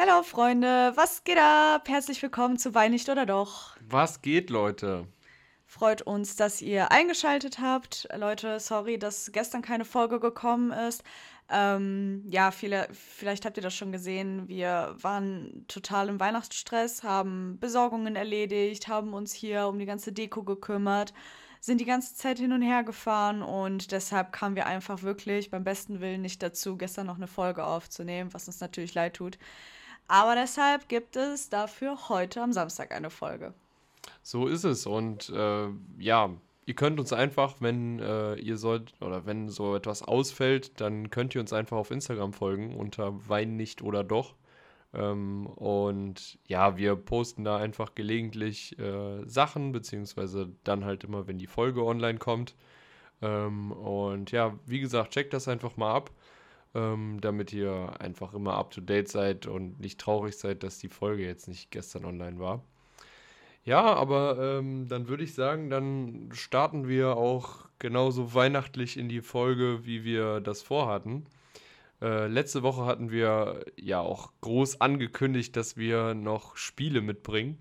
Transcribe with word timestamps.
Hallo 0.00 0.22
Freunde, 0.22 0.92
was 0.94 1.24
geht 1.24 1.38
ab? 1.38 1.88
Herzlich 1.88 2.22
willkommen 2.22 2.56
zu 2.56 2.72
Wein 2.72 2.92
nicht 2.92 3.08
oder 3.08 3.26
doch. 3.26 3.76
Was 3.80 4.22
geht, 4.22 4.48
Leute? 4.48 5.08
Freut 5.66 6.02
uns, 6.02 6.36
dass 6.36 6.62
ihr 6.62 6.92
eingeschaltet 6.92 7.58
habt. 7.58 8.06
Leute, 8.16 8.60
sorry, 8.60 8.96
dass 8.96 9.32
gestern 9.32 9.60
keine 9.60 9.84
Folge 9.84 10.20
gekommen 10.20 10.70
ist. 10.70 11.02
Ähm, 11.50 12.22
ja, 12.28 12.52
viele, 12.52 12.86
vielleicht 12.92 13.44
habt 13.44 13.56
ihr 13.56 13.62
das 13.64 13.74
schon 13.74 13.90
gesehen. 13.90 14.46
Wir 14.46 14.94
waren 15.00 15.64
total 15.66 16.10
im 16.10 16.20
Weihnachtsstress, 16.20 17.02
haben 17.02 17.58
Besorgungen 17.58 18.14
erledigt, 18.14 18.86
haben 18.86 19.14
uns 19.14 19.32
hier 19.32 19.66
um 19.66 19.80
die 19.80 19.86
ganze 19.86 20.12
Deko 20.12 20.44
gekümmert, 20.44 21.12
sind 21.58 21.80
die 21.80 21.84
ganze 21.84 22.14
Zeit 22.14 22.38
hin 22.38 22.52
und 22.52 22.62
her 22.62 22.84
gefahren 22.84 23.42
und 23.42 23.90
deshalb 23.90 24.30
kamen 24.32 24.54
wir 24.54 24.66
einfach 24.66 25.02
wirklich 25.02 25.50
beim 25.50 25.64
besten 25.64 26.00
Willen 26.00 26.22
nicht 26.22 26.40
dazu, 26.40 26.76
gestern 26.76 27.08
noch 27.08 27.16
eine 27.16 27.26
Folge 27.26 27.64
aufzunehmen, 27.64 28.32
was 28.32 28.46
uns 28.46 28.60
natürlich 28.60 28.94
leid 28.94 29.14
tut. 29.14 29.38
Aber 30.08 30.34
deshalb 30.34 30.88
gibt 30.88 31.16
es 31.16 31.50
dafür 31.50 32.08
heute 32.08 32.42
am 32.42 32.52
Samstag 32.52 32.92
eine 32.92 33.10
Folge. 33.10 33.52
So 34.22 34.46
ist 34.46 34.64
es. 34.64 34.86
Und 34.86 35.28
äh, 35.30 35.68
ja, 35.98 36.30
ihr 36.66 36.74
könnt 36.74 36.98
uns 36.98 37.12
einfach, 37.12 37.56
wenn 37.60 38.00
äh, 38.00 38.34
ihr 38.36 38.56
sollt 38.56 38.94
oder 39.00 39.26
wenn 39.26 39.48
so 39.48 39.76
etwas 39.76 40.02
ausfällt, 40.02 40.80
dann 40.80 41.10
könnt 41.10 41.34
ihr 41.34 41.40
uns 41.40 41.52
einfach 41.52 41.76
auf 41.76 41.90
Instagram 41.90 42.32
folgen 42.32 42.76
unter 42.76 43.28
Wein 43.28 43.56
nicht 43.56 43.82
oder 43.82 44.02
doch. 44.02 44.34
Ähm, 44.94 45.46
und 45.46 46.38
ja, 46.46 46.76
wir 46.76 46.96
posten 46.96 47.44
da 47.44 47.58
einfach 47.58 47.94
gelegentlich 47.94 48.78
äh, 48.78 49.26
Sachen, 49.26 49.72
beziehungsweise 49.72 50.50
dann 50.64 50.84
halt 50.84 51.04
immer, 51.04 51.26
wenn 51.26 51.38
die 51.38 51.46
Folge 51.46 51.84
online 51.84 52.18
kommt. 52.18 52.54
Ähm, 53.20 53.72
und 53.72 54.30
ja, 54.30 54.58
wie 54.66 54.80
gesagt, 54.80 55.12
checkt 55.12 55.32
das 55.32 55.48
einfach 55.48 55.76
mal 55.76 55.94
ab, 55.94 56.10
ähm, 56.78 57.20
damit 57.20 57.52
ihr 57.52 58.00
einfach 58.00 58.34
immer 58.34 58.54
up 58.54 58.70
to 58.70 58.80
date 58.80 59.08
seid 59.08 59.46
und 59.46 59.80
nicht 59.80 60.00
traurig 60.00 60.36
seid, 60.36 60.62
dass 60.62 60.78
die 60.78 60.88
Folge 60.88 61.24
jetzt 61.24 61.48
nicht 61.48 61.70
gestern 61.70 62.04
online 62.04 62.38
war. 62.38 62.62
Ja, 63.64 63.82
aber 63.82 64.38
ähm, 64.58 64.88
dann 64.88 65.08
würde 65.08 65.24
ich 65.24 65.34
sagen, 65.34 65.70
dann 65.70 66.30
starten 66.32 66.88
wir 66.88 67.16
auch 67.16 67.66
genauso 67.78 68.32
weihnachtlich 68.34 68.96
in 68.96 69.08
die 69.08 69.20
Folge, 69.20 69.84
wie 69.84 70.04
wir 70.04 70.40
das 70.40 70.62
vorhatten. 70.62 71.26
Äh, 72.00 72.28
letzte 72.28 72.62
Woche 72.62 72.86
hatten 72.86 73.10
wir 73.10 73.64
ja 73.76 74.00
auch 74.00 74.32
groß 74.40 74.80
angekündigt, 74.80 75.56
dass 75.56 75.76
wir 75.76 76.14
noch 76.14 76.56
Spiele 76.56 77.02
mitbringen. 77.02 77.58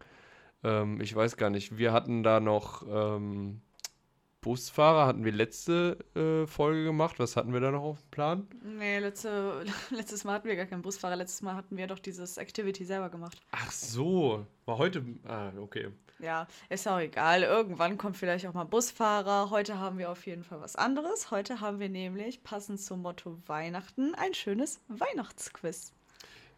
Ähm, 0.63 1.01
ich 1.01 1.15
weiß 1.15 1.37
gar 1.37 1.49
nicht, 1.49 1.77
wir 1.77 1.91
hatten 1.91 2.23
da 2.23 2.39
noch 2.39 2.83
ähm, 2.87 3.61
Busfahrer, 4.41 5.07
hatten 5.07 5.25
wir 5.25 5.31
letzte 5.31 5.97
äh, 6.15 6.47
Folge 6.47 6.83
gemacht. 6.83 7.19
Was 7.19 7.35
hatten 7.35 7.53
wir 7.53 7.59
da 7.59 7.71
noch 7.71 7.83
auf 7.83 8.01
dem 8.01 8.11
Plan? 8.11 8.47
Nee, 8.63 8.99
letzte, 8.99 9.65
letztes 9.89 10.23
Mal 10.23 10.33
hatten 10.33 10.47
wir 10.47 10.55
gar 10.55 10.65
keinen 10.65 10.81
Busfahrer. 10.83 11.15
Letztes 11.15 11.41
Mal 11.41 11.55
hatten 11.55 11.75
wir 11.75 11.87
doch 11.87 11.99
dieses 11.99 12.37
Activity 12.37 12.85
selber 12.85 13.09
gemacht. 13.09 13.37
Ach 13.51 13.71
so, 13.71 14.45
war 14.65 14.77
heute. 14.77 15.03
Ah, 15.27 15.51
okay. 15.59 15.89
Ja, 16.19 16.47
ist 16.69 16.87
auch 16.87 16.99
egal. 16.99 17.43
Irgendwann 17.43 17.97
kommt 17.97 18.17
vielleicht 18.17 18.47
auch 18.47 18.53
mal 18.53 18.63
Busfahrer. 18.63 19.49
Heute 19.49 19.79
haben 19.79 19.97
wir 19.97 20.09
auf 20.09 20.25
jeden 20.25 20.43
Fall 20.43 20.61
was 20.61 20.75
anderes. 20.75 21.29
Heute 21.31 21.61
haben 21.61 21.79
wir 21.79 21.89
nämlich, 21.89 22.43
passend 22.43 22.79
zum 22.81 23.01
Motto 23.01 23.37
Weihnachten, 23.45 24.15
ein 24.15 24.33
schönes 24.33 24.79
Weihnachtsquiz. 24.87 25.93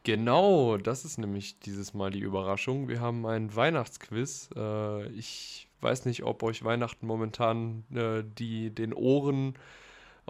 Genau, 0.04 0.78
das 0.78 1.04
ist 1.04 1.18
nämlich 1.18 1.60
dieses 1.60 1.94
Mal 1.94 2.12
die 2.12 2.22
Überraschung. 2.22 2.88
Wir 2.88 3.02
haben 3.02 3.26
ein 3.26 3.54
Weihnachtsquiz. 3.54 4.50
Äh, 4.56 5.08
ich 5.10 5.69
weiß 5.82 6.06
nicht, 6.06 6.24
ob 6.24 6.44
euch 6.44 6.64
Weihnachten 6.64 7.08
momentan 7.08 7.84
äh, 7.94 8.24
die, 8.24 8.74
den 8.74 8.94
Ohren 8.94 9.56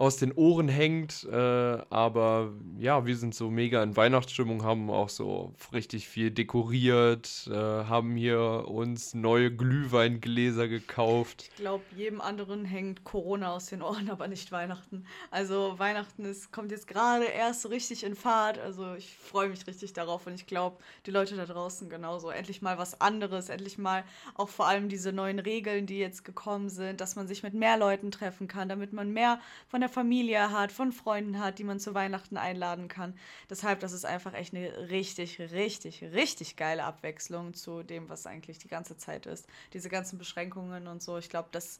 aus 0.00 0.16
den 0.16 0.32
Ohren 0.32 0.68
hängt. 0.68 1.28
Äh, 1.30 1.36
aber 1.36 2.52
ja, 2.78 3.04
wir 3.04 3.16
sind 3.16 3.34
so 3.34 3.50
mega 3.50 3.82
in 3.82 3.96
Weihnachtsstimmung, 3.96 4.64
haben 4.64 4.88
auch 4.88 5.10
so 5.10 5.52
richtig 5.74 6.08
viel 6.08 6.30
dekoriert, 6.30 7.46
äh, 7.52 7.54
haben 7.54 8.16
hier 8.16 8.64
uns 8.66 9.12
neue 9.12 9.54
Glühweingläser 9.54 10.68
gekauft. 10.68 11.50
Ich 11.50 11.56
glaube, 11.56 11.84
jedem 11.94 12.22
anderen 12.22 12.64
hängt 12.64 13.04
Corona 13.04 13.52
aus 13.52 13.66
den 13.66 13.82
Ohren, 13.82 14.08
aber 14.10 14.26
nicht 14.26 14.50
Weihnachten. 14.50 15.04
Also 15.30 15.78
Weihnachten 15.78 16.24
ist, 16.24 16.50
kommt 16.50 16.70
jetzt 16.70 16.86
gerade 16.86 17.26
erst 17.26 17.68
richtig 17.68 18.02
in 18.02 18.14
Fahrt. 18.14 18.58
Also 18.58 18.94
ich 18.94 19.14
freue 19.14 19.50
mich 19.50 19.66
richtig 19.66 19.92
darauf 19.92 20.26
und 20.26 20.32
ich 20.32 20.46
glaube, 20.46 20.78
die 21.04 21.10
Leute 21.10 21.36
da 21.36 21.44
draußen 21.44 21.90
genauso. 21.90 22.30
Endlich 22.30 22.62
mal 22.62 22.78
was 22.78 23.02
anderes, 23.02 23.50
endlich 23.50 23.76
mal 23.76 24.04
auch 24.34 24.48
vor 24.48 24.66
allem 24.66 24.88
diese 24.88 25.12
neuen 25.12 25.40
Regeln, 25.40 25.84
die 25.84 25.98
jetzt 25.98 26.24
gekommen 26.24 26.70
sind, 26.70 27.02
dass 27.02 27.16
man 27.16 27.28
sich 27.28 27.42
mit 27.42 27.52
mehr 27.52 27.76
Leuten 27.76 28.10
treffen 28.10 28.48
kann, 28.48 28.70
damit 28.70 28.94
man 28.94 29.12
mehr 29.12 29.40
von 29.68 29.82
der 29.82 29.89
Familie 29.90 30.50
hat, 30.50 30.72
von 30.72 30.92
Freunden 30.92 31.38
hat, 31.38 31.58
die 31.58 31.64
man 31.64 31.78
zu 31.78 31.94
Weihnachten 31.94 32.36
einladen 32.36 32.88
kann. 32.88 33.14
Deshalb, 33.50 33.80
das 33.80 33.92
ist 33.92 34.06
einfach 34.06 34.32
echt 34.32 34.54
eine 34.54 34.90
richtig, 34.90 35.38
richtig, 35.38 36.02
richtig 36.02 36.56
geile 36.56 36.84
Abwechslung 36.84 37.52
zu 37.52 37.82
dem, 37.82 38.08
was 38.08 38.26
eigentlich 38.26 38.58
die 38.58 38.68
ganze 38.68 38.96
Zeit 38.96 39.26
ist. 39.26 39.46
Diese 39.72 39.88
ganzen 39.88 40.18
Beschränkungen 40.18 40.86
und 40.86 41.02
so. 41.02 41.18
Ich 41.18 41.28
glaube, 41.28 41.48
das 41.52 41.78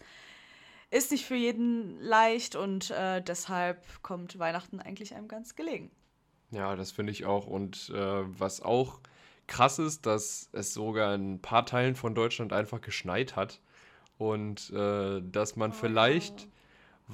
ist 0.91 1.11
nicht 1.13 1.25
für 1.25 1.37
jeden 1.37 2.01
leicht 2.01 2.57
und 2.57 2.91
äh, 2.91 3.23
deshalb 3.23 4.03
kommt 4.03 4.39
Weihnachten 4.39 4.81
eigentlich 4.81 5.15
einem 5.15 5.29
ganz 5.29 5.55
gelegen. 5.55 5.91
Ja, 6.51 6.75
das 6.77 6.91
finde 6.91 7.13
ich 7.13 7.25
auch. 7.25 7.47
Und 7.47 7.91
äh, 7.95 8.39
was 8.39 8.61
auch 8.61 9.01
krass 9.47 9.79
ist, 9.79 10.07
dass 10.07 10.49
es 10.53 10.75
sogar 10.75 11.15
in 11.15 11.35
ein 11.35 11.43
paar 11.43 11.65
Teilen 11.65 11.95
von 11.95 12.15
Deutschland 12.15 12.53
einfach 12.53 12.81
geschneit 12.81 13.37
hat. 13.37 13.61
Und 14.19 14.71
äh, 14.71 15.23
dass 15.23 15.57
man 15.57 15.71
oh. 15.71 15.75
vielleicht 15.75 16.49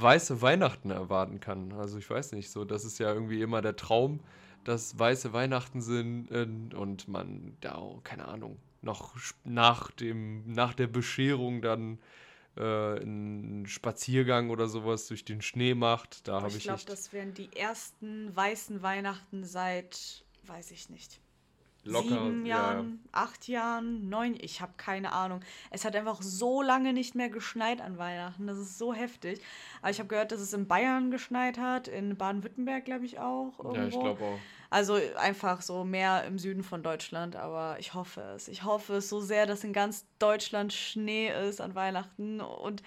weiße 0.00 0.42
Weihnachten 0.42 0.90
erwarten 0.90 1.40
kann. 1.40 1.72
Also 1.72 1.98
ich 1.98 2.08
weiß 2.08 2.32
nicht, 2.32 2.50
so 2.50 2.64
das 2.64 2.84
ist 2.84 2.98
ja 2.98 3.12
irgendwie 3.12 3.40
immer 3.40 3.62
der 3.62 3.76
Traum, 3.76 4.20
dass 4.64 4.98
weiße 4.98 5.32
Weihnachten 5.32 5.80
sind 5.80 6.74
und 6.74 7.08
man 7.08 7.56
da, 7.60 7.80
keine 8.04 8.26
Ahnung, 8.26 8.58
noch 8.82 9.14
nach 9.44 9.90
dem 9.90 10.52
nach 10.52 10.74
der 10.74 10.86
Bescherung 10.86 11.62
dann 11.62 11.98
äh, 12.56 12.60
einen 13.00 13.66
Spaziergang 13.66 14.50
oder 14.50 14.68
sowas 14.68 15.06
durch 15.08 15.24
den 15.24 15.42
Schnee 15.42 15.74
macht. 15.74 16.26
Da 16.26 16.40
habe 16.40 16.48
ich. 16.48 16.56
Ich 16.56 16.62
glaube, 16.64 16.82
das 16.86 17.12
wären 17.12 17.34
die 17.34 17.54
ersten 17.54 18.34
weißen 18.34 18.82
Weihnachten 18.82 19.44
seit, 19.44 20.24
weiß 20.44 20.70
ich 20.70 20.88
nicht, 20.88 21.20
locker, 21.86 22.08
sieben 22.08 22.46
Jahren, 22.46 23.00
ja. 23.04 23.20
acht 23.20 23.48
Jahren, 23.48 24.08
neun, 24.08 24.36
ich 24.40 24.60
habe 24.60 24.72
keine 24.76 25.12
Ahnung. 25.12 25.40
Es 25.70 25.84
hat 25.84 25.96
einfach 25.96 26.20
so 26.22 26.62
lange 26.62 26.92
nicht 26.92 27.14
mehr 27.14 27.30
geschneit 27.30 27.80
an 27.80 27.98
Weihnachten. 27.98 28.46
Das 28.46 28.58
ist 28.58 28.78
so 28.78 28.92
heftig. 28.92 29.40
Aber 29.80 29.90
ich 29.90 29.98
habe 29.98 30.08
gehört, 30.08 30.32
dass 30.32 30.40
es 30.40 30.52
in 30.52 30.66
Bayern 30.66 31.10
geschneit 31.10 31.58
hat, 31.58 31.88
in 31.88 32.16
Baden-Württemberg, 32.16 32.84
glaube 32.84 33.06
ich, 33.06 33.18
auch. 33.18 33.58
Irgendwo. 33.58 33.76
Ja, 33.76 33.86
ich 33.86 34.00
glaube 34.00 34.24
auch. 34.24 34.38
Also 34.68 34.98
einfach 35.16 35.62
so 35.62 35.84
mehr 35.84 36.24
im 36.24 36.38
Süden 36.38 36.64
von 36.64 36.82
Deutschland, 36.82 37.36
aber 37.36 37.76
ich 37.78 37.94
hoffe 37.94 38.20
es. 38.34 38.48
Ich 38.48 38.64
hoffe 38.64 38.94
es 38.94 39.08
so 39.08 39.20
sehr, 39.20 39.46
dass 39.46 39.62
in 39.62 39.72
ganz 39.72 40.04
Deutschland 40.18 40.72
Schnee 40.72 41.32
ist 41.48 41.60
an 41.60 41.74
Weihnachten. 41.74 42.40
Und 42.40 42.82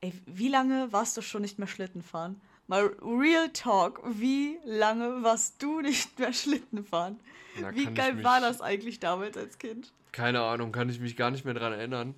ey, 0.00 0.12
wie 0.26 0.48
lange 0.48 0.92
warst 0.92 1.16
du 1.16 1.22
schon 1.22 1.42
nicht 1.42 1.58
mehr 1.58 1.68
Schlitten 1.68 2.02
fahren? 2.02 2.40
Mal 2.68 2.94
Real 3.00 3.48
Talk, 3.54 4.02
wie 4.04 4.58
lange 4.62 5.22
warst 5.22 5.62
du 5.62 5.80
nicht 5.80 6.18
mehr 6.18 6.34
Schlitten 6.34 6.84
fahren? 6.84 7.18
Na, 7.58 7.74
wie 7.74 7.86
geil 7.86 8.22
war 8.22 8.42
das 8.42 8.60
eigentlich 8.60 9.00
damals 9.00 9.38
als 9.38 9.56
Kind? 9.56 9.90
Keine 10.12 10.42
Ahnung, 10.42 10.70
kann 10.70 10.90
ich 10.90 11.00
mich 11.00 11.16
gar 11.16 11.30
nicht 11.30 11.46
mehr 11.46 11.54
dran 11.54 11.72
erinnern. 11.72 12.14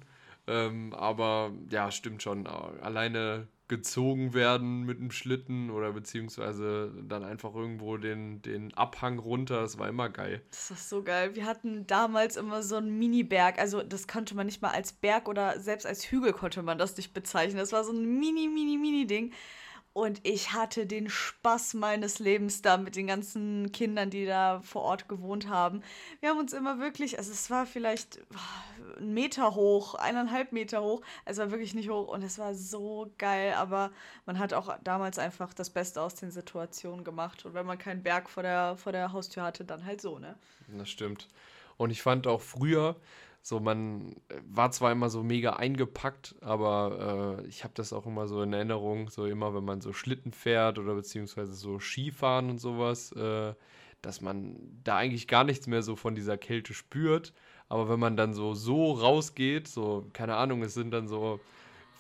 Ähm, 0.48 0.92
aber 0.92 1.52
ja, 1.70 1.92
stimmt 1.92 2.24
schon. 2.24 2.48
Alleine 2.48 3.46
gezogen 3.68 4.34
werden 4.34 4.82
mit 4.82 4.98
einem 4.98 5.12
Schlitten 5.12 5.70
oder 5.70 5.92
beziehungsweise 5.92 6.92
dann 7.08 7.22
einfach 7.22 7.54
irgendwo 7.54 7.96
den, 7.96 8.42
den 8.42 8.74
Abhang 8.74 9.20
runter. 9.20 9.60
Das 9.60 9.78
war 9.78 9.88
immer 9.88 10.08
geil. 10.08 10.42
Das 10.50 10.70
war 10.70 10.76
so 10.76 11.04
geil. 11.04 11.36
Wir 11.36 11.46
hatten 11.46 11.86
damals 11.86 12.36
immer 12.36 12.64
so 12.64 12.74
einen 12.74 12.98
Mini-Berg. 12.98 13.60
Also 13.60 13.84
das 13.84 14.08
konnte 14.08 14.34
man 14.34 14.46
nicht 14.46 14.60
mal 14.60 14.72
als 14.72 14.92
Berg 14.92 15.28
oder 15.28 15.60
selbst 15.60 15.86
als 15.86 16.10
Hügel 16.10 16.32
konnte 16.32 16.64
man 16.64 16.78
das 16.78 16.96
nicht 16.96 17.14
bezeichnen. 17.14 17.58
Das 17.58 17.70
war 17.70 17.84
so 17.84 17.92
ein 17.92 18.18
mini, 18.18 18.48
mini, 18.48 18.76
mini 18.76 19.06
Ding. 19.06 19.32
Und 19.92 20.20
ich 20.22 20.52
hatte 20.52 20.86
den 20.86 21.10
Spaß 21.10 21.74
meines 21.74 22.20
Lebens 22.20 22.62
da 22.62 22.76
mit 22.76 22.94
den 22.94 23.08
ganzen 23.08 23.72
Kindern, 23.72 24.08
die 24.08 24.24
da 24.24 24.60
vor 24.62 24.82
Ort 24.82 25.08
gewohnt 25.08 25.48
haben. 25.48 25.82
Wir 26.20 26.30
haben 26.30 26.38
uns 26.38 26.52
immer 26.52 26.78
wirklich, 26.78 27.18
also 27.18 27.32
es 27.32 27.50
war 27.50 27.66
vielleicht 27.66 28.20
ah, 28.34 28.98
ein 28.98 29.12
Meter 29.12 29.56
hoch, 29.56 29.96
eineinhalb 29.96 30.52
Meter 30.52 30.82
hoch. 30.82 31.02
Es 31.24 31.38
war 31.38 31.50
wirklich 31.50 31.74
nicht 31.74 31.90
hoch 31.90 32.06
und 32.06 32.22
es 32.22 32.38
war 32.38 32.54
so 32.54 33.12
geil. 33.18 33.54
Aber 33.54 33.90
man 34.26 34.38
hat 34.38 34.54
auch 34.54 34.78
damals 34.84 35.18
einfach 35.18 35.52
das 35.54 35.70
Beste 35.70 36.00
aus 36.00 36.14
den 36.14 36.30
Situationen 36.30 37.02
gemacht. 37.02 37.44
Und 37.44 37.54
wenn 37.54 37.66
man 37.66 37.76
keinen 37.76 38.04
Berg 38.04 38.30
vor 38.30 38.44
der, 38.44 38.76
vor 38.76 38.92
der 38.92 39.12
Haustür 39.12 39.42
hatte, 39.42 39.64
dann 39.64 39.84
halt 39.84 40.00
so, 40.00 40.20
ne? 40.20 40.36
Das 40.68 40.88
stimmt. 40.88 41.26
Und 41.78 41.90
ich 41.90 42.02
fand 42.02 42.28
auch 42.28 42.42
früher, 42.42 42.94
so, 43.42 43.58
man 43.58 44.12
äh, 44.28 44.34
war 44.44 44.70
zwar 44.70 44.92
immer 44.92 45.08
so 45.08 45.22
mega 45.22 45.54
eingepackt, 45.54 46.34
aber 46.40 47.38
äh, 47.40 47.46
ich 47.48 47.64
habe 47.64 47.72
das 47.74 47.92
auch 47.92 48.06
immer 48.06 48.28
so 48.28 48.42
in 48.42 48.52
Erinnerung, 48.52 49.08
so 49.08 49.26
immer, 49.26 49.54
wenn 49.54 49.64
man 49.64 49.80
so 49.80 49.92
Schlitten 49.92 50.32
fährt 50.32 50.78
oder 50.78 50.94
beziehungsweise 50.94 51.54
so 51.54 51.78
Skifahren 51.78 52.50
und 52.50 52.58
sowas, 52.58 53.12
äh, 53.12 53.54
dass 54.02 54.20
man 54.20 54.56
da 54.84 54.96
eigentlich 54.96 55.26
gar 55.26 55.44
nichts 55.44 55.66
mehr 55.66 55.82
so 55.82 55.96
von 55.96 56.14
dieser 56.14 56.38
Kälte 56.38 56.74
spürt. 56.74 57.32
Aber 57.68 57.88
wenn 57.88 58.00
man 58.00 58.16
dann 58.16 58.34
so, 58.34 58.54
so 58.54 58.92
rausgeht, 58.92 59.68
so, 59.68 60.06
keine 60.12 60.36
Ahnung, 60.36 60.62
es 60.62 60.74
sind 60.74 60.90
dann 60.90 61.08
so 61.08 61.40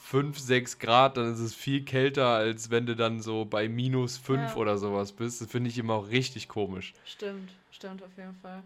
5, 0.02 0.38
6 0.38 0.78
Grad, 0.78 1.16
dann 1.16 1.32
ist 1.32 1.38
es 1.38 1.54
viel 1.54 1.84
kälter, 1.84 2.28
als 2.28 2.70
wenn 2.70 2.86
du 2.86 2.96
dann 2.96 3.20
so 3.20 3.44
bei 3.44 3.68
minus 3.68 4.16
5 4.16 4.40
ja. 4.40 4.56
oder 4.56 4.76
sowas 4.76 5.12
bist. 5.12 5.40
Das 5.40 5.50
finde 5.50 5.70
ich 5.70 5.78
immer 5.78 5.94
auch 5.94 6.08
richtig 6.08 6.48
komisch. 6.48 6.94
Stimmt, 7.04 7.50
stimmt 7.70 8.02
auf 8.02 8.16
jeden 8.16 8.34
Fall. 8.34 8.62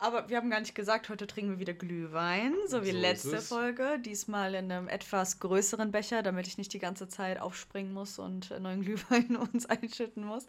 Aber 0.00 0.30
wir 0.30 0.38
haben 0.38 0.48
gar 0.48 0.60
nicht 0.60 0.74
gesagt, 0.74 1.10
heute 1.10 1.26
trinken 1.26 1.50
wir 1.50 1.58
wieder 1.58 1.74
Glühwein, 1.74 2.54
so 2.66 2.82
wie 2.82 2.92
so 2.92 2.96
letzte 2.96 3.38
Folge. 3.42 3.98
Diesmal 3.98 4.54
in 4.54 4.72
einem 4.72 4.88
etwas 4.88 5.40
größeren 5.40 5.92
Becher, 5.92 6.22
damit 6.22 6.46
ich 6.46 6.56
nicht 6.56 6.72
die 6.72 6.78
ganze 6.78 7.06
Zeit 7.06 7.38
aufspringen 7.38 7.92
muss 7.92 8.18
und 8.18 8.48
neuen 8.60 8.80
Glühwein 8.80 9.36
uns 9.52 9.66
einschütten 9.66 10.24
muss. 10.24 10.46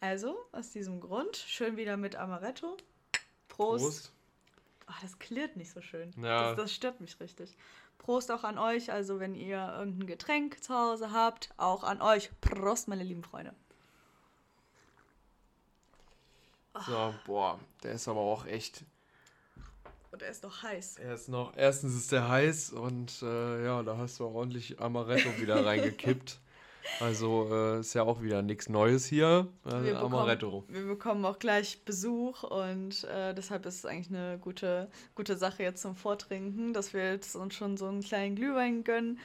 Also, 0.00 0.36
aus 0.50 0.70
diesem 0.70 1.00
Grund, 1.00 1.36
schön 1.36 1.76
wieder 1.76 1.96
mit 1.96 2.16
Amaretto. 2.16 2.76
Prost. 3.46 3.84
Prost. 3.84 4.12
Ach, 4.86 5.00
das 5.02 5.20
klirrt 5.20 5.56
nicht 5.56 5.70
so 5.70 5.80
schön. 5.80 6.12
Ja. 6.20 6.48
Das, 6.48 6.56
das 6.56 6.74
stört 6.74 7.00
mich 7.00 7.20
richtig. 7.20 7.56
Prost 7.98 8.32
auch 8.32 8.42
an 8.42 8.58
euch. 8.58 8.90
Also, 8.90 9.20
wenn 9.20 9.36
ihr 9.36 9.72
irgendein 9.78 10.08
Getränk 10.08 10.64
zu 10.64 10.74
Hause 10.74 11.12
habt, 11.12 11.50
auch 11.58 11.84
an 11.84 12.02
euch. 12.02 12.32
Prost, 12.40 12.88
meine 12.88 13.04
lieben 13.04 13.22
Freunde. 13.22 13.54
So, 16.86 17.14
boah, 17.26 17.58
der 17.82 17.92
ist 17.92 18.08
aber 18.08 18.20
auch 18.20 18.46
echt. 18.46 18.84
Und 20.12 20.22
er 20.22 20.30
ist 20.30 20.42
noch 20.42 20.62
heiß. 20.62 20.98
Er 20.98 21.14
ist 21.14 21.28
noch, 21.28 21.56
erstens 21.56 21.94
ist 21.94 22.12
der 22.12 22.28
heiß 22.28 22.72
und 22.72 23.22
äh, 23.22 23.64
ja, 23.64 23.82
da 23.82 23.96
hast 23.96 24.18
du 24.18 24.26
ordentlich 24.26 24.80
Amaretto 24.80 25.38
wieder 25.40 25.64
reingekippt. 25.66 26.40
Also 26.98 27.48
äh, 27.50 27.80
ist 27.80 27.94
ja 27.94 28.02
auch 28.02 28.22
wieder 28.22 28.42
nichts 28.42 28.68
Neues 28.68 29.06
hier. 29.06 29.46
Äh, 29.64 29.84
wir 29.84 29.98
Amaretto. 30.00 30.62
Bekommen, 30.62 30.74
wir 30.74 30.86
bekommen 30.86 31.24
auch 31.24 31.38
gleich 31.38 31.84
Besuch 31.84 32.42
und 32.42 33.04
äh, 33.04 33.34
deshalb 33.34 33.66
ist 33.66 33.76
es 33.76 33.86
eigentlich 33.86 34.08
eine 34.08 34.38
gute, 34.38 34.90
gute 35.14 35.36
Sache 35.36 35.62
jetzt 35.62 35.82
zum 35.82 35.94
Vortrinken, 35.94 36.72
dass 36.72 36.92
wir 36.92 37.12
jetzt 37.12 37.36
uns 37.36 37.54
schon 37.54 37.76
so 37.76 37.86
einen 37.86 38.02
kleinen 38.02 38.34
Glühwein 38.34 38.82
gönnen. 38.82 39.20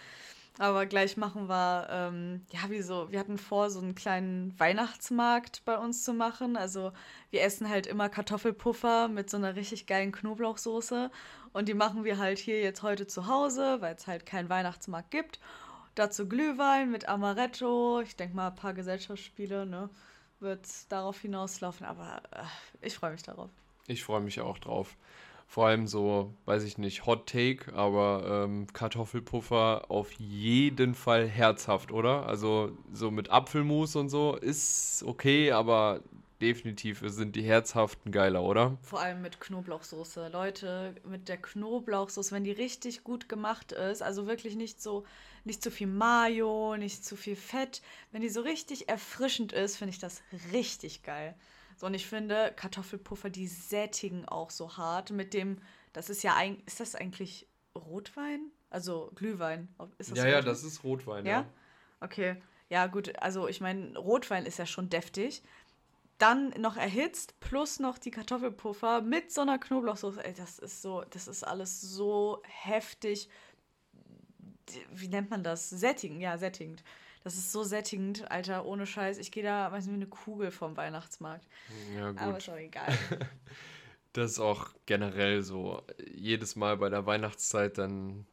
Aber 0.57 0.85
gleich 0.85 1.17
machen 1.17 1.49
wir, 1.49 1.87
ähm, 1.89 2.45
ja, 2.51 2.61
wieso? 2.69 3.11
Wir 3.11 3.19
hatten 3.19 3.37
vor, 3.37 3.69
so 3.69 3.79
einen 3.79 3.93
kleinen 3.93 4.57
Weihnachtsmarkt 4.57 5.63
bei 5.65 5.77
uns 5.77 6.03
zu 6.03 6.13
machen. 6.13 6.55
Also 6.55 6.93
wir 7.29 7.43
essen 7.43 7.69
halt 7.69 7.87
immer 7.87 8.07
Kartoffelpuffer 8.07 9.09
mit 9.09 9.29
so 9.29 9.35
einer 9.35 9.55
richtig 9.55 9.85
geilen 9.85 10.13
Knoblauchsoße. 10.13 11.11
Und 11.51 11.67
die 11.67 11.73
machen 11.73 12.05
wir 12.05 12.17
halt 12.17 12.39
hier 12.39 12.61
jetzt 12.61 12.83
heute 12.83 13.05
zu 13.05 13.27
Hause, 13.27 13.81
weil 13.81 13.95
es 13.95 14.07
halt 14.07 14.25
keinen 14.25 14.49
Weihnachtsmarkt 14.49 15.11
gibt. 15.11 15.39
Dazu 15.93 16.27
Glühwein 16.27 16.89
mit 16.89 17.07
Amaretto. 17.09 17.99
Ich 18.01 18.15
denke 18.15 18.35
mal, 18.35 18.49
ein 18.49 18.55
paar 18.55 18.73
Gesellschaftsspiele, 18.73 19.65
ne? 19.65 19.89
Wird 20.39 20.67
darauf 20.89 21.19
hinauslaufen. 21.19 21.85
Aber 21.85 22.21
äh, 22.31 22.43
ich 22.81 22.95
freue 22.95 23.11
mich 23.11 23.23
darauf. 23.23 23.49
Ich 23.87 24.03
freue 24.03 24.21
mich 24.21 24.39
auch 24.39 24.57
drauf. 24.57 24.95
Vor 25.47 25.67
allem 25.67 25.87
so, 25.87 26.33
weiß 26.45 26.63
ich 26.63 26.77
nicht, 26.77 27.05
Hot 27.05 27.27
Take, 27.27 27.73
aber 27.73 28.45
ähm, 28.45 28.67
Kartoffelpuffer 28.73 29.85
auf 29.89 30.11
jeden 30.13 30.95
Fall 30.95 31.27
herzhaft, 31.27 31.91
oder? 31.91 32.25
Also 32.27 32.77
so 32.91 33.11
mit 33.11 33.29
Apfelmus 33.29 33.95
und 33.95 34.09
so 34.09 34.35
ist 34.35 35.03
okay, 35.05 35.51
aber 35.51 36.01
definitiv 36.41 37.01
sind 37.05 37.35
die 37.35 37.43
herzhaften 37.43 38.11
geiler, 38.11 38.43
oder? 38.43 38.77
Vor 38.81 38.99
allem 38.99 39.21
mit 39.21 39.39
Knoblauchsoße. 39.39 40.29
Leute, 40.29 40.95
mit 41.05 41.29
der 41.29 41.37
Knoblauchsoße, 41.37 42.33
wenn 42.33 42.43
die 42.43 42.51
richtig 42.51 43.03
gut 43.03 43.29
gemacht 43.29 43.71
ist, 43.71 44.01
also 44.01 44.27
wirklich 44.27 44.55
nicht 44.55 44.81
so, 44.81 45.05
nicht 45.43 45.63
zu 45.63 45.71
viel 45.71 45.87
Mayo, 45.87 46.75
nicht 46.77 47.05
zu 47.05 47.15
viel 47.15 47.35
Fett, 47.35 47.81
wenn 48.11 48.21
die 48.21 48.29
so 48.29 48.41
richtig 48.41 48.89
erfrischend 48.89 49.53
ist, 49.53 49.77
finde 49.77 49.91
ich 49.91 49.99
das 49.99 50.21
richtig 50.51 51.03
geil. 51.03 51.35
So, 51.75 51.87
und 51.87 51.93
ich 51.93 52.07
finde, 52.07 52.53
Kartoffelpuffer, 52.55 53.29
die 53.29 53.47
sättigen 53.47 54.25
auch 54.25 54.49
so 54.49 54.77
hart 54.77 55.11
mit 55.11 55.33
dem, 55.33 55.61
das 55.93 56.09
ist 56.09 56.23
ja 56.23 56.35
eigentlich, 56.35 56.67
ist 56.67 56.79
das 56.79 56.95
eigentlich 56.95 57.47
Rotwein? 57.75 58.51
Also 58.69 59.11
Glühwein. 59.15 59.67
Ist 59.97 60.11
das 60.11 60.17
ja, 60.17 60.23
Rotwein? 60.23 60.31
ja, 60.31 60.41
das 60.41 60.63
ist 60.63 60.83
Rotwein, 60.83 61.25
ja. 61.25 61.31
ja. 61.31 61.45
Okay. 61.99 62.41
Ja, 62.69 62.87
gut, 62.87 63.17
also 63.19 63.47
ich 63.47 63.61
meine, 63.61 63.97
Rotwein 63.97 64.45
ist 64.45 64.57
ja 64.57 64.65
schon 64.65 64.89
deftig. 64.89 65.43
Dann 66.17 66.49
noch 66.59 66.77
erhitzt, 66.77 67.39
plus 67.41 67.79
noch 67.79 67.97
die 67.97 68.11
Kartoffelpuffer 68.11 69.01
mit 69.01 69.31
so 69.31 69.41
einer 69.41 69.59
Knoblauchsoße. 69.59 70.23
Ey, 70.23 70.33
das 70.33 70.59
ist 70.59 70.81
so, 70.81 71.03
das 71.09 71.27
ist 71.27 71.43
alles 71.43 71.81
so 71.81 72.41
heftig. 72.45 73.29
Wie 74.93 75.09
nennt 75.09 75.29
man 75.29 75.43
das? 75.43 75.69
Sättigend, 75.69 76.21
ja, 76.21 76.37
sättigend. 76.37 76.83
Das 77.25 77.33
ist 77.33 77.51
so 77.51 77.63
sättigend, 77.63 78.29
Alter, 78.29 78.67
ohne 78.67 78.85
Scheiß. 78.85 79.17
Ich 79.17 79.31
gehe 79.31 79.41
da, 79.41 79.71
weiß 79.71 79.87
nicht, 79.87 79.93
wie 79.93 79.97
eine 79.97 80.05
Kugel 80.05 80.51
vom 80.51 80.77
Weihnachtsmarkt. 80.77 81.47
Ja, 81.95 82.11
gut. 82.11 82.21
Aber 82.21 82.37
ist 82.37 82.49
auch 82.49 82.55
egal. 82.55 82.85
das 84.13 84.33
ist 84.33 84.39
auch 84.39 84.67
generell 84.85 85.41
so. 85.41 85.81
Jedes 86.13 86.55
Mal 86.55 86.77
bei 86.77 86.89
der 86.89 87.07
Weihnachtszeit 87.07 87.79
dann, 87.79 88.27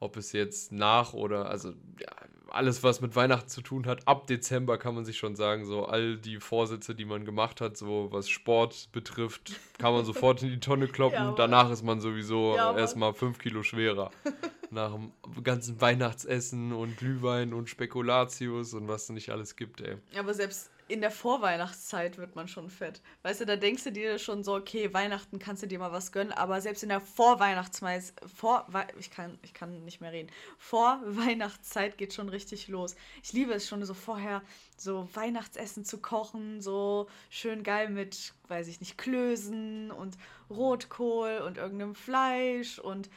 ob 0.00 0.16
es 0.16 0.32
jetzt 0.32 0.72
nach 0.72 1.12
oder, 1.12 1.50
also 1.50 1.74
ja, 2.00 2.08
alles, 2.48 2.82
was 2.82 3.02
mit 3.02 3.14
Weihnachten 3.14 3.48
zu 3.48 3.60
tun 3.60 3.84
hat, 3.84 4.08
ab 4.08 4.26
Dezember 4.26 4.78
kann 4.78 4.94
man 4.94 5.04
sich 5.04 5.18
schon 5.18 5.36
sagen, 5.36 5.66
so 5.66 5.84
all 5.84 6.16
die 6.16 6.40
Vorsätze, 6.40 6.94
die 6.94 7.04
man 7.04 7.26
gemacht 7.26 7.60
hat, 7.60 7.76
so 7.76 8.08
was 8.10 8.30
Sport 8.30 8.88
betrifft, 8.92 9.60
kann 9.76 9.92
man 9.92 10.06
sofort 10.06 10.42
in 10.42 10.48
die 10.48 10.60
Tonne 10.60 10.88
kloppen. 10.88 11.18
Ja, 11.18 11.32
Danach 11.32 11.70
ist 11.70 11.82
man 11.82 12.00
sowieso 12.00 12.56
ja, 12.56 12.74
erstmal 12.74 13.12
fünf 13.12 13.38
Kilo 13.38 13.62
schwerer 13.62 14.10
nach 14.74 14.92
dem 14.92 15.12
ganzen 15.42 15.80
Weihnachtsessen 15.80 16.72
und 16.72 16.96
Glühwein 16.96 17.54
und 17.54 17.70
Spekulatius 17.70 18.74
und 18.74 18.88
was 18.88 19.04
es 19.04 19.08
nicht 19.10 19.30
alles 19.30 19.56
gibt, 19.56 19.80
ey. 19.80 19.96
Aber 20.18 20.34
selbst 20.34 20.70
in 20.86 21.00
der 21.00 21.10
Vorweihnachtszeit 21.10 22.18
wird 22.18 22.36
man 22.36 22.46
schon 22.46 22.68
fett. 22.68 23.00
Weißt 23.22 23.40
du, 23.40 23.46
da 23.46 23.56
denkst 23.56 23.84
du 23.84 23.92
dir 23.92 24.18
schon 24.18 24.44
so, 24.44 24.54
okay, 24.54 24.92
Weihnachten 24.92 25.38
kannst 25.38 25.62
du 25.62 25.66
dir 25.66 25.78
mal 25.78 25.92
was 25.92 26.12
gönnen, 26.12 26.32
aber 26.32 26.60
selbst 26.60 26.82
in 26.82 26.90
der 26.90 27.00
Vorweihnachtszeit, 27.00 28.12
vor, 28.34 28.66
ich 28.98 29.10
kann, 29.10 29.38
ich 29.42 29.54
kann 29.54 29.84
nicht 29.84 30.02
mehr 30.02 30.12
reden, 30.12 30.30
Vorweihnachtszeit 30.58 31.96
geht 31.96 32.12
schon 32.12 32.28
richtig 32.28 32.68
los. 32.68 32.96
Ich 33.22 33.32
liebe 33.32 33.54
es 33.54 33.66
schon 33.66 33.82
so 33.84 33.94
vorher, 33.94 34.42
so 34.76 35.08
Weihnachtsessen 35.14 35.86
zu 35.86 35.98
kochen, 35.98 36.60
so 36.60 37.08
schön 37.30 37.62
geil 37.62 37.88
mit, 37.88 38.34
weiß 38.48 38.68
ich 38.68 38.80
nicht, 38.80 38.98
Klößen 38.98 39.90
und 39.90 40.18
Rotkohl 40.50 41.42
und 41.46 41.56
irgendeinem 41.56 41.94
Fleisch 41.94 42.78
und 42.78 43.08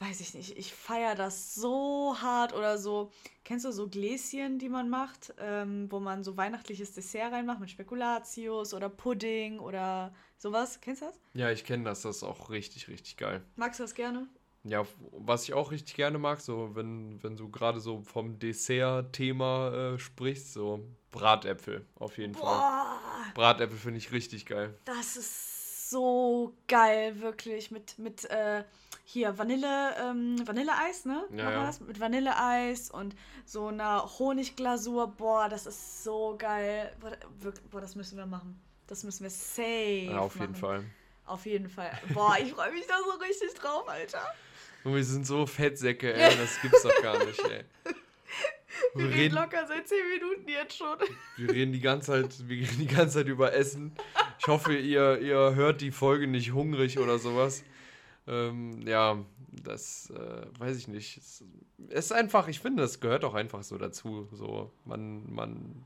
weiß 0.00 0.20
ich 0.20 0.34
nicht, 0.34 0.56
ich 0.56 0.72
feiere 0.72 1.14
das 1.14 1.54
so 1.54 2.16
hart 2.20 2.54
oder 2.54 2.78
so. 2.78 3.10
Kennst 3.44 3.64
du 3.64 3.72
so 3.72 3.88
Gläschen, 3.88 4.58
die 4.58 4.68
man 4.68 4.88
macht, 4.88 5.34
ähm, 5.38 5.90
wo 5.90 5.98
man 5.98 6.22
so 6.22 6.36
weihnachtliches 6.36 6.92
Dessert 6.92 7.32
reinmacht 7.32 7.60
mit 7.60 7.70
Spekulatius 7.70 8.74
oder 8.74 8.88
Pudding 8.88 9.58
oder 9.58 10.14
sowas? 10.36 10.80
Kennst 10.80 11.02
du 11.02 11.06
das? 11.06 11.20
Ja, 11.34 11.50
ich 11.50 11.64
kenne 11.64 11.84
das, 11.84 12.02
das 12.02 12.18
ist 12.18 12.22
auch 12.22 12.50
richtig, 12.50 12.88
richtig 12.88 13.16
geil. 13.16 13.42
Magst 13.56 13.80
du 13.80 13.84
das 13.84 13.94
gerne? 13.94 14.28
Ja, 14.64 14.84
was 15.12 15.44
ich 15.44 15.54
auch 15.54 15.70
richtig 15.70 15.94
gerne 15.94 16.18
mag, 16.18 16.40
so 16.40 16.74
wenn, 16.74 17.22
wenn 17.22 17.36
du 17.36 17.48
gerade 17.48 17.80
so 17.80 18.02
vom 18.02 18.38
Dessert-Thema 18.38 19.94
äh, 19.94 19.98
sprichst, 19.98 20.52
so 20.52 20.84
Bratäpfel 21.10 21.86
auf 21.94 22.18
jeden 22.18 22.34
Boah. 22.34 23.00
Fall. 23.02 23.32
Bratäpfel 23.34 23.78
finde 23.78 23.98
ich 23.98 24.12
richtig 24.12 24.46
geil. 24.46 24.78
Das 24.84 25.16
ist 25.16 25.47
so 25.90 26.54
geil, 26.66 27.20
wirklich. 27.20 27.70
Mit, 27.70 27.98
mit 27.98 28.24
äh, 28.30 28.64
hier 29.04 29.36
Vanille, 29.38 29.94
ähm, 30.00 30.36
Vanilleeis, 30.46 31.04
ne? 31.04 31.24
Ja, 31.32 31.50
ja. 31.50 31.66
Das? 31.66 31.80
Mit 31.80 31.98
Vanilleeis 32.00 32.90
und 32.90 33.14
so 33.44 33.68
einer 33.68 34.18
Honigglasur. 34.18 35.08
Boah, 35.08 35.48
das 35.48 35.66
ist 35.66 36.04
so 36.04 36.36
geil. 36.38 36.94
Boah, 37.70 37.80
das 37.80 37.94
müssen 37.94 38.18
wir 38.18 38.26
machen. 38.26 38.60
Das 38.86 39.02
müssen 39.04 39.22
wir 39.22 39.30
safe 39.30 40.08
Ja, 40.10 40.18
auf 40.20 40.34
machen. 40.34 40.42
jeden 40.42 40.54
Fall. 40.54 40.84
Auf 41.26 41.46
jeden 41.46 41.68
Fall. 41.68 41.90
Boah, 42.14 42.36
ich 42.40 42.52
freue 42.52 42.72
mich 42.72 42.86
da 42.86 42.94
so 43.04 43.18
richtig 43.18 43.52
drauf, 43.54 43.88
Alter. 43.88 44.22
Und 44.84 44.94
wir 44.94 45.04
sind 45.04 45.26
so 45.26 45.44
Fettsäcke, 45.46 46.14
ey. 46.14 46.36
Das 46.36 46.60
gibt's 46.62 46.82
doch 46.82 47.02
gar 47.02 47.22
nicht, 47.24 47.40
ey. 47.48 47.64
Wir, 48.94 49.08
wir 49.08 49.14
reden 49.14 49.34
locker 49.34 49.66
seit 49.66 49.88
10 49.88 49.98
Minuten 50.08 50.48
jetzt 50.48 50.76
schon. 50.76 50.98
Wir 51.36 51.50
reden 51.50 51.72
die 51.72 51.80
ganze 51.80 52.06
Zeit, 52.06 52.48
wir 52.48 52.56
reden 52.56 52.78
die 52.78 52.86
ganze 52.86 53.18
Zeit 53.18 53.28
über 53.28 53.52
Essen. 53.52 53.92
Ich 54.38 54.46
hoffe, 54.46 54.76
ihr, 54.76 55.20
ihr 55.20 55.54
hört 55.54 55.80
die 55.80 55.90
Folge 55.90 56.26
nicht 56.26 56.52
hungrig 56.52 56.98
oder 56.98 57.18
sowas. 57.18 57.64
Ähm, 58.26 58.86
ja, 58.86 59.18
das 59.64 60.10
äh, 60.10 60.60
weiß 60.60 60.76
ich 60.76 60.88
nicht. 60.88 61.18
Es 61.18 61.42
ist 61.88 62.12
einfach, 62.12 62.48
ich 62.48 62.60
finde, 62.60 62.82
das 62.82 63.00
gehört 63.00 63.24
auch 63.24 63.34
einfach 63.34 63.62
so 63.62 63.78
dazu. 63.78 64.28
So, 64.32 64.70
man, 64.84 65.32
man 65.32 65.84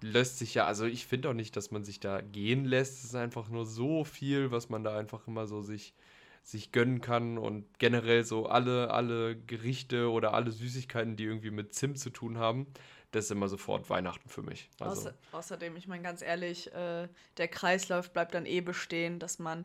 lässt 0.00 0.38
sich 0.38 0.54
ja, 0.54 0.66
also 0.66 0.84
ich 0.84 1.06
finde 1.06 1.28
auch 1.28 1.34
nicht, 1.34 1.56
dass 1.56 1.70
man 1.70 1.84
sich 1.84 2.00
da 2.00 2.20
gehen 2.20 2.64
lässt. 2.64 2.98
Es 2.98 3.04
ist 3.04 3.14
einfach 3.14 3.48
nur 3.48 3.66
so 3.66 4.04
viel, 4.04 4.50
was 4.50 4.68
man 4.68 4.84
da 4.84 4.96
einfach 4.96 5.26
immer 5.26 5.46
so 5.46 5.62
sich, 5.62 5.94
sich 6.42 6.72
gönnen 6.72 7.00
kann 7.00 7.38
und 7.38 7.78
generell 7.78 8.24
so 8.24 8.46
alle, 8.46 8.90
alle 8.90 9.36
Gerichte 9.36 10.10
oder 10.10 10.34
alle 10.34 10.50
Süßigkeiten, 10.50 11.16
die 11.16 11.24
irgendwie 11.24 11.50
mit 11.50 11.74
Zimt 11.74 11.98
zu 11.98 12.10
tun 12.10 12.38
haben, 12.38 12.66
das 13.12 13.26
ist 13.26 13.30
immer 13.30 13.48
sofort 13.48 13.88
Weihnachten 13.90 14.28
für 14.28 14.42
mich. 14.42 14.68
Also. 14.80 15.00
Außer, 15.00 15.14
außerdem, 15.32 15.76
ich 15.76 15.86
meine 15.86 16.02
ganz 16.02 16.22
ehrlich, 16.22 16.72
äh, 16.72 17.08
der 17.36 17.48
Kreislauf 17.48 18.12
bleibt 18.12 18.34
dann 18.34 18.46
eh 18.46 18.60
bestehen, 18.60 19.18
dass 19.18 19.38
man 19.38 19.64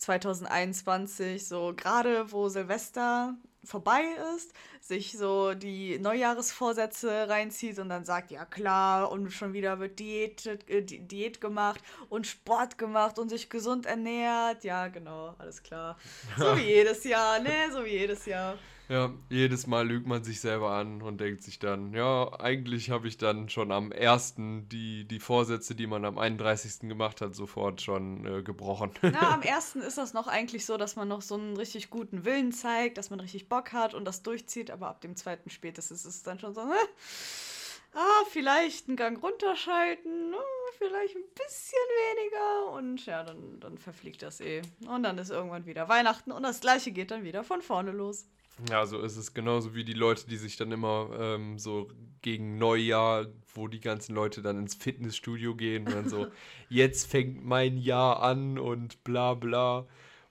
2021, 0.00 1.46
so 1.46 1.72
gerade 1.76 2.32
wo 2.32 2.48
Silvester 2.48 3.34
vorbei 3.62 4.02
ist, 4.36 4.52
sich 4.80 5.16
so 5.16 5.54
die 5.54 5.98
Neujahresvorsätze 5.98 7.28
reinzieht 7.28 7.78
und 7.78 7.90
dann 7.90 8.04
sagt, 8.04 8.30
ja 8.30 8.44
klar, 8.44 9.10
und 9.12 9.30
schon 9.30 9.52
wieder 9.52 9.78
wird 9.78 9.98
Diät, 9.98 10.46
äh, 10.46 10.82
Diät 10.82 11.40
gemacht 11.40 11.80
und 12.08 12.26
Sport 12.26 12.78
gemacht 12.78 13.18
und 13.18 13.28
sich 13.28 13.50
gesund 13.50 13.86
ernährt. 13.86 14.64
Ja, 14.64 14.88
genau, 14.88 15.34
alles 15.38 15.62
klar. 15.62 15.98
So 16.38 16.56
wie 16.56 16.62
jedes 16.66 17.04
Jahr, 17.04 17.38
ne? 17.40 17.70
So 17.70 17.84
wie 17.84 17.90
jedes 17.90 18.24
Jahr. 18.26 18.56
Ja, 18.90 19.12
jedes 19.28 19.68
Mal 19.68 19.86
lügt 19.86 20.08
man 20.08 20.24
sich 20.24 20.40
selber 20.40 20.72
an 20.72 21.00
und 21.00 21.20
denkt 21.20 21.44
sich 21.44 21.60
dann, 21.60 21.94
ja, 21.94 22.28
eigentlich 22.40 22.90
habe 22.90 23.06
ich 23.06 23.16
dann 23.16 23.48
schon 23.48 23.70
am 23.70 23.92
1. 23.92 24.34
die, 24.36 25.04
die 25.04 25.20
Vorsätze, 25.20 25.76
die 25.76 25.86
man 25.86 26.04
am 26.04 26.18
31. 26.18 26.88
gemacht 26.88 27.20
hat, 27.20 27.36
sofort 27.36 27.80
schon 27.80 28.26
äh, 28.26 28.42
gebrochen. 28.42 28.90
Na, 29.02 29.34
am 29.34 29.42
1. 29.42 29.76
ist 29.76 29.96
das 29.96 30.12
noch 30.12 30.26
eigentlich 30.26 30.66
so, 30.66 30.76
dass 30.76 30.96
man 30.96 31.06
noch 31.06 31.22
so 31.22 31.36
einen 31.36 31.56
richtig 31.56 31.90
guten 31.90 32.24
Willen 32.24 32.50
zeigt, 32.50 32.98
dass 32.98 33.10
man 33.10 33.20
richtig 33.20 33.48
Bock 33.48 33.72
hat 33.72 33.94
und 33.94 34.04
das 34.04 34.24
durchzieht, 34.24 34.72
aber 34.72 34.88
ab 34.88 35.00
dem 35.02 35.14
2. 35.14 35.38
spätestens 35.46 36.04
ist 36.04 36.16
es 36.16 36.22
dann 36.24 36.40
schon 36.40 36.52
so, 36.52 36.62
äh, 36.62 36.64
ah, 37.94 38.24
vielleicht 38.30 38.88
einen 38.88 38.96
Gang 38.96 39.22
runterschalten, 39.22 40.34
oh, 40.34 40.72
vielleicht 40.78 41.16
ein 41.16 41.24
bisschen 41.34 41.78
weniger 42.16 42.72
und 42.72 43.04
ja, 43.06 43.22
dann, 43.22 43.60
dann 43.60 43.78
verfliegt 43.78 44.22
das 44.22 44.40
eh. 44.40 44.62
Und 44.88 45.02
dann 45.02 45.18
ist 45.18 45.30
irgendwann 45.30 45.66
wieder 45.66 45.88
Weihnachten 45.88 46.32
und 46.32 46.42
das 46.42 46.60
gleiche 46.60 46.92
geht 46.92 47.10
dann 47.10 47.24
wieder 47.24 47.44
von 47.44 47.62
vorne 47.62 47.92
los. 47.92 48.26
Ja, 48.68 48.84
so 48.86 49.00
ist 49.00 49.16
es 49.16 49.32
genauso 49.32 49.74
wie 49.74 49.84
die 49.84 49.94
Leute, 49.94 50.26
die 50.28 50.36
sich 50.36 50.56
dann 50.56 50.70
immer 50.70 51.10
ähm, 51.18 51.58
so 51.58 51.88
gegen 52.20 52.58
Neujahr, 52.58 53.26
wo 53.54 53.68
die 53.68 53.80
ganzen 53.80 54.14
Leute 54.14 54.42
dann 54.42 54.58
ins 54.58 54.74
Fitnessstudio 54.74 55.54
gehen 55.54 55.86
und 55.86 55.94
dann 55.94 56.08
so, 56.08 56.26
jetzt 56.68 57.10
fängt 57.10 57.44
mein 57.44 57.78
Jahr 57.78 58.22
an 58.22 58.58
und 58.58 59.02
bla 59.02 59.34
bla. 59.34 59.86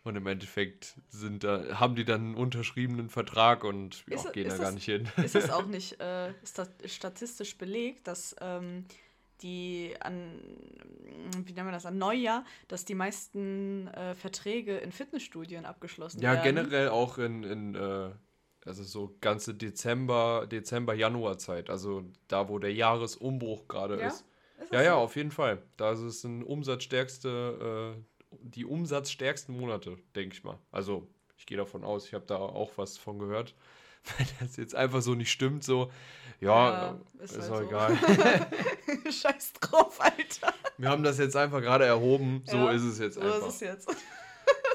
Und 0.09 0.15
im 0.15 0.25
Endeffekt 0.25 0.95
sind 1.09 1.43
da, 1.43 1.79
haben 1.79 1.93
die 1.93 2.03
dann 2.03 2.21
einen 2.21 2.35
unterschriebenen 2.35 3.09
Vertrag 3.09 3.63
und 3.63 4.03
ist, 4.07 4.33
gehen 4.33 4.47
ist 4.47 4.57
da 4.57 4.63
gar 4.63 4.71
nicht 4.71 4.85
hin. 4.85 5.07
Ist 5.23 5.35
es 5.35 5.51
auch 5.51 5.65
nicht 5.67 6.01
äh, 6.01 6.33
statistisch 6.85 7.59
belegt, 7.59 8.07
dass 8.07 8.35
ähm, 8.41 8.85
die 9.43 9.93
an, 9.99 10.31
wie 11.45 11.53
nennen 11.53 11.67
wir 11.67 11.71
das, 11.71 11.85
an 11.85 11.99
Neujahr, 11.99 12.43
dass 12.67 12.85
die 12.85 12.95
meisten 12.95 13.87
äh, 13.89 14.15
Verträge 14.15 14.79
in 14.79 14.91
Fitnessstudien 14.91 15.65
abgeschlossen 15.65 16.21
ja, 16.21 16.33
werden. 16.33 16.55
Ja, 16.55 16.63
generell 16.63 16.89
auch 16.89 17.19
in, 17.19 17.43
in 17.43 17.75
äh, 17.75 18.09
also 18.65 18.81
so 18.81 19.15
ganze 19.21 19.53
Dezember, 19.53 20.47
Dezember, 20.47 20.95
Januar 20.95 21.37
Zeit, 21.37 21.69
also 21.69 22.03
da, 22.27 22.49
wo 22.49 22.57
der 22.57 22.73
Jahresumbruch 22.73 23.67
gerade 23.67 23.99
ja? 23.99 24.07
ist. 24.07 24.25
ist 24.59 24.73
ja, 24.73 24.79
so? 24.79 24.85
ja, 24.85 24.95
auf 24.95 25.15
jeden 25.15 25.29
Fall. 25.29 25.61
Da 25.77 25.91
ist 25.91 25.99
es 25.99 26.23
ein 26.23 26.41
umsatzstärkste, 26.41 27.95
äh, 27.95 28.01
die 28.31 28.65
umsatzstärksten 28.65 29.57
Monate, 29.57 29.97
denke 30.15 30.35
ich 30.35 30.43
mal. 30.43 30.57
Also 30.71 31.07
ich 31.37 31.45
gehe 31.45 31.57
davon 31.57 31.83
aus, 31.83 32.05
ich 32.05 32.13
habe 32.13 32.25
da 32.27 32.37
auch 32.37 32.71
was 32.77 32.97
von 32.97 33.19
gehört. 33.19 33.55
Wenn 34.17 34.27
das 34.39 34.57
jetzt 34.57 34.75
einfach 34.75 35.01
so 35.01 35.15
nicht 35.15 35.31
stimmt, 35.31 35.63
so, 35.63 35.91
ja, 36.39 36.71
ja 36.71 36.99
ist, 37.19 37.35
ist 37.35 37.49
halt 37.49 37.67
egal. 37.67 37.97
Scheiß 39.11 39.53
drauf, 39.53 39.99
Alter. 39.99 40.53
Wir 40.77 40.89
haben 40.89 41.03
das 41.03 41.17
jetzt 41.17 41.35
einfach 41.35 41.61
gerade 41.61 41.85
erhoben, 41.85 42.43
so 42.45 42.57
ja, 42.57 42.71
ist 42.71 42.83
es 42.83 42.99
jetzt 42.99 43.17
einfach. 43.17 43.41
So 43.41 43.47
ist 43.47 43.55
es 43.55 43.59
jetzt. 43.59 43.89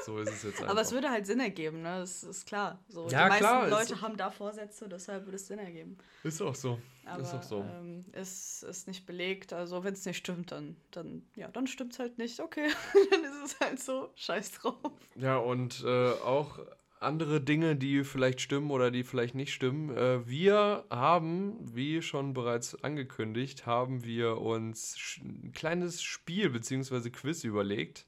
So 0.05 0.19
ist 0.19 0.31
es 0.31 0.43
jetzt 0.43 0.59
einfach. 0.59 0.71
Aber 0.71 0.81
es 0.81 0.91
würde 0.91 1.09
halt 1.09 1.25
Sinn 1.25 1.39
ergeben, 1.39 1.81
ne? 1.81 1.99
Das 1.99 2.23
ist 2.23 2.45
klar. 2.45 2.79
So, 2.87 3.07
ja, 3.09 3.23
die 3.23 3.29
meisten 3.29 3.39
klar, 3.39 3.69
Leute 3.69 4.01
haben 4.01 4.17
da 4.17 4.29
Vorsätze, 4.29 4.87
deshalb 4.87 5.25
würde 5.25 5.37
es 5.37 5.47
Sinn 5.47 5.57
ergeben. 5.57 5.97
Ist 6.23 6.41
auch 6.43 6.53
so. 6.53 6.79
Aber, 7.05 7.23
ist 7.23 7.33
auch 7.33 7.41
so. 7.41 7.61
Ähm, 7.61 8.05
ist, 8.11 8.61
ist 8.63 8.87
nicht 8.87 9.07
belegt. 9.07 9.51
Also 9.51 9.83
wenn 9.83 9.93
es 9.93 10.05
nicht 10.05 10.17
stimmt, 10.17 10.51
dann, 10.51 10.75
dann, 10.91 11.23
ja, 11.35 11.47
dann 11.47 11.65
stimmt 11.65 11.93
es 11.93 11.99
halt 11.99 12.19
nicht. 12.19 12.39
Okay, 12.39 12.67
dann 13.11 13.23
ist 13.23 13.53
es 13.53 13.59
halt 13.59 13.79
so. 13.79 14.11
Scheiß 14.15 14.51
drauf. 14.51 14.75
Ja, 15.15 15.37
und 15.37 15.83
äh, 15.83 16.11
auch 16.11 16.59
andere 16.99 17.41
Dinge, 17.41 17.75
die 17.75 18.03
vielleicht 18.03 18.41
stimmen 18.41 18.69
oder 18.69 18.91
die 18.91 19.03
vielleicht 19.03 19.33
nicht 19.33 19.53
stimmen. 19.53 19.95
Äh, 19.95 20.27
wir 20.27 20.85
haben, 20.91 21.57
wie 21.61 22.03
schon 22.03 22.33
bereits 22.33 22.83
angekündigt, 22.83 23.65
haben 23.65 24.03
wir 24.03 24.37
uns 24.37 25.19
ein 25.23 25.51
kleines 25.51 26.03
Spiel 26.03 26.51
bzw. 26.51 27.09
Quiz 27.09 27.43
überlegt. 27.43 28.05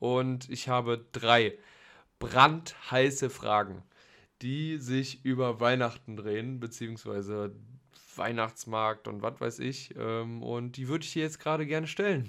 Und 0.00 0.48
ich 0.50 0.68
habe 0.68 1.06
drei 1.12 1.56
brandheiße 2.18 3.30
Fragen, 3.30 3.82
die 4.42 4.78
sich 4.78 5.24
über 5.24 5.60
Weihnachten 5.60 6.16
drehen, 6.16 6.58
beziehungsweise 6.58 7.54
Weihnachtsmarkt 8.16 9.06
und 9.06 9.22
was 9.22 9.40
weiß 9.40 9.58
ich. 9.60 9.94
Ähm, 9.96 10.42
und 10.42 10.76
die 10.76 10.88
würde 10.88 11.04
ich 11.04 11.12
dir 11.12 11.22
jetzt 11.22 11.38
gerade 11.38 11.66
gerne 11.66 11.86
stellen. 11.86 12.28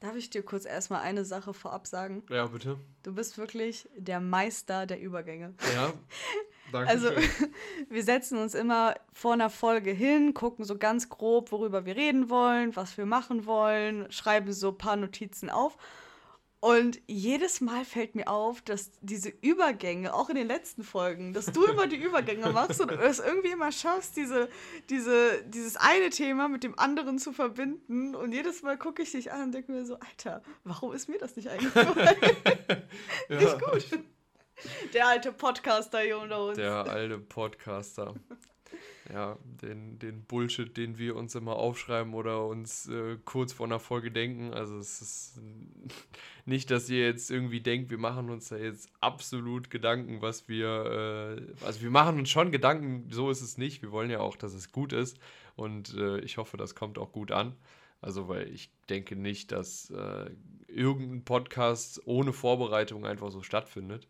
Darf 0.00 0.16
ich 0.16 0.30
dir 0.30 0.42
kurz 0.42 0.64
erstmal 0.64 1.02
eine 1.02 1.26
Sache 1.26 1.52
vorab 1.52 1.86
sagen? 1.86 2.22
Ja, 2.30 2.46
bitte. 2.46 2.78
Du 3.02 3.14
bist 3.14 3.36
wirklich 3.36 3.88
der 3.96 4.20
Meister 4.20 4.86
der 4.86 5.00
Übergänge. 5.00 5.54
Ja. 5.74 5.92
Danke 6.72 6.88
also, 6.88 7.10
wir 7.90 8.04
setzen 8.04 8.38
uns 8.38 8.54
immer 8.54 8.94
vor 9.12 9.32
einer 9.32 9.50
Folge 9.50 9.90
hin, 9.90 10.34
gucken 10.34 10.64
so 10.64 10.78
ganz 10.78 11.08
grob, 11.08 11.50
worüber 11.50 11.84
wir 11.84 11.96
reden 11.96 12.30
wollen, 12.30 12.76
was 12.76 12.96
wir 12.96 13.06
machen 13.06 13.44
wollen, 13.44 14.10
schreiben 14.12 14.52
so 14.52 14.68
ein 14.68 14.78
paar 14.78 14.96
Notizen 14.96 15.50
auf 15.50 15.76
und 16.60 17.00
jedes 17.06 17.62
Mal 17.62 17.86
fällt 17.86 18.14
mir 18.14 18.28
auf, 18.28 18.60
dass 18.60 18.90
diese 19.00 19.30
Übergänge, 19.40 20.12
auch 20.12 20.28
in 20.28 20.36
den 20.36 20.46
letzten 20.46 20.82
Folgen, 20.82 21.32
dass 21.32 21.46
du 21.46 21.64
immer 21.64 21.86
die 21.86 21.96
Übergänge 21.96 22.50
machst 22.50 22.82
und 22.82 22.90
es 22.90 23.18
irgendwie 23.18 23.52
immer 23.52 23.72
schaffst, 23.72 24.14
diese, 24.18 24.50
diese, 24.90 25.42
dieses 25.44 25.76
eine 25.76 26.10
Thema 26.10 26.48
mit 26.48 26.62
dem 26.62 26.78
anderen 26.78 27.18
zu 27.18 27.32
verbinden. 27.32 28.14
Und 28.14 28.32
jedes 28.32 28.62
Mal 28.62 28.76
gucke 28.76 29.02
ich 29.02 29.12
dich 29.12 29.32
an 29.32 29.44
und 29.44 29.52
denke 29.52 29.72
mir 29.72 29.86
so, 29.86 29.98
Alter, 30.00 30.42
warum 30.64 30.92
ist 30.92 31.08
mir 31.08 31.18
das 31.18 31.34
nicht 31.34 31.48
eingefallen? 31.48 31.96
ja. 33.30 33.38
Nicht 33.38 33.60
gut. 33.62 34.00
Der 34.92 35.06
alte 35.08 35.32
Podcaster 35.32 36.00
hier 36.00 36.18
unter 36.18 36.44
uns. 36.44 36.56
Der 36.56 36.84
alte 36.84 37.18
Podcaster 37.18 38.14
ja, 39.12 39.38
den, 39.42 39.98
den 39.98 40.24
Bullshit, 40.24 40.76
den 40.76 40.98
wir 40.98 41.16
uns 41.16 41.34
immer 41.34 41.56
aufschreiben 41.56 42.14
oder 42.14 42.46
uns 42.46 42.88
äh, 42.88 43.18
kurz 43.24 43.52
vor 43.52 43.66
einer 43.66 43.80
Folge 43.80 44.10
denken. 44.10 44.52
Also 44.54 44.78
es 44.78 45.00
ist 45.00 45.40
nicht, 46.50 46.70
dass 46.70 46.90
ihr 46.90 47.06
jetzt 47.06 47.30
irgendwie 47.30 47.60
denkt, 47.60 47.90
wir 47.90 47.96
machen 47.96 48.28
uns 48.28 48.48
da 48.48 48.56
jetzt 48.56 48.90
absolut 49.00 49.70
Gedanken, 49.70 50.20
was 50.20 50.48
wir, 50.48 51.38
äh, 51.38 51.64
also 51.64 51.80
wir 51.80 51.90
machen 51.90 52.18
uns 52.18 52.28
schon 52.28 52.50
Gedanken, 52.50 53.06
so 53.10 53.30
ist 53.30 53.40
es 53.40 53.56
nicht. 53.56 53.80
Wir 53.80 53.92
wollen 53.92 54.10
ja 54.10 54.20
auch, 54.20 54.36
dass 54.36 54.52
es 54.52 54.70
gut 54.72 54.92
ist 54.92 55.18
und 55.56 55.94
äh, 55.96 56.18
ich 56.18 56.36
hoffe, 56.36 56.58
das 56.58 56.74
kommt 56.74 56.98
auch 56.98 57.12
gut 57.12 57.32
an. 57.32 57.54
Also 58.02 58.28
weil 58.28 58.48
ich 58.48 58.70
denke 58.88 59.16
nicht, 59.16 59.52
dass 59.52 59.90
äh, 59.90 60.30
irgendein 60.68 61.24
Podcast 61.24 62.02
ohne 62.04 62.32
Vorbereitung 62.32 63.06
einfach 63.06 63.30
so 63.30 63.42
stattfindet. 63.42 64.08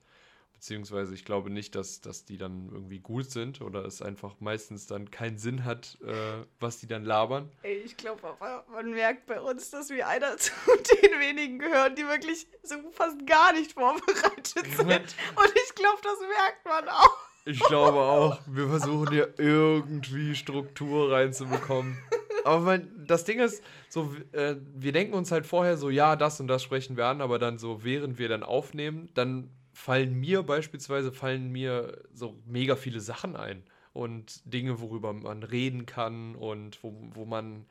Beziehungsweise 0.61 1.15
ich 1.15 1.25
glaube 1.25 1.49
nicht, 1.49 1.75
dass, 1.75 2.03
dass 2.03 2.27
die 2.27 2.37
dann 2.37 2.69
irgendwie 2.71 2.99
gut 2.99 3.31
sind 3.31 3.63
oder 3.63 3.87
es 3.87 4.03
einfach 4.03 4.41
meistens 4.41 4.87
dann 4.87 5.11
keinen 5.11 5.39
Sinn 5.39 5.65
hat, 5.65 5.97
äh, 6.03 6.45
was 6.59 6.77
die 6.77 6.87
dann 6.87 7.03
labern. 7.03 7.51
Ey, 7.63 7.77
ich 7.79 7.97
glaube 7.97 8.29
aber, 8.29 8.67
man 8.71 8.91
merkt 8.91 9.25
bei 9.25 9.41
uns, 9.41 9.71
dass 9.71 9.89
wir 9.89 10.07
einer 10.07 10.37
zu 10.37 10.53
den 10.67 11.19
wenigen 11.19 11.61
gehören, 11.61 11.95
die 11.95 12.07
wirklich 12.07 12.47
so 12.63 12.75
fast 12.93 13.27
gar 13.27 13.55
nicht 13.55 13.73
vorbereitet 13.73 14.67
sind. 14.77 14.91
Und 14.91 15.53
ich 15.55 15.75
glaube, 15.75 16.01
das 16.03 16.19
merkt 16.21 16.67
man 16.67 16.89
auch. 16.91 17.17
Ich 17.47 17.61
glaube 17.61 17.99
auch, 17.99 18.39
wir 18.47 18.69
versuchen 18.69 19.15
ja 19.15 19.25
irgendwie 19.39 20.35
Struktur 20.35 21.11
reinzubekommen. 21.11 21.97
Aber 22.45 22.61
mein, 22.61 23.07
das 23.07 23.25
Ding 23.25 23.39
ist, 23.41 23.65
so, 23.89 24.15
äh, 24.33 24.57
wir 24.75 24.93
denken 24.93 25.15
uns 25.15 25.33
halt 25.33 25.47
vorher 25.47 25.79
so, 25.79 25.89
ja, 25.89 26.17
das 26.17 26.39
und 26.39 26.49
das 26.49 26.63
sprechen 26.63 26.99
wir 26.99 27.07
an, 27.07 27.23
aber 27.23 27.39
dann 27.39 27.57
so, 27.57 27.83
während 27.83 28.19
wir 28.19 28.29
dann 28.29 28.43
aufnehmen, 28.43 29.09
dann 29.15 29.49
fallen 29.81 30.15
mir 30.15 30.43
beispielsweise, 30.43 31.11
fallen 31.11 31.51
mir 31.51 32.03
so 32.13 32.39
mega 32.45 32.77
viele 32.77 33.01
Sachen 33.01 33.35
ein 33.35 33.65
und 33.93 34.43
Dinge, 34.45 34.81
worüber 34.81 35.13
man 35.13 35.43
reden 35.43 35.87
kann 35.87 36.37
und 36.37 36.83
wo, 36.85 36.95
wo 37.15 37.25
man 37.25 37.65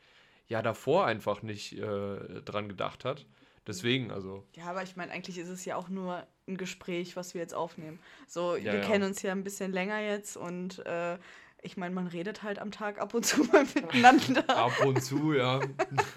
ja 0.47 0.61
davor 0.61 1.05
einfach 1.05 1.43
nicht 1.43 1.77
äh, 1.77 2.41
dran 2.41 2.67
gedacht 2.67 3.05
hat. 3.05 3.25
Deswegen, 3.67 4.09
also. 4.09 4.43
Ja, 4.53 4.65
aber 4.65 4.81
ich 4.81 4.95
meine, 4.95 5.11
eigentlich 5.11 5.37
ist 5.37 5.49
es 5.49 5.63
ja 5.65 5.75
auch 5.75 5.89
nur 5.89 6.25
ein 6.47 6.57
Gespräch, 6.57 7.15
was 7.15 7.35
wir 7.35 7.41
jetzt 7.41 7.53
aufnehmen. 7.53 7.99
So, 8.27 8.55
ja, 8.55 8.73
wir 8.73 8.79
ja. 8.79 8.85
kennen 8.85 9.03
uns 9.03 9.21
ja 9.21 9.31
ein 9.31 9.43
bisschen 9.43 9.71
länger 9.71 9.99
jetzt 10.01 10.35
und 10.35 10.83
äh, 10.87 11.19
ich 11.61 11.77
meine, 11.77 11.93
man 11.93 12.07
redet 12.07 12.41
halt 12.41 12.57
am 12.57 12.71
Tag 12.71 12.99
ab 12.99 13.13
und 13.13 13.25
zu 13.25 13.43
mal 13.51 13.65
miteinander. 13.75 14.49
ab 14.49 14.83
und 14.83 15.03
zu, 15.03 15.33
ja. 15.33 15.59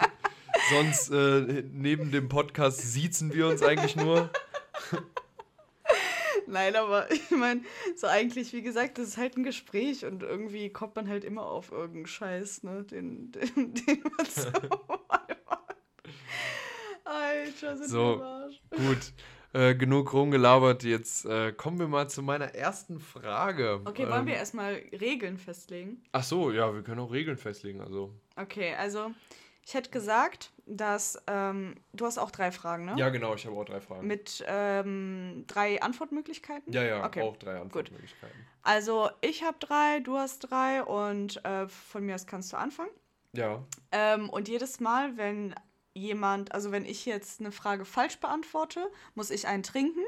Sonst 0.71 1.11
äh, 1.11 1.65
neben 1.71 2.11
dem 2.13 2.31
Podcast 2.31 2.81
siezen 2.81 3.35
wir 3.35 3.49
uns 3.49 3.63
eigentlich 3.63 3.97
nur. 3.97 4.31
Nein, 6.53 6.77
aber 6.77 7.11
ich 7.13 7.31
meine, 7.31 7.63
so 7.97 8.07
eigentlich, 8.07 8.53
wie 8.53 8.63
gesagt, 8.63 8.99
das 8.99 9.09
ist 9.09 9.17
halt 9.17 9.37
ein 9.37 9.43
Gespräch 9.43 10.05
und 10.05 10.23
irgendwie 10.23 10.69
kommt 10.71 10.95
man 10.97 11.09
halt 11.09 11.25
immer 11.25 11.47
auf 11.47 11.73
irgendeinen 11.73 12.07
Scheiß, 12.07 12.63
ne? 12.63 12.85
Den, 12.85 13.33
den, 13.57 13.75
den 13.75 14.03
man 14.03 14.27
so 14.27 14.49
Alter, 17.05 17.77
sind 17.77 17.89
so, 17.89 18.23
gut. 18.71 19.13
Äh, 19.55 19.75
genug 19.75 20.15
rumgelabert. 20.15 20.83
Jetzt 20.83 21.27
äh, 21.27 21.53
kommen 21.53 21.79
wir 21.79 21.87
mal 21.87 22.09
zu 22.09 22.23
meiner 22.23 22.55
ersten 22.55 23.01
Frage. 23.01 23.83
Okay, 23.85 24.09
wollen 24.09 24.21
ähm, 24.21 24.27
wir 24.29 24.35
erstmal 24.37 24.81
Regeln 24.99 25.37
festlegen? 25.37 26.03
Ach 26.13 26.25
so, 26.25 26.51
ja, 26.51 26.73
wir 26.73 26.83
können 26.83 27.01
auch 27.01 27.13
Regeln 27.13 27.37
festlegen. 27.37 27.83
Also. 27.83 28.15
Okay, 28.37 28.75
also 28.75 29.11
ich 29.65 29.75
hätte 29.75 29.91
gesagt, 29.91 30.53
dass 30.67 31.23
ähm, 31.27 31.77
du 31.93 32.07
hast 32.07 32.19
auch 32.19 32.31
drei 32.31 32.51
Fragen, 32.51 32.85
ne? 32.85 32.95
Ja, 32.97 33.11
genau, 33.11 33.35
ich 33.35 33.47
habe 33.47 33.57
auch 33.57 33.65
drei 33.65 33.81
Fragen. 33.81 34.07
Mit 34.07 34.45
ähm, 34.47 35.45
drei 35.47 35.81
Antwortmöglichkeiten? 35.81 36.73
Ja, 36.73 36.83
ja, 36.83 37.05
okay. 37.05 37.23
auch 37.23 37.37
drei 37.37 37.61
Antwortmöglichkeiten. 37.61 38.37
Gut. 38.37 38.47
Also 38.63 39.11
ich 39.21 39.43
habe 39.45 39.57
drei, 39.59 40.01
du 40.01 40.17
hast 40.17 40.41
drei 40.41 40.83
und 40.83 41.45
äh, 41.45 41.69
von 41.69 42.05
mir 42.05 42.15
aus 42.15 42.27
kannst 42.27 42.53
du 42.53 42.57
anfangen. 42.57 42.91
Ja. 43.33 43.65
Ähm, 43.93 44.29
und 44.31 44.49
jedes 44.49 44.81
Mal, 44.81 45.17
wenn 45.17 45.55
jemand, 45.95 46.53
also 46.53 46.73
wenn 46.73 46.85
ich 46.85 47.07
jetzt 47.07 47.41
eine 47.41 47.53
Frage 47.53 47.85
falsch 47.85 48.19
beantworte, 48.19 48.91
muss 49.15 49.31
ich 49.31 49.47
einen 49.47 49.63
trinken. 49.63 50.05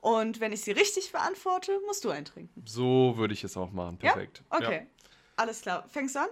Und 0.00 0.40
wenn 0.40 0.52
ich 0.52 0.60
sie 0.60 0.72
richtig 0.72 1.12
beantworte, 1.12 1.80
musst 1.86 2.04
du 2.04 2.10
eintrinken. 2.10 2.62
So 2.66 3.16
würde 3.16 3.32
ich 3.32 3.42
es 3.44 3.56
auch 3.56 3.72
machen. 3.72 3.98
Perfekt. 3.98 4.42
Ja? 4.50 4.58
Okay. 4.58 4.78
Ja. 4.78 5.10
Alles 5.36 5.62
klar. 5.62 5.88
Fängst 5.88 6.14
du 6.14 6.20
an? 6.20 6.28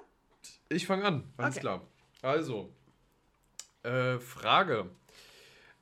Ich 0.68 0.86
fange 0.86 1.04
an. 1.04 1.32
Alles 1.36 1.56
okay. 1.56 1.60
klar. 1.60 1.80
Also, 2.22 2.72
äh, 3.82 4.18
Frage. 4.18 4.88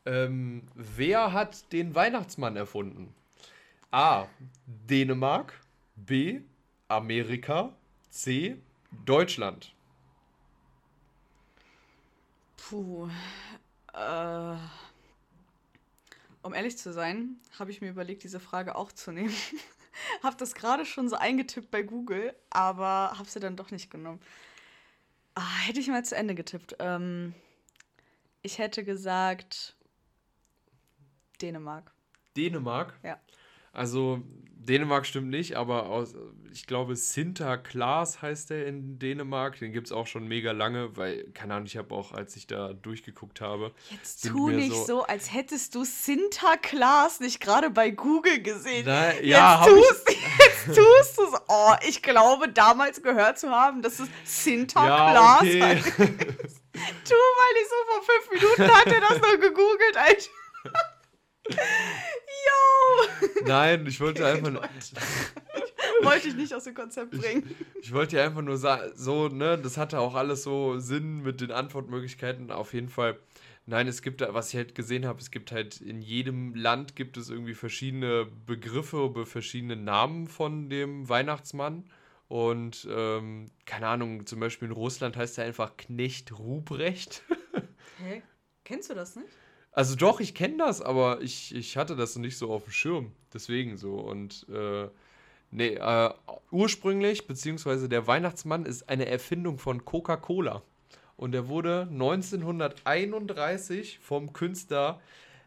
Ähm, 0.07 0.63
wer 0.75 1.35
hat 1.35 1.71
den 1.73 1.95
Weihnachtsmann 1.95 2.57
erfunden? 2.57 3.15
A. 3.91 4.27
Dänemark. 4.67 5.61
B. 5.97 6.41
Amerika. 6.89 7.75
C. 8.09 8.57
Deutschland. 9.05 9.75
Puh. 12.57 13.11
Äh, 13.93 14.57
um 16.43 16.55
ehrlich 16.55 16.79
zu 16.79 16.93
sein, 16.95 17.37
habe 17.59 17.71
ich 17.71 17.83
mir 17.83 17.91
überlegt, 17.91 18.23
diese 18.23 18.41
Frage 18.41 18.77
auch 18.77 18.93
zu 18.93 19.13
nehmen. 19.13 19.35
habe 20.23 20.37
das 20.39 20.55
gerade 20.55 20.87
schon 20.87 21.11
so 21.11 21.17
eingetippt 21.17 21.71
bei 21.71 21.83
Google, 21.83 22.35
aber 22.49 23.13
habe 23.19 23.29
sie 23.29 23.41
dann 23.41 23.57
doch 23.57 23.71
nicht 23.71 23.91
genommen. 23.91 24.21
Ah, 25.43 25.57
hätte 25.67 25.81
ich 25.81 25.89
mal 25.89 26.05
zu 26.05 26.15
Ende 26.15 26.35
getippt. 26.35 26.77
Ähm, 26.81 27.33
ich 28.43 28.59
hätte 28.59 28.85
gesagt 28.85 29.75
Dänemark. 31.41 31.95
Dänemark? 32.37 32.99
Ja. 33.03 33.19
Also 33.73 34.23
Dänemark 34.71 35.07
stimmt 35.07 35.31
nicht, 35.31 35.57
aber 35.57 35.87
aus, 35.87 36.15
ich 36.53 36.67
glaube, 36.67 36.95
Sinterklaas 36.95 38.21
heißt 38.21 38.51
der 38.51 38.67
in 38.67 38.99
Dänemark. 38.99 39.59
Den 39.59 39.73
gibt 39.73 39.87
es 39.87 39.93
auch 39.93 40.07
schon 40.07 40.27
mega 40.29 40.53
lange, 40.53 40.97
weil, 40.97 41.25
keine 41.33 41.55
Ahnung, 41.55 41.67
ich 41.67 41.77
habe 41.77 41.95
auch, 41.95 42.13
als 42.13 42.37
ich 42.37 42.47
da 42.47 42.73
durchgeschguckt 42.73 43.41
habe. 43.41 43.73
Jetzt 43.91 44.29
tu 44.29 44.51
nicht 44.51 44.75
so, 44.75 44.85
so, 44.85 45.03
als 45.05 45.33
hättest 45.33 45.75
du 45.75 45.85
Sinterklaas 45.85 47.21
nicht 47.21 47.41
gerade 47.41 47.71
bei 47.71 47.91
Google 47.91 48.43
gesehen. 48.43 48.85
Na, 48.87 49.19
ja, 49.21 49.65
jetzt, 49.67 49.75
tust, 49.75 50.11
ich... 50.11 50.23
jetzt 50.39 50.67
tust 50.79 51.19
du 51.19 51.23
es. 51.23 51.41
Oh, 51.49 51.75
ich 51.89 52.03
glaube, 52.03 52.49
damals 52.49 53.03
gehört 53.03 53.39
zu 53.39 53.51
haben, 53.51 53.83
dass 53.83 53.99
es 53.99 54.09
Sinterklaas 54.25 55.43
ja, 55.45 55.53
okay. 55.53 55.63
heißt. 55.63 55.97
tu 55.97 57.15
mal 57.15 57.53
nicht 57.55 57.69
so 57.69 57.77
vor 57.87 58.03
fünf 58.03 58.31
Minuten 58.33 58.75
hat 58.75 58.87
er 58.87 59.01
das 59.01 59.21
noch 59.21 59.41
gegoogelt, 59.41 59.97
Alter. 59.97 60.31
Yo! 62.47 63.31
Nein, 63.47 63.87
ich 63.87 64.01
wollte 64.01 64.27
einfach 64.27 64.51
nur. 64.51 64.63
wollte 66.03 66.29
ich 66.29 66.35
nicht 66.35 66.55
aus 66.55 66.65
dem 66.65 66.75
Konzept 66.75 67.11
bringen. 67.11 67.55
Ich, 67.75 67.87
ich 67.87 67.93
wollte 67.93 68.17
dir 68.17 68.25
einfach 68.25 68.43
nur 68.43 68.57
sagen, 68.57 68.93
so, 68.95 69.29
ne, 69.29 69.59
das 69.59 69.77
hatte 69.77 70.01
auch 70.01 70.15
alles 70.15 70.43
so 70.43 70.79
Sinn 70.79 71.23
mit 71.23 71.41
den 71.41 71.51
Antwortmöglichkeiten. 71.51 72.51
Auf 72.51 72.75
jeden 72.75 72.89
Fall. 72.89 73.19
Nein, 73.67 73.87
es 73.87 74.03
gibt, 74.03 74.21
was 74.21 74.51
ich 74.51 74.57
halt 74.57 74.75
gesehen 74.75 75.07
habe, 75.07 75.21
es 75.21 75.31
gibt 75.31 75.53
halt 75.53 75.81
in 75.81 76.01
jedem 76.01 76.55
Land 76.55 76.97
gibt 76.97 77.17
es 77.17 77.31
irgendwie 77.31 77.55
verschiedene 77.55 78.27
Begriffe, 78.47 79.27
verschiedene 79.27 79.77
Namen 79.77 80.27
von 80.27 80.69
dem 80.71 81.09
Weihnachtsmann. 81.09 81.85
Und 82.27 82.87
ähm, 82.91 83.51
keine 83.67 83.89
Ahnung, 83.89 84.27
zum 84.27 84.41
Beispiel 84.41 84.69
in 84.69 84.75
Russland 84.75 85.17
heißt 85.17 85.39
er 85.39 85.45
einfach 85.45 85.77
Knecht 85.77 86.39
Ruprecht. 86.39 87.23
Hä? 87.99 88.23
Kennst 88.65 88.89
du 88.91 88.95
das 88.95 89.17
nicht? 89.17 89.29
Also 89.73 89.95
doch, 89.95 90.21
ich 90.21 90.35
kenne 90.35 90.57
das, 90.59 90.83
aber 90.83 91.21
ich, 91.23 91.55
ich 91.55 91.77
hatte 91.77 91.95
das 91.97 92.17
nicht 92.17 92.37
so 92.37 92.53
auf 92.53 92.65
dem 92.65 92.73
Schirm. 92.73 93.13
Deswegen 93.33 93.77
so. 93.77 93.95
Und 93.95 94.47
äh, 94.49 94.89
nee, 95.51 95.75
äh, 95.75 96.11
ursprünglich, 96.51 97.27
beziehungsweise 97.27 97.89
der 97.89 98.07
Weihnachtsmann 98.07 98.67
ist 98.67 98.89
eine 98.89 99.07
Erfindung 99.07 99.59
von 99.59 99.85
Coca-Cola. 99.85 100.63
Und 101.17 101.35
er 101.35 101.49
wurde 101.49 101.89
1931 101.91 103.99
vom 104.01 104.33
Künstler 104.33 105.01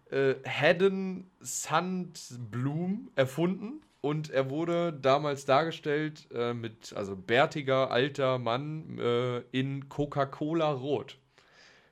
äh, 0.09 0.35
Haddon 0.45 1.29
Sandblum 1.39 3.09
erfunden. 3.15 3.81
Und 3.99 4.29
er 4.29 4.49
wurde 4.49 4.93
damals 4.93 5.45
dargestellt 5.45 6.27
äh, 6.33 6.53
mit, 6.53 6.93
also 6.93 7.15
bärtiger, 7.15 7.89
alter 7.89 8.37
Mann 8.37 8.99
äh, 8.99 9.39
in 9.51 9.89
Coca-Cola 9.89 10.71
Rot. 10.71 11.17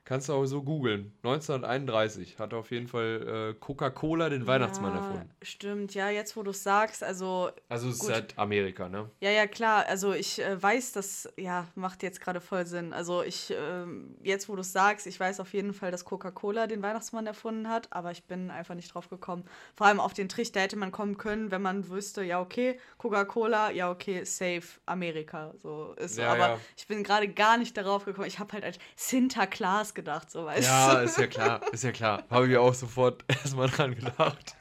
Kannst 0.04 0.30
du 0.30 0.34
auch 0.34 0.46
so 0.46 0.64
googeln. 0.64 1.14
1931 1.24 2.40
hat 2.40 2.54
auf 2.54 2.72
jeden 2.72 2.88
Fall 2.88 3.54
äh, 3.54 3.60
Coca-Cola 3.60 4.30
den 4.30 4.48
Weihnachtsmann 4.48 4.94
ja, 4.94 5.00
erfunden. 5.00 5.30
Stimmt, 5.42 5.94
ja, 5.94 6.10
jetzt 6.10 6.36
wo 6.36 6.44
du 6.44 6.52
es 6.52 6.64
sagst, 6.64 7.04
also. 7.04 7.52
Also 7.70 7.90
es 7.90 8.00
gut. 8.00 8.10
ist 8.10 8.16
halt 8.16 8.38
Amerika, 8.38 8.90
ne? 8.90 9.10
Ja, 9.22 9.30
ja, 9.30 9.48
klar. 9.48 9.86
Also 9.88 10.14
ich 10.14 10.42
äh, 10.42 10.62
weiß, 10.62 10.94
das, 10.94 11.32
ja, 11.38 11.68
macht 11.76 12.04
jetzt 12.04 12.20
gerade 12.20 12.42
voll 12.42 12.66
Sinn. 12.66 12.94
Also 12.94 13.22
ich, 13.24 13.52
äh, 13.52 13.86
jetzt 14.24 14.50
wo 14.50 14.56
du 14.56 14.62
es 14.62 14.74
sagst, 14.74 15.08
ich 15.08 15.20
weiß 15.20 15.40
auf 15.40 15.54
jeden 15.54 15.74
Fall, 15.74 15.92
dass 15.92 16.04
Coca-Cola 16.04 16.68
den 16.68 16.82
Weihnachtsmann 16.82 17.28
erfunden 17.28 17.70
hat, 17.70 17.88
aber 17.94 18.12
ich 18.12 18.26
bin 18.26 18.52
einfach 18.52 18.76
nicht 18.76 18.94
drauf 18.94 19.10
gekommen. 19.10 19.46
Vor 19.76 19.88
allem 19.88 20.00
auf 20.00 20.14
den 20.14 20.30
Trichter 20.30 20.62
hätte 20.62 20.76
man 20.78 20.92
kommen 20.92 21.18
können, 21.18 21.52
wenn 21.52 21.62
man 21.62 21.90
wüsste, 21.90 22.24
ja, 22.24 22.42
okay, 22.42 22.80
Coca-Cola, 22.98 23.72
ja, 23.72 23.90
okay, 23.90 24.24
safe, 24.26 24.64
Amerika. 24.86 25.54
So 25.62 25.94
ist 25.94 26.18
ja, 26.18 26.32
Aber 26.34 26.48
ja. 26.48 26.60
ich 26.76 26.88
bin 26.88 27.04
gerade 27.04 27.28
gar 27.30 27.58
nicht 27.58 27.78
darauf 27.78 28.04
gekommen. 28.06 28.28
Ich 28.28 28.40
habe 28.40 28.52
halt 28.54 28.64
als 28.64 28.78
Sinterklaas 28.96 29.94
gedacht, 29.94 30.01
so 30.30 30.46
weißt 30.46 30.68
ja, 30.68 30.92
du. 30.92 30.98
Ja, 30.98 31.02
ist 31.04 31.18
ja 31.18 31.28
klar, 31.28 31.74
ist 31.74 31.84
ja 31.84 31.92
klar. 31.92 32.24
Habe 32.30 32.50
ich 32.50 32.58
auch 32.58 32.74
sofort 32.74 33.24
erstmal 33.28 33.70
dran 33.70 33.96
gedacht. 33.96 34.56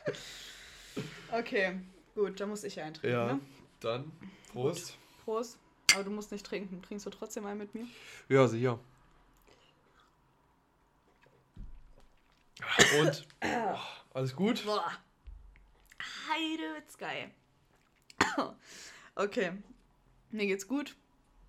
Okay, 1.33 1.81
gut, 2.15 2.41
dann 2.41 2.49
muss 2.49 2.65
ich 2.65 2.81
eintrinken. 2.81 3.19
Ja, 3.19 3.33
ne? 3.35 3.41
dann 3.81 4.13
Prost. 4.53 4.87
Gut. 4.87 5.25
Prost. 5.25 5.59
Aber 5.95 6.05
du 6.05 6.11
musst 6.11 6.33
nicht 6.33 6.47
trinken. 6.47 6.83
Trinkst 6.83 7.07
du 7.07 7.11
trotzdem 7.11 7.47
einen 7.47 7.59
mit 7.59 7.75
mir? 7.75 7.87
Ja, 8.29 8.47
sicher. 8.47 8.79
Und 13.01 13.27
oh, 13.45 13.79
alles 14.15 14.35
gut? 14.35 14.65
Boah. 14.65 14.93
geil. 16.99 17.31
okay. 19.15 19.53
Mir 20.31 20.47
geht's 20.47 20.69
gut. 20.69 20.97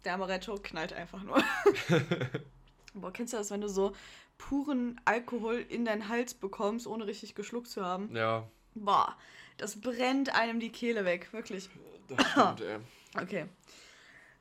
Der 0.03 0.15
Amaretto 0.15 0.55
knallt 0.55 0.93
einfach 0.93 1.21
nur. 1.21 1.43
Boah, 2.93 3.11
kennst 3.11 3.33
du 3.33 3.37
das, 3.37 3.51
wenn 3.51 3.61
du 3.61 3.69
so 3.69 3.93
puren 4.37 4.99
Alkohol 5.05 5.65
in 5.69 5.85
deinen 5.85 6.09
Hals 6.09 6.33
bekommst, 6.33 6.87
ohne 6.87 7.07
richtig 7.07 7.35
geschluckt 7.35 7.67
zu 7.67 7.85
haben? 7.85 8.13
Ja. 8.15 8.47
Boah, 8.75 9.15
das 9.57 9.79
brennt 9.79 10.33
einem 10.33 10.59
die 10.59 10.71
Kehle 10.71 11.05
weg, 11.05 11.31
wirklich. 11.33 11.69
Das 12.07 12.29
stimmt, 12.31 12.61
ey. 12.61 12.79
Okay. 13.21 13.45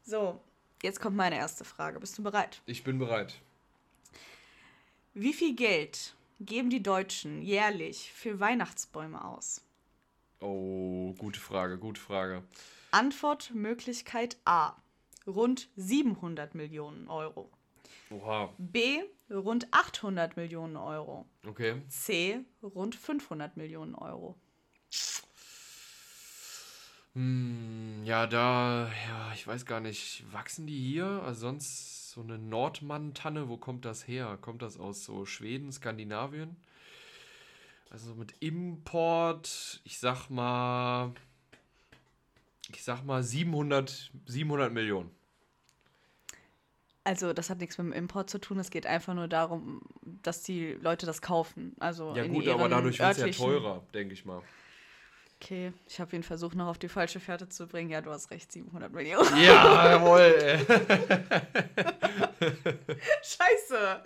So, 0.03 0.41
jetzt 0.83 1.01
kommt 1.01 1.17
meine 1.17 1.37
erste 1.37 1.65
Frage. 1.65 1.99
Bist 1.99 2.17
du 2.17 2.23
bereit? 2.23 2.63
Ich 2.67 2.85
bin 2.85 2.99
bereit. 2.99 3.35
Wie 5.13 5.33
viel 5.33 5.57
Geld 5.57 6.15
geben 6.39 6.71
die 6.71 6.83
Deutschen 6.83 7.43
jährlich 7.43 8.13
für 8.13 8.39
Weihnachtsbäume 8.39 9.25
aus? 9.25 9.63
Oh, 10.41 11.13
gute 11.19 11.41
Frage, 11.41 11.79
gute 11.79 12.01
Frage. 12.01 12.45
Antwortmöglichkeit 12.93 14.37
A. 14.45 14.75
Rund 15.27 15.69
700 15.77 16.55
Millionen 16.55 17.09
Euro. 17.09 17.51
Oha. 18.11 18.53
B. 18.59 19.03
Rund 19.31 19.69
800 19.71 20.37
Millionen 20.37 20.77
Euro. 20.77 21.27
Okay. 21.47 21.83
C. 21.89 22.41
Rund 22.63 22.95
500 22.95 23.57
Millionen 23.57 23.95
Euro. 23.95 24.37
Hm, 27.15 28.03
ja, 28.05 28.27
da, 28.27 28.89
ja, 29.09 29.33
ich 29.35 29.47
weiß 29.47 29.67
gar 29.67 29.81
nicht, 29.81 30.25
wachsen 30.33 30.67
die 30.67 30.79
hier? 30.79 31.23
Also 31.25 31.41
sonst 31.41 32.11
so 32.11 32.21
eine 32.21 32.39
Nordmann-Tanne, 32.39 33.49
wo 33.49 33.57
kommt 33.57 33.85
das 33.85 34.07
her? 34.07 34.39
Kommt 34.41 34.63
das 34.63 34.79
aus 34.79 35.05
so 35.05 35.27
Schweden, 35.27 35.73
Skandinavien? 35.73 36.57
Also 37.91 38.15
mit 38.15 38.35
Import, 38.41 39.81
ich 39.85 39.99
sag 39.99 40.29
mal, 40.29 41.13
ich 42.73 42.85
sag 42.85 43.05
mal 43.05 43.23
700, 43.25 44.13
700 44.27 44.73
Millionen. 44.73 45.11
Also 47.11 47.33
das 47.33 47.51
hat 47.51 47.59
nichts 47.59 47.77
mit 47.77 47.89
dem 47.89 47.93
Import 47.93 48.31
zu 48.31 48.39
tun, 48.39 48.61
es 48.61 48.71
geht 48.71 48.87
einfach 48.87 49.15
nur 49.15 49.27
darum, 49.27 49.83
dass 50.23 50.45
die 50.45 50.79
Leute 50.81 51.07
das 51.07 51.21
kaufen. 51.21 51.75
Also 51.81 52.15
ja 52.15 52.25
gut, 52.25 52.47
aber 52.47 52.69
dadurch 52.69 53.01
wird 53.01 53.19
es 53.19 53.19
ja 53.19 53.45
teurer, 53.45 53.83
denke 53.93 54.15
ich 54.15 54.25
mal. 54.25 54.41
Okay, 55.35 55.73
ich 55.89 55.99
habe 55.99 56.15
ihn 56.15 56.23
versucht, 56.23 56.55
noch 56.55 56.69
auf 56.69 56.79
die 56.79 56.87
falsche 56.87 57.19
Fährte 57.19 57.49
zu 57.49 57.67
bringen. 57.67 57.91
Ja, 57.91 58.01
du 58.01 58.13
hast 58.13 58.31
recht, 58.31 58.53
700 58.53 58.93
Millionen. 58.93 59.43
Ja, 59.43 59.91
jawohl. 59.91 60.61
Scheiße. 63.25 64.05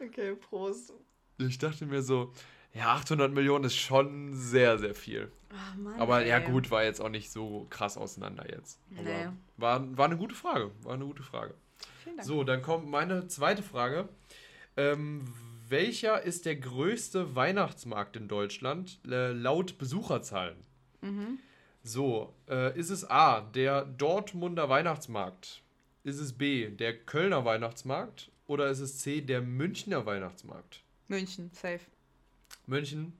Okay, 0.00 0.36
Prost. 0.36 0.92
Ich 1.38 1.58
dachte 1.58 1.86
mir 1.86 2.02
so, 2.02 2.32
ja, 2.72 2.94
800 2.94 3.32
Millionen 3.32 3.64
ist 3.64 3.74
schon 3.74 4.32
sehr, 4.32 4.78
sehr 4.78 4.94
viel. 4.94 5.32
Oh 5.50 5.80
Mann, 5.80 6.00
Aber 6.00 6.24
ja, 6.24 6.38
gut, 6.38 6.70
war 6.70 6.84
jetzt 6.84 7.00
auch 7.00 7.08
nicht 7.08 7.32
so 7.32 7.66
krass 7.68 7.96
auseinander 7.96 8.48
jetzt. 8.48 8.78
Nee. 8.90 9.26
war, 9.56 9.98
war 9.98 10.04
eine 10.04 10.16
gute 10.16 10.36
Frage. 10.36 10.70
War 10.84 10.94
eine 10.94 11.04
gute 11.04 11.24
Frage. 11.24 11.54
Vielen 12.02 12.16
Dank. 12.16 12.28
So, 12.28 12.44
dann 12.44 12.62
kommt 12.62 12.88
meine 12.88 13.26
zweite 13.28 13.62
Frage. 13.62 14.08
Ähm, 14.76 15.24
welcher 15.68 16.22
ist 16.22 16.46
der 16.46 16.56
größte 16.56 17.36
Weihnachtsmarkt 17.36 18.16
in 18.16 18.28
Deutschland 18.28 18.98
äh, 19.06 19.32
laut 19.32 19.78
Besucherzahlen? 19.78 20.56
Mhm. 21.00 21.38
So, 21.82 22.34
äh, 22.48 22.78
ist 22.78 22.90
es 22.90 23.08
A, 23.08 23.40
der 23.40 23.84
Dortmunder 23.84 24.68
Weihnachtsmarkt? 24.68 25.62
Ist 26.02 26.18
es 26.18 26.32
B, 26.32 26.68
der 26.70 26.98
Kölner 26.98 27.44
Weihnachtsmarkt? 27.44 28.30
Oder 28.46 28.68
ist 28.68 28.80
es 28.80 28.98
C, 28.98 29.20
der 29.20 29.42
Münchner 29.42 30.06
Weihnachtsmarkt? 30.06 30.82
München, 31.08 31.50
safe. 31.52 31.80
München. 32.66 33.12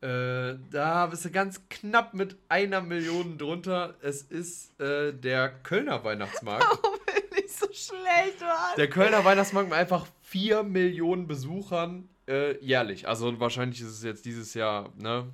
Äh, 0.00 0.54
da 0.70 1.06
bist 1.06 1.26
du 1.26 1.30
ganz 1.30 1.60
knapp 1.68 2.14
mit 2.14 2.36
einer 2.48 2.80
Million 2.80 3.36
drunter. 3.36 3.96
Es 4.00 4.22
ist 4.22 4.80
äh, 4.80 5.12
der 5.12 5.50
Kölner 5.50 6.02
Weihnachtsmarkt. 6.04 6.64
Warum 6.82 6.98
bin 7.04 7.44
ich 7.44 7.52
so 7.52 7.69
schlecht, 7.86 8.40
Mann? 8.40 8.76
Der 8.76 8.88
Kölner 8.88 9.24
Weihnachtsmarkt 9.24 9.68
mit 9.70 9.78
einfach 9.78 10.06
4 10.22 10.62
Millionen 10.62 11.26
Besuchern 11.26 12.08
äh, 12.28 12.56
jährlich. 12.64 13.08
Also 13.08 13.38
wahrscheinlich 13.40 13.80
ist 13.80 13.88
es 13.88 14.02
jetzt 14.02 14.24
dieses 14.24 14.54
Jahr, 14.54 14.92
ne? 14.96 15.32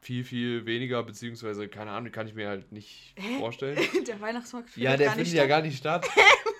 Viel, 0.00 0.22
viel 0.22 0.66
weniger, 0.66 1.02
beziehungsweise, 1.02 1.66
keine 1.66 1.92
Ahnung, 1.92 2.12
kann 2.12 2.26
ich 2.26 2.34
mir 2.34 2.48
halt 2.48 2.70
nicht 2.72 3.14
Hä? 3.16 3.38
vorstellen. 3.38 3.78
Der 4.06 4.20
Weihnachtsmarkt 4.20 4.68
findet 4.68 4.90
Ja, 4.90 4.96
der 4.98 5.12
findet 5.12 5.32
ja 5.32 5.46
gar 5.46 5.62
nicht 5.62 5.78
statt. 5.78 6.06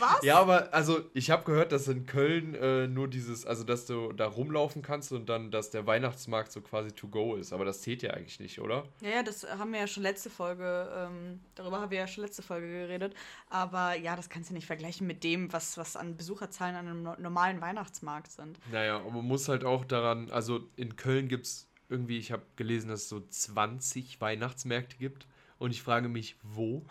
Was? 0.00 0.22
Ja, 0.22 0.38
aber 0.40 0.72
also 0.72 1.00
ich 1.14 1.30
habe 1.30 1.44
gehört, 1.44 1.72
dass 1.72 1.88
in 1.88 2.06
Köln 2.06 2.54
äh, 2.54 2.86
nur 2.86 3.08
dieses, 3.08 3.46
also 3.46 3.64
dass 3.64 3.86
du 3.86 4.12
da 4.12 4.26
rumlaufen 4.26 4.82
kannst 4.82 5.12
und 5.12 5.28
dann, 5.28 5.50
dass 5.50 5.70
der 5.70 5.86
Weihnachtsmarkt 5.86 6.52
so 6.52 6.60
quasi 6.60 6.92
to 6.92 7.08
go 7.08 7.36
ist. 7.36 7.52
Aber 7.52 7.64
das 7.64 7.80
zählt 7.82 8.02
ja 8.02 8.12
eigentlich 8.12 8.40
nicht, 8.40 8.60
oder? 8.60 8.84
Ja, 9.00 9.10
ja, 9.10 9.22
das 9.22 9.44
haben 9.44 9.72
wir 9.72 9.80
ja 9.80 9.86
schon 9.86 10.02
letzte 10.02 10.30
Folge, 10.30 10.90
ähm, 10.96 11.40
darüber 11.54 11.80
haben 11.80 11.90
wir 11.90 11.98
ja 11.98 12.06
schon 12.06 12.24
letzte 12.24 12.42
Folge 12.42 12.66
geredet. 12.66 13.14
Aber 13.48 13.96
ja, 13.96 14.16
das 14.16 14.28
kannst 14.28 14.50
du 14.50 14.54
nicht 14.54 14.66
vergleichen 14.66 15.06
mit 15.06 15.24
dem, 15.24 15.52
was, 15.52 15.76
was 15.78 15.96
an 15.96 16.16
Besucherzahlen 16.16 16.76
an 16.76 16.88
einem 16.88 17.22
normalen 17.22 17.60
Weihnachtsmarkt 17.60 18.32
sind. 18.32 18.58
Naja, 18.70 18.96
aber 18.96 19.10
man 19.10 19.26
muss 19.26 19.48
halt 19.48 19.64
auch 19.64 19.84
daran, 19.84 20.30
also 20.30 20.60
in 20.76 20.96
Köln 20.96 21.28
gibt 21.28 21.46
es 21.46 21.68
irgendwie, 21.88 22.18
ich 22.18 22.32
habe 22.32 22.42
gelesen, 22.56 22.88
dass 22.88 23.02
es 23.02 23.08
so 23.08 23.20
20 23.20 24.20
Weihnachtsmärkte 24.20 24.96
gibt. 24.96 25.26
Und 25.58 25.70
ich 25.70 25.82
frage 25.82 26.08
mich, 26.08 26.36
wo? 26.42 26.82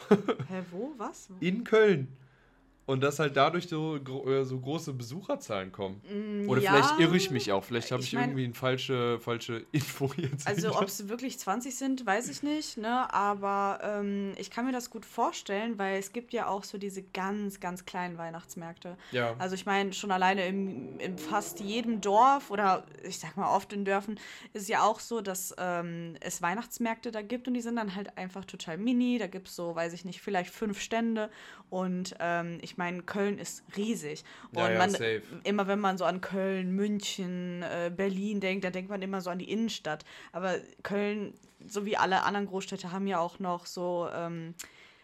Hä, 0.48 0.64
wo? 0.72 0.94
Was? 0.98 1.30
In 1.42 1.66
Köln. 1.66 2.16
Und 2.88 3.02
dass 3.02 3.20
halt 3.20 3.38
dadurch 3.38 3.70
so, 3.70 3.98
äh, 3.98 4.44
so 4.44 4.60
große 4.60 4.94
Besucherzahlen 4.94 5.72
kommen. 5.72 6.02
Mm, 6.10 6.50
Oder 6.50 6.62
ja, 6.62 6.72
vielleicht 6.72 7.00
irre 7.00 7.16
ich 7.16 7.30
mich 7.30 7.52
auch. 7.52 7.64
Vielleicht 7.64 7.92
habe 7.92 8.02
ich, 8.02 8.10
ich 8.10 8.14
mein, 8.14 8.30
irgendwie 8.30 8.46
eine 8.46 8.54
falsche, 8.54 9.20
falsche 9.20 9.66
Info 9.72 10.12
jetzt. 10.18 10.48
Also 10.48 10.76
ob 10.76 10.86
es 10.86 11.08
wirklich 11.08 11.40
20 11.40 11.76
sind, 11.76 12.06
weiß 12.06 12.28
ich 12.28 12.44
nicht. 12.44 12.78
Ne? 12.78 13.14
Aber 13.14 13.80
ähm, 13.84 14.34
ich 14.38 14.50
kann 14.50 14.66
mir 14.66 14.72
das 14.72 14.90
gut 14.90 15.06
vorstellen, 15.06 15.78
weil 15.78 16.00
es 16.00 16.12
gibt 16.12 16.34
ja 16.34 16.48
auch 16.48 16.64
so 16.64 16.78
diese 16.78 17.04
ganz, 17.04 17.60
ganz 17.60 17.86
kleinen 17.86 18.18
Weihnachtsmärkte. 18.18 18.98
Ja. 19.12 19.36
Also 19.38 19.56
ich 19.56 19.66
meine, 19.66 19.94
schon 19.94 20.12
alleine 20.12 20.46
im, 20.48 21.00
in 21.00 21.18
fast 21.18 21.60
jedem 21.60 22.02
Dorf 22.02 22.50
oder 22.50 22.84
ich 23.04 23.20
sag 23.20 23.38
mal 23.38 23.56
oft 23.56 23.72
in 23.74 23.86
Dörfern 23.86 24.20
ist 24.54 24.64
es 24.64 24.68
ja 24.68 24.84
auch 24.84 25.00
so, 25.00 25.22
dass 25.22 25.56
ähm, 25.60 26.16
es 26.20 26.42
Weihnachtsmärkte 26.42 27.12
da 27.12 27.22
gibt 27.22 27.48
und 27.48 27.54
die 27.54 27.62
sind 27.62 27.76
dann 27.76 27.96
halt 27.96 28.18
einfach 28.18 28.44
total 28.44 28.78
mini. 28.78 29.20
Da 29.20 29.28
gibt 29.28 29.48
es 29.48 29.56
so, 29.56 29.76
weiß 29.76 29.94
ich 29.94 30.04
nicht, 30.04 30.20
vielleicht 30.22 30.52
fünf 30.52 30.82
Stände. 30.82 31.30
Und 31.70 32.16
ähm, 32.20 32.58
ich 32.62 32.71
meine, 32.78 33.04
Köln 33.04 33.38
ist 33.38 33.64
riesig. 33.76 34.24
Und 34.52 34.60
ja, 34.60 34.72
ja, 34.72 34.78
man, 34.78 34.90
safe. 34.92 35.22
immer 35.44 35.68
wenn 35.68 35.80
man 35.80 35.98
so 35.98 36.06
an 36.06 36.22
Köln, 36.22 36.72
München, 36.72 37.64
äh, 37.64 37.92
Berlin 37.96 38.40
denkt, 38.40 38.64
da 38.64 38.70
denkt 38.70 38.90
man 38.90 39.02
immer 39.02 39.22
so 39.22 39.30
an 39.30 39.40
die 39.40 39.52
Innenstadt. 39.52 40.06
Aber 40.32 40.56
Köln, 40.84 41.34
so 41.66 41.86
wie 41.86 41.98
alle 41.98 42.24
anderen 42.24 42.48
Großstädte, 42.48 42.92
haben 42.92 43.08
ja 43.08 43.20
auch 43.20 43.40
noch 43.40 43.66
so 43.66 44.08
ähm, 44.14 44.56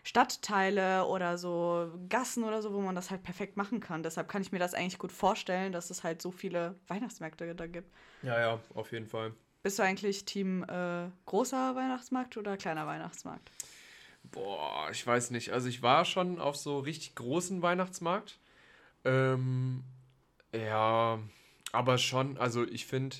Stadtteile 0.03 1.05
oder 1.05 1.37
so 1.37 1.91
Gassen 2.07 2.45
oder 2.45 2.61
so, 2.61 2.73
wo 2.73 2.79
man 2.79 2.95
das 2.95 3.11
halt 3.11 3.23
perfekt 3.23 3.57
machen 3.57 3.81
kann. 3.81 4.03
Deshalb 4.03 4.29
kann 4.29 4.41
ich 4.41 4.53
mir 4.53 4.59
das 4.59 4.73
eigentlich 4.73 4.99
gut 4.99 5.11
vorstellen, 5.11 5.73
dass 5.73 5.89
es 5.89 6.03
halt 6.03 6.21
so 6.21 6.31
viele 6.31 6.75
Weihnachtsmärkte 6.87 7.53
da 7.53 7.67
gibt. 7.67 7.91
Ja, 8.23 8.39
ja, 8.39 8.59
auf 8.73 8.91
jeden 8.93 9.07
Fall. 9.07 9.33
Bist 9.63 9.79
du 9.79 9.83
eigentlich 9.83 10.23
Team 10.23 10.63
äh, 10.63 11.09
großer 11.25 11.75
Weihnachtsmarkt 11.75 12.37
oder 12.37 12.55
kleiner 12.55 12.87
Weihnachtsmarkt? 12.87 13.51
Boah, 14.31 14.89
ich 14.91 15.05
weiß 15.05 15.31
nicht. 15.31 15.51
Also 15.51 15.67
ich 15.67 15.81
war 15.81 16.05
schon 16.05 16.39
auf 16.39 16.55
so 16.57 16.79
richtig 16.79 17.15
großen 17.15 17.61
Weihnachtsmarkt. 17.61 18.39
Ähm, 19.05 19.83
ja, 20.53 21.19
aber 21.71 21.97
schon, 21.97 22.37
also 22.37 22.65
ich 22.65 22.85
finde, 22.85 23.17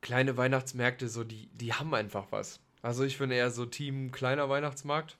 kleine 0.00 0.36
Weihnachtsmärkte, 0.36 1.08
so, 1.08 1.24
die, 1.24 1.48
die 1.54 1.72
haben 1.74 1.94
einfach 1.94 2.26
was. 2.30 2.60
Also 2.82 3.04
ich 3.04 3.16
finde 3.16 3.36
eher 3.36 3.50
so 3.50 3.66
Team 3.66 4.12
kleiner 4.12 4.48
Weihnachtsmarkt. 4.48 5.16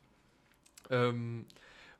Ähm, 0.90 1.46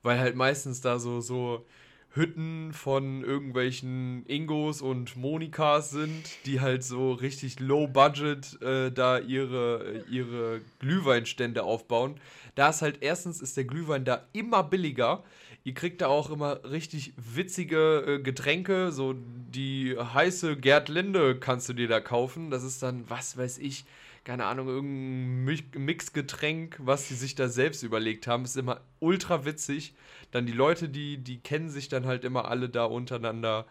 weil 0.03 0.19
halt 0.19 0.37
meistens 0.37 0.81
da 0.81 0.99
so, 0.99 1.21
so 1.21 1.67
Hütten 2.15 2.73
von 2.75 3.25
irgendwelchen 3.25 4.25
Ingos 4.27 4.83
und 4.83 5.17
Monikas 5.17 5.91
sind, 5.91 6.25
die 6.45 6.61
halt 6.61 6.85
so 6.85 7.13
richtig 7.13 7.59
low 7.59 7.87
budget 7.87 8.61
äh, 8.61 8.91
da 8.91 9.19
ihre, 9.19 10.05
ihre 10.11 10.61
Glühweinstände 10.79 11.63
aufbauen. 11.63 12.17
Da 12.55 12.69
ist 12.69 12.83
halt 12.83 12.99
erstens 13.01 13.41
ist 13.41 13.57
der 13.57 13.65
Glühwein 13.65 14.05
da 14.05 14.27
immer 14.33 14.63
billiger. 14.63 15.23
Ihr 15.65 15.75
kriegt 15.75 16.01
da 16.01 16.09
auch 16.09 16.29
immer 16.29 16.65
richtig 16.65 17.13
witzige 17.17 18.05
äh, 18.07 18.19
Getränke, 18.19 18.93
so 18.93 19.15
die 19.15 19.97
heiße 19.97 20.57
Gerd 20.57 20.89
Linde 20.89 21.39
kannst 21.39 21.69
du 21.69 21.73
dir 21.73 21.89
da 21.89 22.01
kaufen. 22.01 22.51
Das 22.51 22.63
ist 22.63 22.83
dann, 22.83 23.05
was 23.09 23.39
weiß 23.39 23.59
ich, 23.59 23.85
keine 24.25 24.45
Ahnung, 24.45 24.69
irgendein 24.69 25.85
Mixgetränk, 25.85 26.77
was 26.79 27.09
sie 27.09 27.15
sich 27.15 27.35
da 27.35 27.49
selbst 27.49 27.83
überlegt 27.83 28.27
haben. 28.27 28.45
Ist 28.45 28.57
immer 28.57 28.81
ultra 29.01 29.45
witzig. 29.45 29.95
Dann 30.31 30.47
die 30.47 30.53
Leute, 30.53 30.89
die, 30.89 31.19
die 31.19 31.41
kennen 31.41 31.71
sich 31.71 31.89
dann 31.89 32.07
halt 32.07 32.25
immer 32.25 32.47
alle 32.47 32.69
da 32.69 32.85
untereinander. 32.85 33.67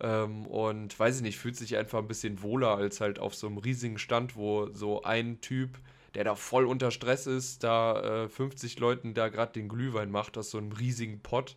Ähm, 0.00 0.46
und 0.46 0.98
weiß 0.98 1.16
ich 1.16 1.22
nicht, 1.22 1.38
fühlt 1.38 1.56
sich 1.56 1.76
einfach 1.76 1.98
ein 1.98 2.08
bisschen 2.08 2.42
wohler 2.42 2.76
als 2.76 3.00
halt 3.00 3.18
auf 3.18 3.34
so 3.34 3.48
einem 3.48 3.58
riesigen 3.58 3.98
Stand, 3.98 4.36
wo 4.36 4.72
so 4.72 5.02
ein 5.02 5.40
Typ, 5.40 5.78
der 6.14 6.24
da 6.24 6.36
voll 6.36 6.66
unter 6.66 6.90
Stress 6.90 7.26
ist, 7.26 7.64
da 7.64 8.24
äh, 8.24 8.28
50 8.28 8.78
Leuten 8.78 9.14
da 9.14 9.28
gerade 9.28 9.52
den 9.52 9.68
Glühwein 9.68 10.10
macht 10.10 10.38
aus 10.38 10.50
so 10.50 10.58
einem 10.58 10.72
riesigen 10.72 11.20
Pott. 11.20 11.56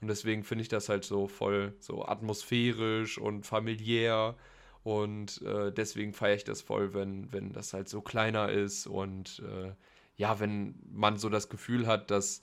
Und 0.00 0.08
deswegen 0.08 0.44
finde 0.44 0.62
ich 0.62 0.68
das 0.68 0.88
halt 0.88 1.04
so 1.04 1.26
voll 1.26 1.74
so 1.80 2.04
atmosphärisch 2.06 3.18
und 3.18 3.46
familiär. 3.46 4.36
Und 4.82 5.42
äh, 5.42 5.72
deswegen 5.72 6.12
feiere 6.12 6.36
ich 6.36 6.44
das 6.44 6.62
voll, 6.62 6.94
wenn, 6.94 7.32
wenn 7.32 7.52
das 7.52 7.72
halt 7.72 7.88
so 7.88 8.00
kleiner 8.00 8.50
ist 8.50 8.86
und 8.86 9.42
äh, 9.46 9.72
ja, 10.16 10.40
wenn 10.40 10.74
man 10.90 11.16
so 11.18 11.28
das 11.28 11.48
Gefühl 11.48 11.86
hat, 11.86 12.10
dass, 12.10 12.42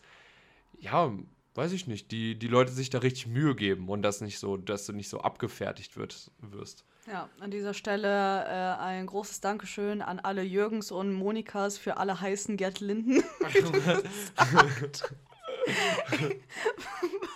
ja, 0.80 1.12
weiß 1.56 1.71
ich 1.71 1.88
nicht, 1.88 2.12
die, 2.12 2.38
die 2.38 2.48
Leute 2.48 2.71
sich 2.71 2.89
da 2.89 3.00
richtig 3.00 3.28
Mühe 3.28 3.56
geben 3.56 3.89
und 3.89 4.02
das 4.02 4.21
nicht 4.21 4.39
so, 4.39 4.58
dass 4.58 4.86
du 4.86 4.93
nicht 4.93 5.10
so 5.10 5.21
abgefertigt 5.21 5.98
wird, 5.98 6.32
wirst. 6.39 6.86
Ja, 7.08 7.30
an 7.39 7.52
dieser 7.52 7.74
Stelle 7.74 8.45
äh, 8.45 8.82
ein 8.82 9.06
großes 9.06 9.39
Dankeschön 9.41 10.02
an 10.02 10.19
alle 10.19 10.41
Jürgens 10.41 10.91
und 10.91 11.13
Monikas 11.13 11.78
für 11.78 11.98
alle 11.98 12.19
heißen 12.19 12.58
Gerd 12.58 12.80
Linden. 12.80 13.24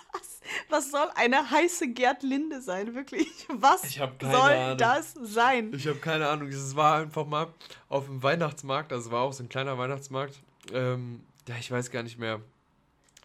Was 0.70 0.90
soll 0.90 1.08
eine 1.16 1.50
heiße 1.50 1.92
Gerd 1.92 2.22
Linde 2.22 2.60
sein? 2.60 2.94
Wirklich? 2.94 3.28
Was 3.48 3.82
soll 3.92 4.32
Ahnung. 4.32 4.78
das 4.78 5.14
sein? 5.14 5.72
Ich 5.74 5.86
habe 5.86 5.98
keine 5.98 6.28
Ahnung. 6.28 6.48
Es 6.48 6.76
war 6.76 7.00
einfach 7.00 7.26
mal 7.26 7.48
auf 7.88 8.06
dem 8.06 8.22
Weihnachtsmarkt, 8.22 8.92
also 8.92 9.08
es 9.08 9.12
war 9.12 9.22
auch 9.22 9.32
so 9.32 9.42
ein 9.42 9.48
kleiner 9.48 9.76
Weihnachtsmarkt. 9.78 10.40
Ähm, 10.72 11.20
ja, 11.48 11.56
ich 11.58 11.70
weiß 11.70 11.90
gar 11.90 12.02
nicht 12.02 12.18
mehr. 12.18 12.40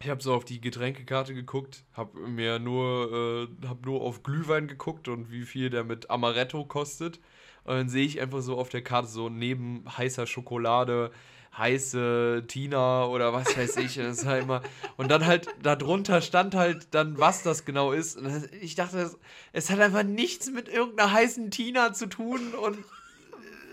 Ich 0.00 0.10
habe 0.10 0.22
so 0.22 0.34
auf 0.34 0.44
die 0.44 0.60
Getränkekarte 0.60 1.32
geguckt, 1.32 1.84
habe 1.94 2.18
mir 2.18 2.58
nur, 2.58 3.48
äh, 3.62 3.66
hab 3.66 3.86
nur 3.86 4.02
auf 4.02 4.22
Glühwein 4.22 4.68
geguckt 4.68 5.08
und 5.08 5.30
wie 5.30 5.44
viel 5.44 5.70
der 5.70 5.84
mit 5.84 6.10
Amaretto 6.10 6.64
kostet. 6.64 7.18
Und 7.64 7.74
dann 7.74 7.88
sehe 7.88 8.04
ich 8.04 8.20
einfach 8.20 8.42
so 8.42 8.58
auf 8.58 8.68
der 8.68 8.82
Karte 8.82 9.08
so 9.08 9.28
neben 9.28 9.84
heißer 9.96 10.26
Schokolade 10.26 11.10
heiße 11.58 12.44
Tina 12.46 13.06
oder 13.06 13.32
was 13.32 13.56
weiß 13.56 13.76
ich. 13.78 13.96
das 13.96 14.26
halt 14.26 14.44
immer, 14.44 14.62
und 14.96 15.10
dann 15.10 15.26
halt 15.26 15.48
darunter 15.62 16.20
stand 16.20 16.54
halt 16.54 16.88
dann, 16.92 17.18
was 17.18 17.42
das 17.42 17.64
genau 17.64 17.92
ist. 17.92 18.16
Und 18.16 18.50
ich 18.60 18.74
dachte, 18.74 19.10
es 19.52 19.70
hat 19.70 19.80
einfach 19.80 20.02
nichts 20.02 20.50
mit 20.50 20.68
irgendeiner 20.68 21.12
heißen 21.12 21.50
Tina 21.50 21.92
zu 21.92 22.06
tun 22.06 22.54
und 22.54 22.78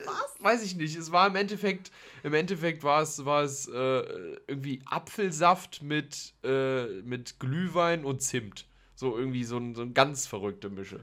was? 0.05 0.35
Weiß 0.39 0.63
ich 0.63 0.75
nicht. 0.75 0.97
Es 0.97 1.11
war 1.11 1.27
im 1.27 1.35
Endeffekt, 1.35 1.91
im 2.23 2.33
Endeffekt 2.33 2.83
war 2.83 3.01
es, 3.01 3.23
war 3.25 3.43
es 3.43 3.67
äh, 3.67 4.03
irgendwie 4.47 4.81
Apfelsaft 4.85 5.81
mit, 5.81 6.33
äh, 6.43 6.85
mit 7.03 7.39
Glühwein 7.39 8.03
und 8.05 8.21
Zimt. 8.21 8.65
So 8.95 9.17
irgendwie 9.17 9.43
so, 9.43 9.57
ein, 9.57 9.75
so 9.75 9.81
eine 9.81 9.91
ganz 9.91 10.27
verrückte 10.27 10.69
Mische. 10.69 10.99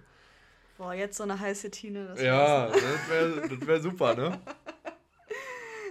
Boah, 0.78 0.94
jetzt 0.94 1.16
so 1.16 1.24
eine 1.24 1.38
heiße 1.38 1.70
Tine. 1.70 2.14
ja, 2.22 2.68
das 2.68 3.08
wäre 3.08 3.66
wär 3.66 3.80
super, 3.80 4.14
ne? 4.14 4.40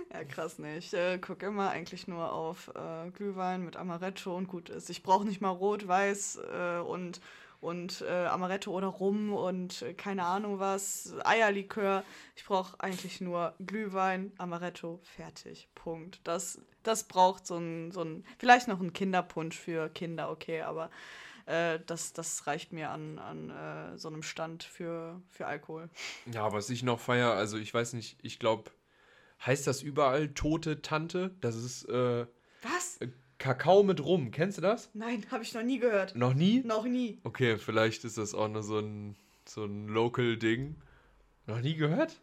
Ja, 0.13 0.23
krass, 0.23 0.57
ne? 0.57 0.77
Ich 0.77 0.93
äh, 0.93 1.19
gucke 1.19 1.45
immer 1.45 1.69
eigentlich 1.69 2.07
nur 2.07 2.31
auf 2.31 2.71
äh, 2.75 3.09
Glühwein 3.11 3.63
mit 3.63 3.77
Amaretto 3.77 4.35
und 4.35 4.47
gut 4.47 4.69
ist. 4.69 4.89
Ich 4.89 5.03
brauche 5.03 5.25
nicht 5.25 5.41
mal 5.41 5.49
Rot, 5.49 5.87
Weiß 5.87 6.39
äh, 6.51 6.79
und, 6.79 7.21
und 7.61 8.01
äh, 8.01 8.25
Amaretto 8.25 8.71
oder 8.71 8.87
Rum 8.87 9.33
und 9.33 9.83
äh, 9.83 9.93
keine 9.93 10.25
Ahnung 10.25 10.59
was, 10.59 11.13
Eierlikör. 11.23 12.03
Ich 12.35 12.43
brauche 12.43 12.79
eigentlich 12.79 13.21
nur 13.21 13.53
Glühwein, 13.59 14.31
Amaretto, 14.37 14.99
fertig. 15.03 15.69
Punkt. 15.75 16.21
Das, 16.23 16.59
das 16.81 17.07
braucht 17.07 17.45
so 17.45 17.57
ein, 17.57 17.91
so 17.91 18.01
ein, 18.01 18.25
vielleicht 18.39 18.67
noch 18.67 18.79
ein 18.79 18.93
Kinderpunsch 18.93 19.57
für 19.59 19.89
Kinder, 19.89 20.31
okay, 20.31 20.61
aber 20.61 20.89
äh, 21.45 21.79
das, 21.85 22.13
das 22.13 22.47
reicht 22.47 22.73
mir 22.73 22.89
an, 22.89 23.19
an 23.19 23.49
äh, 23.51 23.97
so 23.97 24.07
einem 24.07 24.23
Stand 24.23 24.63
für, 24.63 25.21
für 25.29 25.45
Alkohol. 25.45 25.89
Ja, 26.31 26.51
was 26.51 26.71
ich 26.71 26.81
noch 26.81 26.99
feier, 26.99 27.33
also 27.33 27.57
ich 27.57 27.71
weiß 27.71 27.93
nicht, 27.93 28.17
ich 28.23 28.39
glaube, 28.39 28.71
heißt 29.45 29.67
das 29.67 29.81
überall 29.81 30.29
tote 30.29 30.81
Tante. 30.81 31.35
Das 31.41 31.55
ist 31.55 31.85
äh, 31.85 32.25
Was? 32.61 32.97
Äh, 32.99 33.09
Kakao 33.37 33.83
mit 33.83 34.03
Rum. 34.03 34.31
Kennst 34.31 34.57
du 34.57 34.61
das? 34.61 34.89
Nein, 34.93 35.25
habe 35.31 35.43
ich 35.43 35.53
noch 35.53 35.63
nie 35.63 35.79
gehört. 35.79 36.15
Noch 36.15 36.33
nie? 36.33 36.61
Noch 36.65 36.85
nie. 36.85 37.19
Okay, 37.23 37.57
vielleicht 37.57 38.03
ist 38.03 38.17
das 38.17 38.33
auch 38.33 38.49
nur 38.49 38.63
so 38.63 38.79
ein, 38.79 39.15
so 39.45 39.63
ein 39.63 39.87
Local-Ding. 39.87 40.75
Noch 41.47 41.61
nie 41.61 41.75
gehört? 41.75 42.19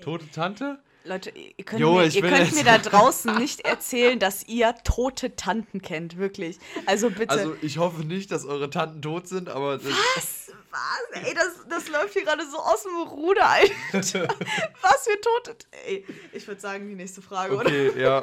Tote 0.00 0.28
Tante? 0.30 0.82
Leute, 1.06 1.30
ihr 1.30 1.64
könnt, 1.64 1.80
jo, 1.80 1.94
mir, 1.94 2.06
ihr 2.06 2.22
könnt 2.22 2.54
mir 2.54 2.64
da 2.64 2.78
draußen 2.82 3.36
nicht 3.36 3.60
erzählen, 3.60 4.18
dass 4.18 4.42
ihr 4.48 4.74
tote 4.84 5.36
Tanten 5.36 5.80
kennt, 5.80 6.18
wirklich. 6.18 6.58
Also 6.84 7.10
bitte. 7.10 7.30
Also 7.30 7.56
ich 7.62 7.78
hoffe 7.78 8.04
nicht, 8.04 8.32
dass 8.32 8.44
eure 8.44 8.70
Tanten 8.70 9.00
tot 9.02 9.28
sind, 9.28 9.48
aber. 9.48 9.82
Was? 9.84 10.52
Was? 10.70 11.22
Ey, 11.22 11.32
das, 11.32 11.66
das 11.68 11.88
läuft 11.88 12.12
hier 12.14 12.24
gerade 12.24 12.44
so 12.50 12.58
aus 12.58 12.82
dem 12.82 13.08
Ruder, 13.08 13.48
Alter. 13.48 14.28
Was 14.82 15.08
für 15.08 15.20
tote. 15.20 15.56
Ey, 15.86 16.04
ich 16.32 16.46
würde 16.46 16.60
sagen, 16.60 16.88
die 16.88 16.94
nächste 16.94 17.22
Frage, 17.22 17.54
okay, 17.54 17.88
oder? 17.88 17.90
Okay, 17.90 18.02
ja. 18.02 18.22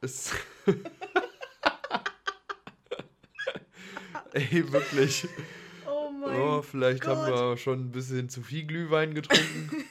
Es 0.00 0.32
Ey, 4.32 4.72
wirklich. 4.72 5.28
Oh 5.86 6.10
mein 6.10 6.40
oh, 6.40 6.62
vielleicht 6.62 7.02
Gott. 7.02 7.16
haben 7.16 7.32
wir 7.32 7.56
schon 7.58 7.80
ein 7.80 7.92
bisschen 7.92 8.28
zu 8.28 8.42
viel 8.42 8.64
Glühwein 8.64 9.14
getrunken. 9.14 9.84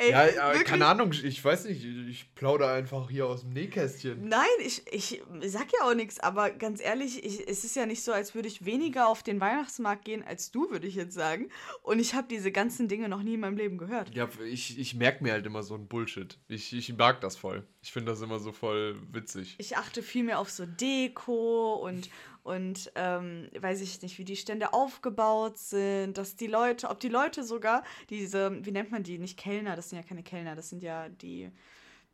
Ey, 0.00 0.12
ja, 0.12 0.42
aber 0.44 0.64
keine 0.64 0.86
Ahnung, 0.86 1.12
ich 1.12 1.44
weiß 1.44 1.66
nicht, 1.66 1.84
ich 1.84 2.34
plaudere 2.34 2.72
einfach 2.72 3.10
hier 3.10 3.26
aus 3.26 3.42
dem 3.42 3.50
Nähkästchen. 3.50 4.28
Nein, 4.28 4.46
ich, 4.64 4.82
ich 4.90 5.22
sag 5.42 5.66
ja 5.78 5.86
auch 5.86 5.94
nichts, 5.94 6.18
aber 6.20 6.50
ganz 6.50 6.80
ehrlich, 6.80 7.22
ich, 7.22 7.46
es 7.46 7.64
ist 7.64 7.76
ja 7.76 7.84
nicht 7.84 8.02
so, 8.02 8.10
als 8.12 8.34
würde 8.34 8.48
ich 8.48 8.64
weniger 8.64 9.08
auf 9.08 9.22
den 9.22 9.40
Weihnachtsmarkt 9.40 10.06
gehen 10.06 10.22
als 10.22 10.50
du, 10.50 10.70
würde 10.70 10.86
ich 10.86 10.94
jetzt 10.94 11.12
sagen. 11.12 11.50
Und 11.82 11.98
ich 11.98 12.14
habe 12.14 12.28
diese 12.28 12.50
ganzen 12.50 12.88
Dinge 12.88 13.10
noch 13.10 13.22
nie 13.22 13.34
in 13.34 13.40
meinem 13.40 13.58
Leben 13.58 13.76
gehört. 13.76 14.14
Ja, 14.14 14.26
ich, 14.50 14.78
ich 14.78 14.94
merke 14.94 15.22
mir 15.22 15.32
halt 15.32 15.44
immer 15.44 15.62
so 15.62 15.74
ein 15.74 15.86
Bullshit. 15.86 16.38
Ich, 16.48 16.72
ich 16.72 16.96
mag 16.96 17.20
das 17.20 17.36
voll. 17.36 17.66
Ich 17.82 17.92
finde 17.92 18.12
das 18.12 18.22
immer 18.22 18.38
so 18.38 18.52
voll 18.52 18.96
witzig. 19.12 19.56
Ich 19.58 19.76
achte 19.76 20.02
viel 20.02 20.24
mehr 20.24 20.38
auf 20.38 20.48
so 20.48 20.64
Deko 20.64 21.74
und, 21.74 22.08
und 22.42 22.90
ähm, 22.94 23.48
weiß 23.58 23.80
ich 23.80 24.00
nicht, 24.02 24.18
wie 24.18 24.24
die 24.24 24.36
Stände 24.36 24.72
aufgebaut 24.72 25.58
sind, 25.58 26.18
dass 26.18 26.36
die 26.36 26.46
Leute, 26.46 26.88
ob 26.88 27.00
die 27.00 27.08
Leute 27.08 27.44
sogar 27.44 27.82
diese, 28.08 28.64
wie 28.64 28.72
nennt 28.72 28.90
man 28.90 29.02
die, 29.02 29.18
nicht 29.18 29.38
Kellner, 29.38 29.76
das 29.76 29.90
sind 29.90 29.98
ja 29.98 30.04
keine 30.04 30.22
Kellner, 30.22 30.56
das 30.56 30.70
sind 30.70 30.82
ja 30.82 31.08
die 31.08 31.50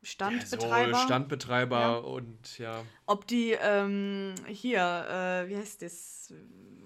Standbetreiber. 0.03 0.91
Ja, 0.91 0.95
so 0.95 1.07
Standbetreiber 1.07 1.81
ja. 1.81 1.97
und 1.97 2.59
ja. 2.59 2.83
Ob 3.07 3.27
die 3.27 3.57
ähm, 3.61 4.35
hier, 4.47 4.81
äh, 4.81 5.49
wie 5.49 5.57
heißt 5.57 5.83
das, 5.83 6.33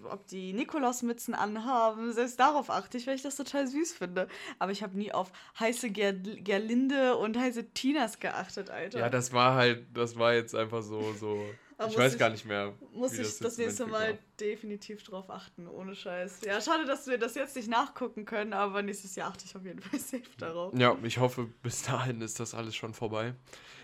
ob 0.04 0.26
die 0.28 0.54
Nikolausmützen 0.54 1.34
anhaben, 1.34 2.12
selbst 2.12 2.40
darauf 2.40 2.70
achte 2.70 2.96
ich, 2.96 3.06
weil 3.06 3.16
ich 3.16 3.22
das 3.22 3.36
total 3.36 3.66
süß 3.66 3.92
finde. 3.92 4.28
Aber 4.58 4.72
ich 4.72 4.82
habe 4.82 4.96
nie 4.96 5.12
auf 5.12 5.32
heiße 5.58 5.90
Ger 5.90 6.14
Gerlinde 6.14 7.16
und 7.16 7.38
heiße 7.38 7.72
Tinas 7.72 8.20
geachtet, 8.20 8.70
Alter. 8.70 9.00
Ja, 9.00 9.10
das 9.10 9.32
war 9.32 9.54
halt, 9.54 9.84
das 9.92 10.18
war 10.18 10.32
jetzt 10.32 10.54
einfach 10.54 10.82
so, 10.82 11.12
so 11.12 11.44
ich 11.88 11.96
weiß 11.96 12.14
ich, 12.14 12.18
gar 12.18 12.30
nicht 12.30 12.44
mehr. 12.44 12.74
Muss 12.92 13.12
ich 13.12 13.20
das, 13.20 13.38
das 13.38 13.58
nächste 13.58 13.86
Mal 13.86 14.18
definitiv 14.38 15.02
drauf 15.02 15.30
achten, 15.30 15.66
ohne 15.66 15.94
Scheiß. 15.94 16.40
Ja, 16.44 16.60
schade, 16.60 16.84
dass 16.84 17.06
wir 17.06 17.18
das 17.18 17.34
jetzt 17.34 17.56
nicht 17.56 17.68
nachgucken 17.68 18.24
können, 18.24 18.52
aber 18.52 18.82
nächstes 18.82 19.16
Jahr 19.16 19.30
achte 19.30 19.44
ich 19.44 19.56
auf 19.56 19.64
jeden 19.64 19.80
Fall 19.80 19.98
safe 19.98 20.22
darauf. 20.38 20.74
Ja, 20.76 20.96
ich 21.02 21.18
hoffe, 21.18 21.48
bis 21.62 21.82
dahin 21.82 22.20
ist 22.20 22.40
das 22.40 22.54
alles 22.54 22.74
schon 22.74 22.94
vorbei. 22.94 23.34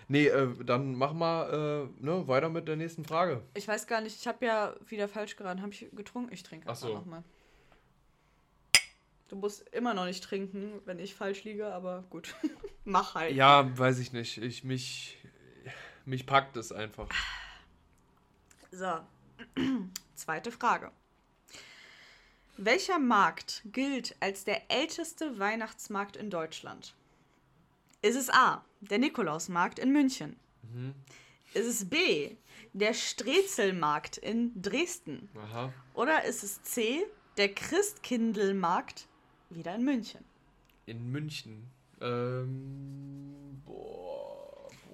Nee, 0.07 0.27
äh, 0.27 0.53
dann 0.63 0.95
mach 0.95 1.13
mal 1.13 1.89
äh, 1.99 2.03
ne, 2.05 2.27
weiter 2.27 2.49
mit 2.49 2.67
der 2.67 2.75
nächsten 2.75 3.03
Frage. 3.03 3.41
Ich 3.55 3.67
weiß 3.67 3.87
gar 3.87 4.01
nicht, 4.01 4.17
ich 4.19 4.27
habe 4.27 4.45
ja 4.45 4.75
wieder 4.85 5.07
falsch 5.07 5.35
geraten. 5.35 5.61
Habe 5.61 5.73
ich 5.73 5.87
getrunken? 5.93 6.31
Ich 6.33 6.43
trinke 6.43 6.69
einfach 6.69 6.87
so. 6.87 6.93
nochmal. 6.93 7.23
Du 9.27 9.35
musst 9.35 9.67
immer 9.73 9.93
noch 9.93 10.05
nicht 10.05 10.23
trinken, 10.23 10.81
wenn 10.85 10.99
ich 10.99 11.13
falsch 11.13 11.43
liege, 11.43 11.67
aber 11.67 12.05
gut. 12.09 12.33
Mach 12.85 13.15
halt. 13.15 13.35
Ja, 13.35 13.77
weiß 13.77 13.99
ich 13.99 14.13
nicht. 14.13 14.37
Ich 14.37 14.63
mich 14.63 15.17
mich 16.07 16.25
packt 16.25 16.55
es 16.55 16.71
einfach. 16.71 17.09
So, 18.77 18.99
zweite 20.13 20.51
Frage. 20.51 20.91
Welcher 22.57 22.99
Markt 22.99 23.63
gilt 23.65 24.15
als 24.19 24.43
der 24.43 24.69
älteste 24.69 25.39
Weihnachtsmarkt 25.39 26.15
in 26.15 26.29
Deutschland? 26.29 26.93
Ist 28.03 28.15
es 28.15 28.29
A, 28.29 28.63
der 28.81 28.99
Nikolausmarkt 28.99 29.79
in 29.79 29.91
München? 29.91 30.35
Mhm. 30.61 30.93
Ist 31.55 31.65
es 31.65 31.89
B, 31.89 32.35
der 32.73 32.93
Strezelmarkt 32.93 34.17
in 34.17 34.61
Dresden? 34.61 35.27
Aha. 35.35 35.73
Oder 35.95 36.25
ist 36.25 36.43
es 36.43 36.61
C, 36.61 37.03
der 37.37 37.55
Christkindelmarkt 37.55 39.07
wieder 39.49 39.73
in 39.73 39.85
München? 39.85 40.23
In 40.85 41.11
München. 41.11 41.71
Ähm, 41.99 43.63
boah. 43.65 44.06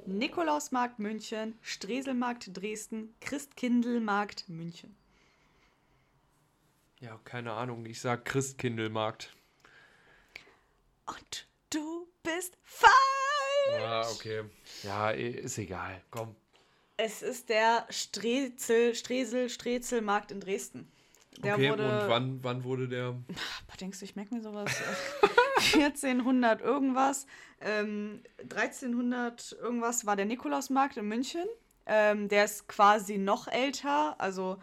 Nikolausmarkt 0.06 1.00
München, 1.00 1.58
Streselmarkt 1.62 2.56
Dresden, 2.56 3.16
Christkindelmarkt 3.22 4.50
München. 4.50 4.96
Ja, 7.00 7.20
keine 7.26 7.54
Ahnung. 7.54 7.86
Ich 7.86 8.00
sag 8.00 8.26
Christkindelmarkt. 8.26 9.36
Und 11.06 11.48
du 11.70 12.08
bist 12.24 12.58
falsch. 12.64 12.94
Ah, 13.82 14.10
okay. 14.12 14.44
Ja, 14.84 15.12
ist 15.12 15.58
egal. 15.58 16.02
Komm. 16.12 16.36
Es 16.96 17.22
ist 17.22 17.50
der 17.50 17.86
Strezel, 17.90 18.96
Stresel, 18.96 19.50
Strezelmarkt 19.50 20.32
in 20.32 20.40
Dresden. 20.40 20.90
Der 21.40 21.56
okay, 21.56 21.72
wurde, 21.72 21.84
und 21.84 22.10
wann, 22.10 22.44
wann 22.44 22.64
wurde 22.64 22.88
der? 22.88 23.16
Ach, 23.72 23.76
denkst 23.78 24.00
du, 24.00 24.06
ich 24.06 24.16
merke 24.16 24.36
mir 24.36 24.42
sowas? 24.42 24.72
1400 25.74 26.62
irgendwas. 26.62 27.26
Ähm, 27.62 28.22
1300 28.42 29.58
irgendwas 29.62 30.06
war 30.06 30.16
der 30.16 30.26
Nikolausmarkt 30.26 30.98
in 30.98 31.08
München. 31.08 31.46
Ähm, 31.86 32.30
der 32.30 32.46
ist 32.46 32.68
quasi 32.68 33.18
noch 33.18 33.48
älter, 33.48 34.16
also 34.20 34.58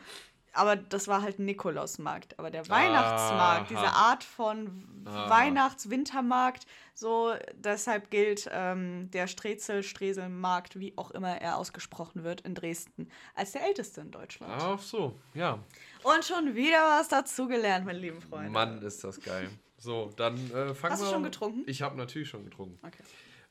aber 0.53 0.77
das 0.77 1.09
war 1.09 1.23
halt 1.23 1.39
ein 1.39 1.45
Nikolausmarkt. 1.45 2.39
Aber 2.39 2.51
der 2.51 2.69
Weihnachtsmarkt, 2.69 3.71
Aha. 3.73 3.81
diese 3.81 3.93
Art 3.93 4.25
von 4.25 4.85
Weihnachts-Wintermarkt, 5.05 6.67
so 6.95 7.35
deshalb 7.55 8.11
gilt 8.11 8.49
ähm, 8.53 9.11
der 9.11 9.27
Strezel, 9.27 9.83
Streselmarkt, 9.83 10.79
wie 10.79 10.93
auch 10.97 11.11
immer 11.13 11.41
er 11.41 11.57
ausgesprochen 11.57 12.25
wird, 12.25 12.43
in 12.43 12.55
Dresden, 12.55 13.09
als 13.35 13.53
der 13.53 13.67
älteste 13.67 14.01
in 14.01 14.11
Deutschland. 14.11 14.53
Ach 14.57 14.81
so, 14.81 15.19
ja. 15.35 15.59
Und 16.03 16.25
schon 16.25 16.55
wieder 16.55 16.99
was 16.99 17.09
dazugelernt, 17.09 17.87
meine 17.87 17.99
lieben 17.99 18.21
Freunde. 18.21 18.51
Mann, 18.51 18.83
ist 18.83 19.05
das 19.05 19.21
geil. 19.21 19.51
So, 19.79 20.11
dann 20.17 20.37
äh, 20.51 20.75
fangen 20.75 20.77
wir. 20.83 20.91
Hast 20.91 21.03
du 21.03 21.07
schon 21.07 21.23
getrunken? 21.23 21.63
Ich 21.67 21.83
habe 21.83 21.97
natürlich 21.97 22.29
schon 22.29 22.45
getrunken. 22.45 22.79
Okay. 22.87 23.03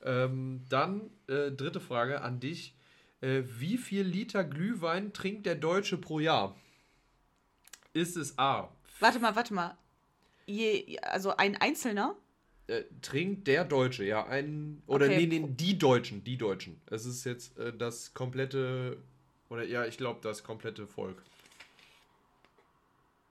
Ähm, 0.03 0.63
dann 0.69 1.09
äh, 1.27 1.51
dritte 1.51 1.79
Frage 1.79 2.21
an 2.21 2.39
dich. 2.39 2.75
Äh, 3.21 3.41
wie 3.45 3.77
viel 3.77 4.03
Liter 4.03 4.43
Glühwein 4.43 5.11
trinkt 5.11 5.45
der 5.45 5.55
Deutsche 5.55 5.97
pro 5.97 6.19
Jahr? 6.19 6.55
Ist 7.93 8.15
es 8.17 8.37
A. 8.37 8.69
Warte 8.99 9.19
mal, 9.19 9.35
warte 9.35 9.53
mal. 9.53 9.77
Je, 10.45 10.97
also 10.99 11.35
ein 11.35 11.55
Einzelner? 11.55 12.15
Äh, 12.67 12.83
trinkt 13.01 13.47
der 13.47 13.65
Deutsche, 13.65 14.03
ja. 14.03 14.25
Ein, 14.25 14.83
oder 14.87 15.07
okay. 15.07 15.25
nee, 15.25 15.39
nee, 15.39 15.47
die 15.49 15.77
Deutschen, 15.77 16.23
die 16.23 16.37
Deutschen. 16.37 16.81
Es 16.87 17.05
ist 17.05 17.23
jetzt 17.23 17.57
äh, 17.57 17.73
das 17.75 18.13
komplette, 18.13 18.97
oder 19.49 19.63
ja, 19.63 19.85
ich 19.85 19.97
glaube, 19.97 20.19
das 20.21 20.43
komplette 20.43 20.85
Volk. 20.85 21.21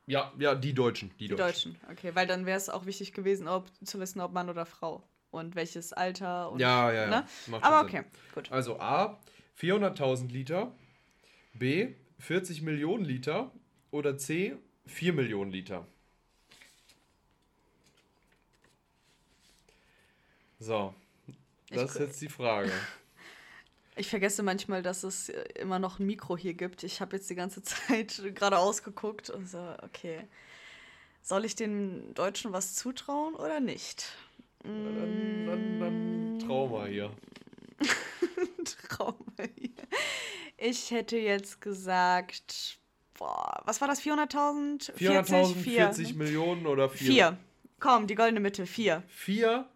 Ja, 0.06 0.32
ja, 0.38 0.54
die 0.54 0.72
Deutschen. 0.72 1.10
Die, 1.20 1.28
die 1.28 1.36
Deutschen. 1.36 1.74
Deutschen. 1.74 1.92
okay. 1.92 2.14
Weil 2.14 2.26
dann 2.26 2.46
wäre 2.46 2.56
es 2.56 2.70
auch 2.70 2.86
wichtig 2.86 3.12
gewesen, 3.12 3.46
ob, 3.46 3.66
zu 3.84 4.00
wissen, 4.00 4.20
ob 4.20 4.32
Mann 4.32 4.48
oder 4.48 4.64
Frau. 4.64 5.02
Und 5.30 5.54
welches 5.54 5.92
Alter. 5.92 6.50
Und, 6.50 6.60
ja, 6.60 6.90
ja, 6.90 7.02
ja. 7.02 7.08
Ne? 7.08 7.26
Aber 7.60 7.82
okay, 7.82 8.04
gut. 8.34 8.50
Also 8.50 8.80
A, 8.80 9.20
400.000 9.60 10.32
Liter. 10.32 10.72
B, 11.52 11.94
40 12.18 12.62
Millionen 12.62 13.04
Liter. 13.04 13.52
Oder 13.90 14.18
C, 14.18 14.56
4 14.86 15.12
Millionen 15.12 15.50
Liter. 15.50 15.86
So, 20.60 20.94
das 21.70 21.92
ist 21.92 22.00
jetzt 22.00 22.20
die 22.20 22.28
Frage. 22.28 22.72
Ich 23.98 24.10
vergesse 24.10 24.44
manchmal, 24.44 24.80
dass 24.80 25.02
es 25.02 25.28
immer 25.28 25.80
noch 25.80 25.98
ein 25.98 26.06
Mikro 26.06 26.36
hier 26.36 26.54
gibt. 26.54 26.84
Ich 26.84 27.00
habe 27.00 27.16
jetzt 27.16 27.28
die 27.30 27.34
ganze 27.34 27.62
Zeit 27.64 28.22
gerade 28.36 28.58
ausgeguckt 28.58 29.28
und 29.28 29.48
so, 29.48 29.74
okay. 29.82 30.28
Soll 31.20 31.44
ich 31.44 31.56
den 31.56 32.14
Deutschen 32.14 32.52
was 32.52 32.76
zutrauen 32.76 33.34
oder 33.34 33.58
nicht? 33.58 34.06
Dann, 34.62 35.46
dann, 35.46 35.80
dann 35.80 36.38
trau 36.38 36.68
mal 36.68 36.88
hier. 36.88 37.10
trau 38.88 39.18
mal 39.36 39.48
hier. 39.58 39.72
Ich 40.56 40.92
hätte 40.92 41.18
jetzt 41.18 41.60
gesagt, 41.60 42.77
boah, 43.18 43.62
was 43.64 43.80
war 43.80 43.88
das? 43.88 44.00
400.000? 44.00 44.92
400.000, 44.92 45.54
40, 45.54 45.64
40 45.64 46.14
Millionen 46.14 46.66
oder 46.66 46.88
4? 46.88 47.06
4. 47.06 47.38
Komm, 47.80 48.06
die 48.06 48.14
goldene 48.14 48.40
Mitte, 48.40 48.66
4. 48.66 49.02
4? 49.08 49.68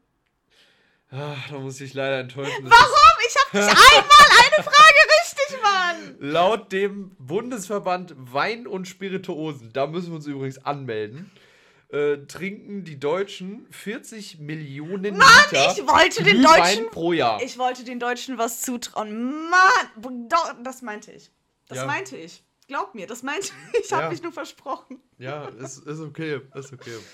Ach, 1.15 1.49
da 1.51 1.59
muss 1.59 1.81
ich 1.81 1.93
leider 1.93 2.21
enttäuschen. 2.21 2.65
Warum? 2.65 3.13
Ich 3.29 3.37
habe 3.37 3.67
nicht 3.67 3.77
einmal 3.77 4.27
eine 4.45 4.65
Frage 4.65 4.99
richtig, 5.21 5.63
Mann! 5.63 6.17
Laut 6.19 6.73
dem 6.73 7.15
Bundesverband 7.19 8.15
Wein 8.17 8.67
und 8.67 8.89
Spirituosen, 8.89 9.73
da 9.73 9.87
müssen 9.87 10.09
wir 10.09 10.17
uns 10.17 10.27
übrigens 10.27 10.65
anmelden, 10.65 11.31
äh, 11.91 12.17
trinken 12.27 12.85
die 12.85 12.99
Deutschen 12.99 13.67
40 13.71 14.39
Millionen 14.39 15.19
Mann, 15.19 15.29
Liter 15.51 15.75
ich 15.77 15.87
wollte 15.87 16.25
den 16.25 16.43
Deutschen 16.43 16.91
pro 16.91 17.13
Jahr. 17.13 17.43
Ich 17.43 17.59
wollte 17.59 17.85
den 17.85 18.01
Deutschen 18.01 18.39
was 18.39 18.63
zutrauen. 18.63 19.51
Mann, 19.51 20.29
das 20.65 20.83
meinte 20.83 21.13
ich. 21.13 21.31
Das 21.69 21.79
ja. 21.79 21.87
meinte 21.87 22.17
ich. 22.17 22.43
Glaub 22.73 22.95
mir, 22.95 23.07
das 23.07 23.23
meinte 23.23 23.53
ich. 23.75 23.85
Ich 23.85 23.93
habe 23.93 24.05
ja. 24.05 24.09
mich 24.09 24.23
nur 24.23 24.33
versprochen. 24.33 24.99
Ja, 25.19 25.47
ist, 25.49 25.87
ist 25.87 26.01
okay, 26.01 26.41
ist 26.55 26.73
okay. 26.73 26.97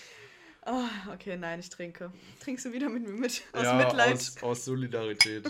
Oh, 0.70 1.12
okay, 1.14 1.38
nein, 1.38 1.60
ich 1.60 1.70
trinke. 1.70 2.12
Trinkst 2.40 2.66
du 2.66 2.72
wieder 2.74 2.90
mit 2.90 3.02
mir 3.02 3.14
mit? 3.14 3.42
Aus 3.54 3.62
ja, 3.62 3.74
Mitleid? 3.74 4.12
Aus, 4.12 4.42
aus 4.42 4.64
Solidarität. 4.66 5.46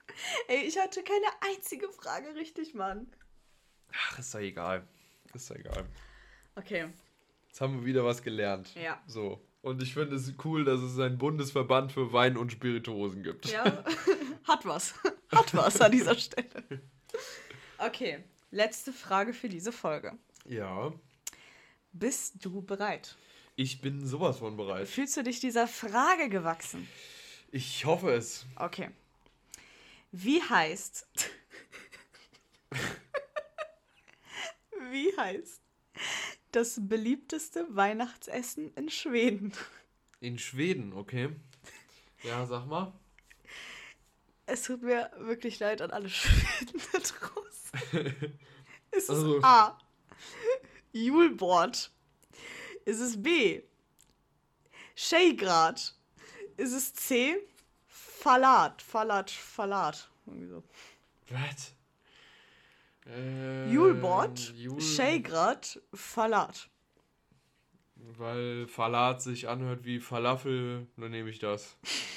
Ey, 0.48 0.62
ich 0.62 0.78
hatte 0.78 1.02
keine 1.02 1.26
einzige 1.52 1.90
Frage 1.90 2.34
richtig, 2.34 2.72
Mann. 2.72 3.06
Ach, 3.92 4.18
ist 4.18 4.32
doch 4.32 4.38
egal. 4.38 4.88
Ist 5.34 5.50
doch 5.50 5.56
egal. 5.56 5.84
Okay. 6.54 6.88
Jetzt 7.48 7.60
haben 7.60 7.80
wir 7.80 7.84
wieder 7.84 8.06
was 8.06 8.22
gelernt. 8.22 8.74
Ja. 8.74 9.02
So. 9.06 9.46
Und 9.60 9.82
ich 9.82 9.92
finde 9.92 10.16
es 10.16 10.32
cool, 10.44 10.64
dass 10.64 10.80
es 10.80 10.98
einen 10.98 11.18
Bundesverband 11.18 11.92
für 11.92 12.14
Wein 12.14 12.38
und 12.38 12.50
Spirituosen 12.50 13.22
gibt. 13.22 13.52
Ja, 13.52 13.84
hat 14.44 14.64
was. 14.64 14.94
Hat 15.30 15.54
was 15.54 15.78
an 15.82 15.92
dieser 15.92 16.14
Stelle. 16.14 16.80
Okay, 17.76 18.24
letzte 18.54 18.92
Frage 18.92 19.32
für 19.34 19.48
diese 19.48 19.72
Folge. 19.72 20.16
Ja. 20.46 20.92
Bist 21.92 22.44
du 22.44 22.62
bereit? 22.62 23.16
Ich 23.56 23.80
bin 23.80 24.06
sowas 24.06 24.38
von 24.38 24.56
bereit. 24.56 24.88
Fühlst 24.88 25.16
du 25.16 25.22
dich 25.22 25.40
dieser 25.40 25.66
Frage 25.68 26.28
gewachsen? 26.28 26.88
Ich 27.50 27.84
hoffe 27.84 28.12
es. 28.12 28.46
Okay. 28.56 28.90
Wie 30.12 30.42
heißt. 30.42 31.06
Wie 34.90 35.16
heißt 35.16 35.60
das 36.52 36.78
beliebteste 36.80 37.66
Weihnachtsessen 37.74 38.72
in 38.74 38.88
Schweden? 38.88 39.52
In 40.20 40.38
Schweden, 40.38 40.92
okay. 40.92 41.30
Ja, 42.22 42.46
sag 42.46 42.66
mal. 42.66 42.92
Es 44.46 44.62
tut 44.62 44.82
mir 44.82 45.10
wirklich 45.18 45.58
leid 45.58 45.82
an 45.82 45.90
alle 45.90 46.08
Schweden 46.08 46.80
da 46.92 46.98
draußen. 46.98 47.43
Ist 48.90 49.04
es 49.04 49.10
also. 49.10 49.40
A. 49.42 49.78
Julbord? 50.92 51.90
Ist 52.84 53.00
es 53.00 53.20
B. 53.20 53.62
Shaygrad? 54.94 55.94
Ist 56.56 56.72
es 56.72 56.94
C. 56.94 57.36
Falat? 57.86 58.80
Falat, 58.80 59.30
Falat. 59.30 60.08
Irgendwie 60.26 60.46
so. 60.46 60.62
Was? 61.30 61.74
Äh, 63.06 63.70
Julbord, 63.70 64.54
Jul 64.56 64.80
Shaygrad, 64.80 65.80
Falat. 65.92 66.70
Weil 67.96 68.66
Falat 68.66 69.22
sich 69.22 69.48
anhört 69.48 69.84
wie 69.84 70.00
Falafel, 70.00 70.86
dann 70.96 71.10
nehme 71.10 71.30
ich 71.30 71.38
das. 71.38 71.76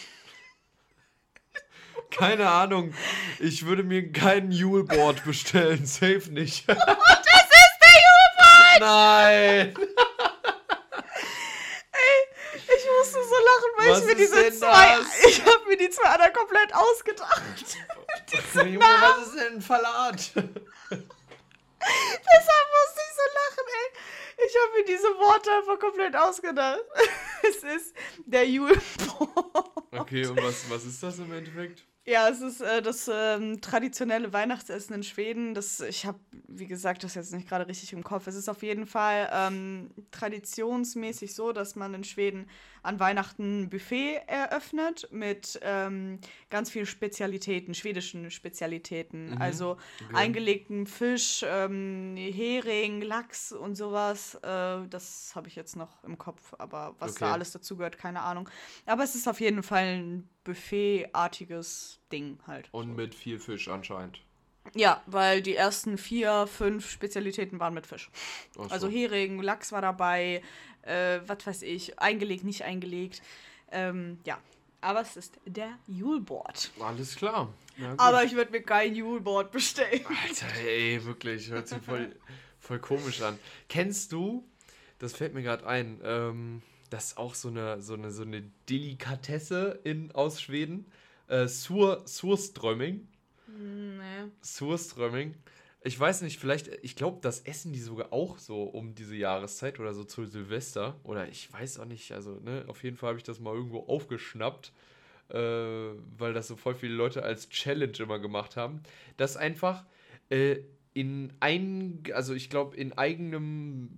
Keine 2.18 2.50
Ahnung. 2.50 2.94
Ich 3.40 3.66
würde 3.66 3.84
mir 3.84 4.12
kein 4.12 4.52
Juleboard 4.52 5.24
bestellen. 5.24 5.86
Safe 5.86 6.24
nicht. 6.32 6.68
das 6.68 6.78
ist 6.78 7.78
der 7.84 7.94
Juleboard! 8.06 8.80
Nein! 8.80 9.74
Ey, 11.92 12.20
ich 12.54 12.86
musste 12.98 13.20
so 13.24 13.36
lachen, 13.46 13.72
weil 13.78 13.92
was 13.92 14.00
ich 14.02 14.06
mir 14.08 14.16
diese 14.16 14.52
zwei. 14.60 14.98
Das? 14.98 15.08
Ich 15.28 15.46
habe 15.46 15.66
mir 15.68 15.78
die 15.78 15.90
zwei 15.90 16.10
anderen 16.10 16.34
komplett 16.34 16.74
ausgedacht. 16.74 17.78
Junge, 18.56 18.80
was 18.80 19.28
ist 19.28 19.36
denn 19.36 19.54
ein 19.56 19.62
Falat? 19.62 20.32
Deshalb 20.36 20.58
musste 21.80 23.00
ich 23.00 23.14
so 23.16 23.26
lachen, 23.38 23.66
ey. 23.68 23.88
Ich 24.46 24.56
habe 24.56 24.72
mir 24.78 24.86
diese 24.86 25.08
Worte 25.20 25.52
einfach 25.52 25.80
komplett 25.80 26.16
ausgedacht. 26.16 26.82
es 27.44 27.64
ist 27.64 27.96
der 28.26 28.48
Juleboard. 28.48 28.82
Okay, 29.92 30.26
und 30.28 30.42
was, 30.42 30.70
was 30.70 30.86
ist 30.86 31.02
das 31.02 31.18
im 31.20 31.32
Endeffekt? 31.34 31.84
Ja, 32.10 32.30
es 32.30 32.40
ist 32.40 32.62
äh, 32.62 32.82
das 32.82 33.12
ähm, 33.14 33.60
traditionelle 33.60 34.32
Weihnachtsessen 34.32 34.96
in 34.96 35.04
Schweden. 35.04 35.54
Das, 35.54 35.82
ich 35.82 36.06
habe, 36.06 36.18
wie 36.48 36.66
gesagt, 36.66 37.04
das 37.04 37.16
jetzt 37.16 37.34
nicht 37.34 37.50
gerade 37.50 37.68
richtig 37.68 37.92
im 37.92 38.02
Kopf. 38.02 38.28
Es 38.28 38.36
ist 38.36 38.48
auf 38.48 38.64
jeden 38.64 38.88
Fall 38.88 39.30
ähm, 39.34 39.92
traditionsmäßig 40.12 41.36
so, 41.36 41.52
dass 41.52 41.76
man 41.76 41.94
in 41.94 42.06
Schweden 42.06 42.48
an 42.88 43.02
Weihnachten 43.02 43.64
ein 43.64 43.70
Buffet 43.70 44.22
eröffnet 44.28 45.10
mit 45.12 45.60
ähm, 45.62 46.20
ganz 46.50 46.70
vielen 46.70 46.86
Spezialitäten, 46.86 47.74
schwedischen 47.74 48.32
Spezialitäten. 48.32 49.32
Mhm. 49.32 49.42
Also 49.42 49.72
okay. 50.06 50.16
eingelegten 50.16 50.88
Fisch, 50.88 51.46
ähm, 51.46 52.16
Hering, 52.16 53.02
Lachs 53.02 53.52
und 53.52 53.76
sowas. 53.76 54.36
Äh, 54.36 54.88
das 54.90 55.34
habe 55.36 55.50
ich 55.50 55.56
jetzt 55.58 55.76
noch 55.76 56.02
im 56.06 56.18
Kopf, 56.18 56.54
aber 56.58 56.96
was 57.00 57.12
okay. 57.12 57.26
da 57.26 57.34
alles 57.34 57.52
dazu 57.52 57.76
gehört, 57.76 57.98
keine 57.98 58.22
Ahnung. 58.22 58.50
Aber 58.86 59.04
es 59.04 59.16
ist 59.16 59.28
auf 59.28 59.42
jeden 59.42 59.64
Fall 59.64 59.98
ein 59.98 60.30
Buffet-artiges 60.46 62.00
Ding 62.10 62.40
halt. 62.48 62.70
Und 62.72 62.96
mit 62.96 63.14
viel 63.14 63.38
Fisch 63.38 63.68
anscheinend. 63.68 64.22
Ja, 64.76 65.02
weil 65.06 65.42
die 65.42 65.56
ersten 65.56 65.98
vier, 65.98 66.48
fünf 66.48 66.90
Spezialitäten 66.90 67.60
waren 67.60 67.74
mit 67.74 67.88
Fisch. 67.88 68.10
So. 68.56 68.64
Also 68.64 68.88
Hering, 68.90 69.42
Lachs 69.42 69.72
war 69.72 69.82
dabei, 69.82 70.42
äh, 70.88 71.22
was 71.28 71.46
weiß 71.46 71.62
ich, 71.64 72.00
eingelegt, 72.00 72.44
nicht 72.44 72.64
eingelegt. 72.64 73.22
Ähm, 73.72 74.20
ja, 74.26 74.40
aber 74.82 75.02
es 75.02 75.18
ist 75.18 75.40
der 75.46 75.78
Juleboard. 75.88 76.72
Alles 76.80 77.16
klar. 77.16 77.54
aber 77.98 78.24
ich 78.24 78.36
würde 78.36 78.52
mir 78.52 78.62
kein 78.62 78.96
Juleboard 78.96 79.52
bestellen. 79.52 80.06
Alter, 80.24 80.48
ey, 80.66 81.04
wirklich, 81.04 81.50
hört 81.50 81.68
sich 81.68 81.82
voll, 81.82 82.16
voll 82.60 82.80
komisch 82.80 83.22
an. 83.22 83.38
Kennst 83.70 84.12
du, 84.12 84.48
das 85.00 85.14
fällt 85.14 85.34
mir 85.34 85.44
gerade 85.44 85.66
ein, 85.68 86.00
ähm, 86.04 86.62
das 86.90 87.08
ist 87.08 87.18
auch 87.18 87.36
so 87.36 87.50
eine, 87.50 87.82
so 87.82 87.94
eine, 87.96 88.12
so 88.12 88.24
eine 88.24 88.44
Delikatesse 88.70 89.80
in, 89.84 90.12
aus 90.14 90.42
Schweden. 90.42 90.86
Äh, 91.28 91.48
Sur, 91.48 92.04
Surströmming. 92.08 93.08
Nee. 93.48 94.32
Surströmming. 94.42 95.36
Ich 95.84 96.00
weiß 96.00 96.22
nicht, 96.24 96.40
vielleicht, 96.40 96.68
ich 96.82 96.96
glaube, 96.96 97.20
das 97.22 97.42
essen 97.42 97.72
die 97.72 97.80
sogar 97.80 98.12
auch 98.12 98.40
so 98.40 98.64
um 98.64 98.96
diese 98.96 99.16
Jahreszeit 99.16 99.80
oder 99.80 99.94
so 99.94 100.04
zu 100.04 100.26
Silvester. 100.26 101.00
Oder 101.04 101.30
ich 101.30 101.52
weiß 101.52 101.80
auch 101.80 101.86
nicht, 101.86 102.12
also, 102.12 102.40
ne, 102.42 102.66
auf 102.68 102.84
jeden 102.84 102.98
Fall 102.98 103.10
habe 103.10 103.20
ich 103.20 103.24
das 103.24 103.40
mal 103.40 103.54
irgendwo 103.54 103.82
aufgeschnappt, 103.82 104.74
äh, 105.30 105.38
weil 105.38 106.34
das 106.34 106.48
so 106.48 106.56
voll 106.56 106.76
viele 106.76 106.96
Leute 106.96 107.24
als 107.24 107.50
Challenge 107.50 107.98
immer 108.00 108.20
gemacht 108.20 108.58
haben. 108.58 108.82
Das 109.18 109.38
einfach 109.38 109.86
äh, 110.30 110.58
in 110.94 111.32
ein, 111.42 112.02
also 112.14 112.34
ich 112.34 112.50
glaube, 112.50 112.76
in 112.76 112.98
eigenem, 112.98 113.92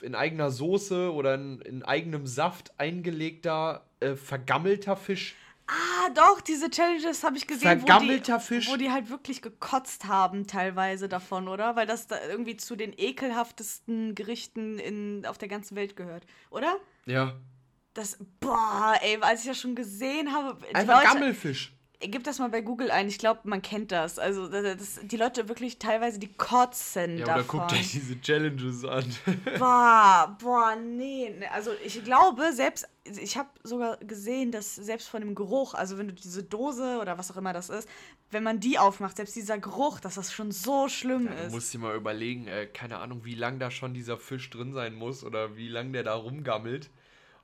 in 0.00 0.14
eigener 0.14 0.50
Soße 0.50 1.12
oder 1.12 1.34
in, 1.34 1.60
in 1.60 1.82
eigenem 1.82 2.26
Saft 2.26 2.72
eingelegter, 2.80 3.84
äh, 4.00 4.14
vergammelter 4.14 4.96
Fisch 4.96 5.34
Ah, 5.68 6.10
doch, 6.14 6.40
diese 6.40 6.70
Challenges 6.70 7.24
habe 7.24 7.36
ich 7.36 7.46
gesehen, 7.46 7.80
Vergammelter 7.80 8.34
wo 8.34 8.38
die, 8.38 8.44
Fisch. 8.44 8.70
wo 8.70 8.76
die 8.76 8.90
halt 8.90 9.10
wirklich 9.10 9.42
gekotzt 9.42 10.04
haben, 10.04 10.46
teilweise 10.46 11.08
davon, 11.08 11.48
oder? 11.48 11.74
Weil 11.74 11.86
das 11.86 12.06
da 12.06 12.16
irgendwie 12.28 12.56
zu 12.56 12.76
den 12.76 12.92
ekelhaftesten 12.96 14.14
Gerichten 14.14 14.78
in, 14.78 15.26
auf 15.26 15.38
der 15.38 15.48
ganzen 15.48 15.74
Welt 15.76 15.96
gehört, 15.96 16.24
oder? 16.50 16.76
Ja. 17.06 17.34
Das, 17.94 18.18
boah, 18.38 18.94
ey, 19.02 19.18
als 19.20 19.40
ich 19.40 19.48
das 19.48 19.60
schon 19.60 19.74
gesehen 19.74 20.32
habe. 20.32 20.56
Einfach 20.72 21.02
Leute, 21.02 21.14
Gammelfisch. 21.14 21.72
Gib 21.98 22.24
das 22.24 22.38
mal 22.38 22.50
bei 22.50 22.60
Google 22.60 22.90
ein, 22.90 23.08
ich 23.08 23.18
glaube, 23.18 23.40
man 23.44 23.62
kennt 23.62 23.90
das. 23.90 24.18
Also, 24.18 24.48
das, 24.48 24.76
das, 24.76 25.00
die 25.02 25.16
Leute 25.16 25.48
wirklich 25.48 25.78
teilweise, 25.78 26.18
die 26.18 26.28
kotzen 26.28 27.18
ja, 27.18 27.24
davon. 27.24 27.40
oder 27.40 27.66
guckt 27.66 27.72
euch 27.72 27.90
diese 27.90 28.20
Challenges 28.20 28.84
an. 28.84 29.04
boah, 29.58 30.36
boah, 30.40 30.76
nee. 30.76 31.34
Also, 31.52 31.70
ich 31.84 32.04
glaube, 32.04 32.52
selbst, 32.52 32.86
ich 33.20 33.36
habe 33.36 33.48
sogar 33.62 33.96
gesehen, 33.98 34.52
dass 34.52 34.74
selbst 34.74 35.08
von 35.08 35.20
dem 35.20 35.34
Geruch, 35.34 35.74
also 35.74 35.98
wenn 35.98 36.08
du 36.08 36.14
diese 36.14 36.42
Dose 36.42 36.98
oder 37.00 37.18
was 37.18 37.30
auch 37.30 37.36
immer 37.36 37.52
das 37.52 37.70
ist, 37.70 37.88
wenn 38.30 38.42
man 38.42 38.60
die 38.60 38.78
aufmacht, 38.78 39.16
selbst 39.16 39.36
dieser 39.36 39.58
Geruch, 39.58 40.00
dass 40.00 40.16
das 40.16 40.32
schon 40.32 40.52
so 40.52 40.88
schlimm 40.88 41.26
ja, 41.26 41.32
ist. 41.32 41.50
Du 41.50 41.56
musst 41.56 41.74
dir 41.74 41.78
mal 41.78 41.96
überlegen, 41.96 42.48
äh, 42.48 42.66
keine 42.66 42.98
Ahnung, 42.98 43.24
wie 43.24 43.34
lang 43.34 43.58
da 43.58 43.70
schon 43.70 43.94
dieser 43.94 44.18
Fisch 44.18 44.50
drin 44.50 44.72
sein 44.72 44.94
muss 44.94 45.24
oder 45.24 45.56
wie 45.56 45.68
lang 45.68 45.92
der 45.92 46.02
da 46.02 46.14
rumgammelt. 46.14 46.90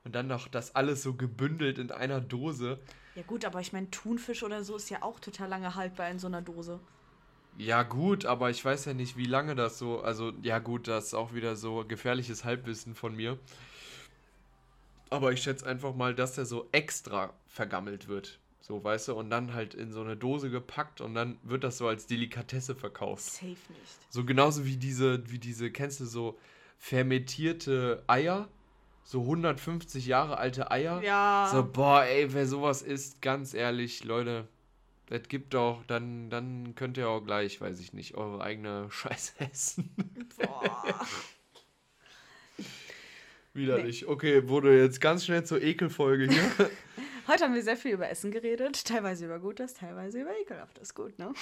Und 0.05 0.15
dann 0.15 0.27
noch 0.27 0.49
das 0.49 0.75
alles 0.75 1.03
so 1.03 1.15
gebündelt 1.15 1.79
in 1.79 1.93
einer 1.93 2.21
Dose. 2.21 2.81
Ja 3.15 3.23
gut, 3.23 3.45
aber 3.45 3.61
ich 3.61 3.73
meine, 3.73 3.91
Thunfisch 3.91 4.43
oder 4.43 4.65
so 4.65 4.77
ist 4.77 4.91
ja 4.91 5.03
auch 5.03 5.21
total 5.21 5.49
lange 5.49 5.75
haltbar 5.77 6.11
in 6.11 6.19
so 6.19 6.27
einer 6.27 6.43
Dose. 6.43 6.81
Ja 7.59 7.83
gut, 7.83 8.25
aber 8.25 8.51
ich 8.51 8.65
weiß 8.65 8.87
ja 8.87 8.95
nicht, 8.95 9.17
wie 9.17 9.27
lange 9.27 9.55
das 9.55 9.79
so, 9.79 10.01
also 10.01 10.33
ja 10.43 10.59
gut, 10.59 10.89
das 10.89 11.09
ist 11.09 11.15
auch 11.15 11.35
wieder 11.35 11.55
so 11.55 11.85
gefährliches 11.87 12.45
Halbwissen 12.45 12.95
von 12.95 13.15
mir. 13.15 13.39
Aber 15.13 15.33
ich 15.33 15.43
schätze 15.43 15.67
einfach 15.67 15.95
mal, 15.95 16.15
dass 16.15 16.35
der 16.35 16.47
so 16.47 16.69
extra 16.73 17.35
vergammelt 17.47 18.09
wird. 18.09 18.39
So, 18.61 18.83
weißt 18.83 19.09
du, 19.09 19.15
und 19.15 19.29
dann 19.31 19.55
halt 19.55 19.75
in 19.75 19.93
so 19.93 20.01
eine 20.01 20.17
Dose 20.17 20.49
gepackt 20.49 21.01
und 21.01 21.15
dann 21.15 21.39
wird 21.43 21.65
das 21.65 21.79
so 21.79 21.89
als 21.89 22.07
Delikatesse 22.07 22.75
verkauft. 22.75 23.25
Safe 23.25 23.47
nicht. 23.49 23.99
So 24.09 24.25
genauso 24.25 24.65
wie 24.65 24.77
diese, 24.77 25.31
wie 25.31 25.39
diese, 25.39 25.71
kennst 25.71 26.01
du 26.01 26.07
so 26.07 26.39
fermentierte 26.79 28.05
Eier? 28.07 28.49
so 29.05 29.21
150 29.23 30.07
Jahre 30.07 30.39
alte 30.39 30.71
Eier. 30.71 31.03
Ja. 31.03 31.49
So, 31.53 31.65
boah, 31.65 32.05
ey, 32.05 32.33
wer 32.33 32.47
sowas 32.47 32.83
isst, 32.83 33.21
ganz 33.21 33.55
ehrlich, 33.55 34.05
Leute, 34.05 34.49
das 35.07 35.29
gibt 35.29 35.55
doch, 35.55 35.85
dann, 35.87 36.31
dann 36.31 36.75
könnt 36.75 36.97
ihr 36.97 37.09
auch 37.09 37.21
gleich, 37.21 37.61
weiß 37.61 37.81
ich 37.81 37.93
nicht, 37.93 38.15
eure 38.15 38.43
eigene 38.43 38.87
Scheiße 38.91 39.35
essen. 39.41 39.95
Boah. 40.39 41.07
Widerlich. 43.55 44.03
Nee. 44.03 44.09
Okay, 44.09 44.49
wurde 44.49 44.79
jetzt 44.79 45.01
ganz 45.01 45.25
schnell 45.25 45.45
zur 45.45 45.63
Ekelfolge 45.63 46.29
hier. 46.29 46.71
Heute 47.29 47.45
haben 47.45 47.55
wir 47.55 47.63
sehr 47.63 47.77
viel 47.77 47.93
über 47.93 48.09
Essen 48.11 48.33
geredet, 48.33 48.85
teilweise 48.85 49.27
über 49.27 49.39
Gutes, 49.39 49.75
teilweise 49.75 50.21
über 50.21 50.31
Ekelhaftes. 50.41 50.95
Gut, 50.95 51.19
ne? 51.19 51.33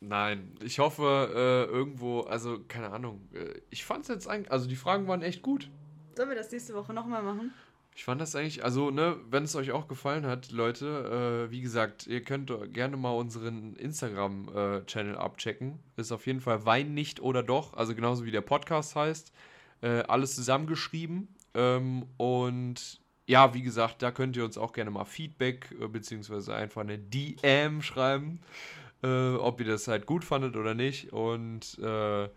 Nein, 0.00 0.54
ich 0.62 0.78
hoffe 0.78 1.32
äh, 1.34 1.70
irgendwo, 1.70 2.20
also 2.20 2.60
keine 2.66 2.90
Ahnung, 2.90 3.28
äh, 3.34 3.60
ich 3.68 3.84
fand 3.84 4.02
es 4.02 4.08
jetzt 4.08 4.26
eigentlich, 4.26 4.50
also 4.50 4.66
die 4.66 4.76
Fragen 4.76 5.06
waren 5.06 5.20
echt 5.20 5.42
gut. 5.42 5.68
Sollen 6.16 6.30
wir 6.30 6.36
das 6.36 6.50
nächste 6.50 6.74
Woche 6.74 6.94
nochmal 6.94 7.22
machen? 7.22 7.52
Ich 7.94 8.04
fand 8.04 8.20
das 8.20 8.36
eigentlich, 8.36 8.64
also, 8.64 8.90
ne, 8.90 9.16
wenn 9.28 9.42
es 9.42 9.56
euch 9.56 9.72
auch 9.72 9.88
gefallen 9.88 10.24
hat, 10.24 10.52
Leute, 10.52 11.46
äh, 11.48 11.50
wie 11.50 11.60
gesagt, 11.60 12.06
ihr 12.06 12.22
könnt 12.22 12.52
gerne 12.72 12.96
mal 12.96 13.10
unseren 13.10 13.74
Instagram-Channel 13.74 15.14
äh, 15.14 15.18
abchecken. 15.18 15.80
Ist 15.96 16.12
auf 16.12 16.26
jeden 16.26 16.40
Fall 16.40 16.64
Wein 16.64 16.94
nicht 16.94 17.20
oder 17.20 17.42
doch, 17.42 17.74
also 17.74 17.96
genauso 17.96 18.24
wie 18.24 18.30
der 18.30 18.40
Podcast 18.40 18.94
heißt. 18.94 19.32
Äh, 19.80 20.02
alles 20.02 20.36
zusammengeschrieben. 20.36 21.28
Ähm, 21.58 22.06
und 22.16 23.00
ja, 23.26 23.52
wie 23.52 23.62
gesagt, 23.62 24.00
da 24.02 24.12
könnt 24.12 24.36
ihr 24.36 24.44
uns 24.44 24.56
auch 24.56 24.72
gerne 24.72 24.90
mal 24.90 25.04
Feedback 25.04 25.74
äh, 25.80 25.88
beziehungsweise 25.88 26.54
einfach 26.54 26.82
eine 26.82 26.98
DM 26.98 27.82
schreiben, 27.82 28.40
äh, 29.02 29.34
ob 29.34 29.60
ihr 29.60 29.66
das 29.66 29.88
halt 29.88 30.06
gut 30.06 30.24
fandet 30.24 30.56
oder 30.56 30.74
nicht. 30.74 31.12
Und 31.12 31.78
äh, 31.80 32.28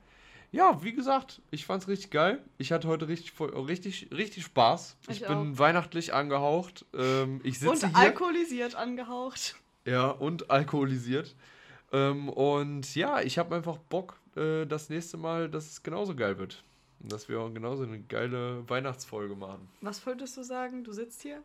ja, 0.52 0.84
wie 0.84 0.92
gesagt, 0.92 1.42
ich 1.52 1.66
fand's 1.66 1.88
richtig 1.88 2.10
geil. 2.12 2.44
Ich 2.58 2.72
hatte 2.72 2.88
heute 2.88 3.08
richtig, 3.08 3.40
richtig, 3.40 4.10
richtig 4.12 4.44
Spaß. 4.44 4.98
Ich, 5.08 5.22
ich 5.22 5.28
bin 5.28 5.54
auch. 5.54 5.60
weihnachtlich 5.60 6.14
angehaucht. 6.14 6.86
Ähm, 6.94 7.40
ich 7.44 7.60
sitze 7.60 7.72
und 7.72 7.86
hier. 7.86 7.96
alkoholisiert 7.96 8.76
angehaucht. 8.76 9.56
Ja, 9.86 10.10
und 10.10 10.50
alkoholisiert. 10.50 11.36
Ähm, 11.94 12.28
und 12.28 12.96
ja, 12.96 13.22
ich 13.22 13.38
habe 13.38 13.56
einfach 13.56 13.78
Bock, 13.78 14.20
äh, 14.36 14.66
das 14.66 14.90
nächste 14.90 15.18
Mal, 15.18 15.48
dass 15.50 15.70
es 15.72 15.84
genauso 15.84 16.16
geil 16.16 16.38
wird. 16.38 16.64
Und 17.02 17.12
dass 17.12 17.30
wir 17.30 17.40
auch 17.40 17.54
genauso 17.54 17.84
eine 17.84 18.00
geile 18.00 18.68
Weihnachtsfolge 18.70 19.36
machen. 19.36 19.68
Was 19.82 20.06
wolltest 20.06 20.38
du 20.38 20.44
sagen? 20.44 20.84
Du 20.84 20.92
sitzt 20.92 21.22
hier? 21.22 21.44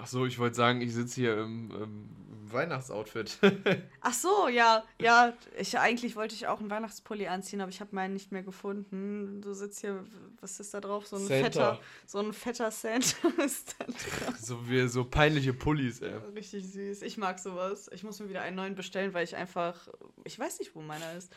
Ach 0.00 0.06
so, 0.06 0.26
ich 0.26 0.38
wollte 0.38 0.56
sagen, 0.56 0.80
ich 0.80 0.94
sitze 0.94 1.16
hier 1.16 1.38
im, 1.38 1.70
im 1.70 2.08
Weihnachtsoutfit. 2.52 3.38
Ach 4.00 4.12
so, 4.12 4.48
ja, 4.48 4.84
ja. 5.00 5.32
Ich, 5.58 5.78
eigentlich 5.78 6.16
wollte 6.16 6.34
ich 6.34 6.46
auch 6.46 6.60
einen 6.60 6.70
Weihnachtspulli 6.70 7.26
anziehen, 7.26 7.60
aber 7.60 7.70
ich 7.70 7.80
habe 7.80 7.94
meinen 7.94 8.12
nicht 8.12 8.32
mehr 8.32 8.42
gefunden. 8.42 9.40
Du 9.42 9.52
sitzt 9.52 9.80
hier, 9.80 10.04
was 10.40 10.60
ist 10.60 10.74
da 10.74 10.80
drauf? 10.80 11.06
So 11.06 11.16
ein 11.16 11.26
Santa. 11.26 11.44
fetter, 11.44 11.80
so 12.06 12.18
ein 12.18 12.32
fetter 12.32 12.70
Santa 12.70 13.28
ist 13.44 13.74
da 13.78 13.84
drauf. 13.84 14.36
So 14.38 14.68
wie 14.68 14.86
so 14.88 15.04
peinliche 15.04 15.54
Pullis, 15.54 16.00
ey. 16.00 16.14
Richtig 16.34 16.70
süß. 16.70 17.02
Ich 17.02 17.16
mag 17.16 17.38
sowas. 17.38 17.90
Ich 17.92 18.04
muss 18.04 18.20
mir 18.20 18.28
wieder 18.28 18.42
einen 18.42 18.56
neuen 18.56 18.74
bestellen, 18.74 19.12
weil 19.14 19.24
ich 19.24 19.36
einfach, 19.36 19.88
ich 20.24 20.38
weiß 20.38 20.58
nicht, 20.60 20.74
wo 20.74 20.82
meiner 20.82 21.12
ist. 21.14 21.32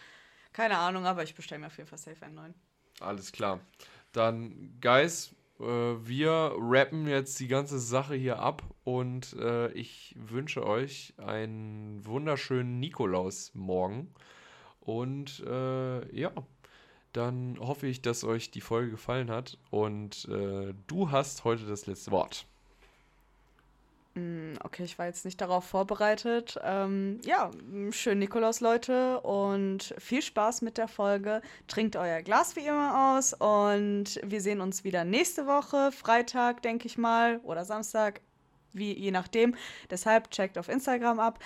Keine 0.52 0.78
Ahnung, 0.78 1.06
aber 1.06 1.24
ich 1.24 1.34
bestelle 1.34 1.62
mir 1.62 1.68
auf 1.68 1.78
jeden 1.78 1.90
Fall 1.90 1.98
safe 1.98 2.24
einen 2.24 2.36
neuen. 2.36 2.54
Alles 3.00 3.32
klar. 3.32 3.60
Dann, 4.12 4.78
Guys, 4.82 5.36
äh, 5.60 5.64
wir 5.64 6.54
rappen 6.58 7.08
jetzt 7.08 7.39
die 7.39 7.48
ganze 7.48 7.80
Sache 7.80 8.16
hier 8.16 8.39
ab 8.39 8.64
und 8.84 9.34
äh, 9.34 9.72
ich 9.72 10.16
wünsche 10.18 10.66
euch 10.66 11.14
einen 11.18 12.06
wunderschönen 12.06 12.80
Nikolaus 12.80 13.52
morgen. 13.54 14.14
Und 14.80 15.41
äh, 15.48 16.16
ja, 16.16 16.32
dann 17.14 17.58
hoffe 17.60 17.88
ich, 17.88 18.02
dass 18.02 18.24
euch 18.24 18.52
die 18.52 18.62
Folge 18.62 18.91
gefallen 18.91 19.30
hat 19.30 19.58
und 19.70 20.28
äh, 20.30 20.74
du 20.88 21.12
hast 21.12 21.44
heute 21.44 21.66
das 21.66 21.86
letzte 21.86 22.12
Wort. 22.12 22.46
Mm, 24.16 24.53
okay, 24.64 24.84
ich 24.84 24.99
war 24.99 25.07
jetzt 25.07 25.26
nicht 25.26 25.41
darauf 25.41 25.66
vorbereitet. 25.66 26.59
Ähm, 26.64 27.20
ja, 27.26 27.49
schön 27.89 28.20
Nikolaus, 28.20 28.59
Leute, 28.59 29.20
und 29.22 29.95
viel 29.97 30.22
Spaß 30.22 30.61
mit 30.61 30.78
der 30.78 30.88
Folge. 30.88 31.41
Trinkt 31.68 31.95
euer 31.95 32.22
Glas 32.22 32.55
wie 32.55 32.66
immer 32.66 33.16
aus 33.18 33.34
und 33.34 34.20
wir 34.24 34.41
sehen 34.41 34.61
uns 34.61 34.84
wieder 34.84 35.03
nächste 35.03 35.47
Woche, 35.47 35.91
Freitag, 35.91 36.61
denke 36.61 36.86
ich 36.86 36.97
mal, 36.97 37.39
oder 37.43 37.66
Samstag, 37.66 38.22
wie, 38.72 38.93
je 38.93 39.11
nachdem. 39.11 39.55
Deshalb 39.89 40.30
checkt 40.30 40.57
auf 40.59 40.70
Instagram 40.70 41.20
ab. 41.20 41.39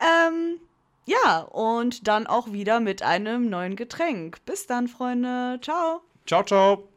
Ähm, 0.00 0.60
ja, 1.06 1.40
und 1.40 2.06
dann 2.06 2.26
auch 2.26 2.52
wieder 2.52 2.80
mit 2.80 3.02
einem 3.02 3.48
neuen 3.48 3.74
Getränk. 3.74 4.44
Bis 4.44 4.66
dann, 4.66 4.86
Freunde. 4.86 5.58
Ciao. 5.62 6.02
Ciao, 6.26 6.44
ciao. 6.44 6.95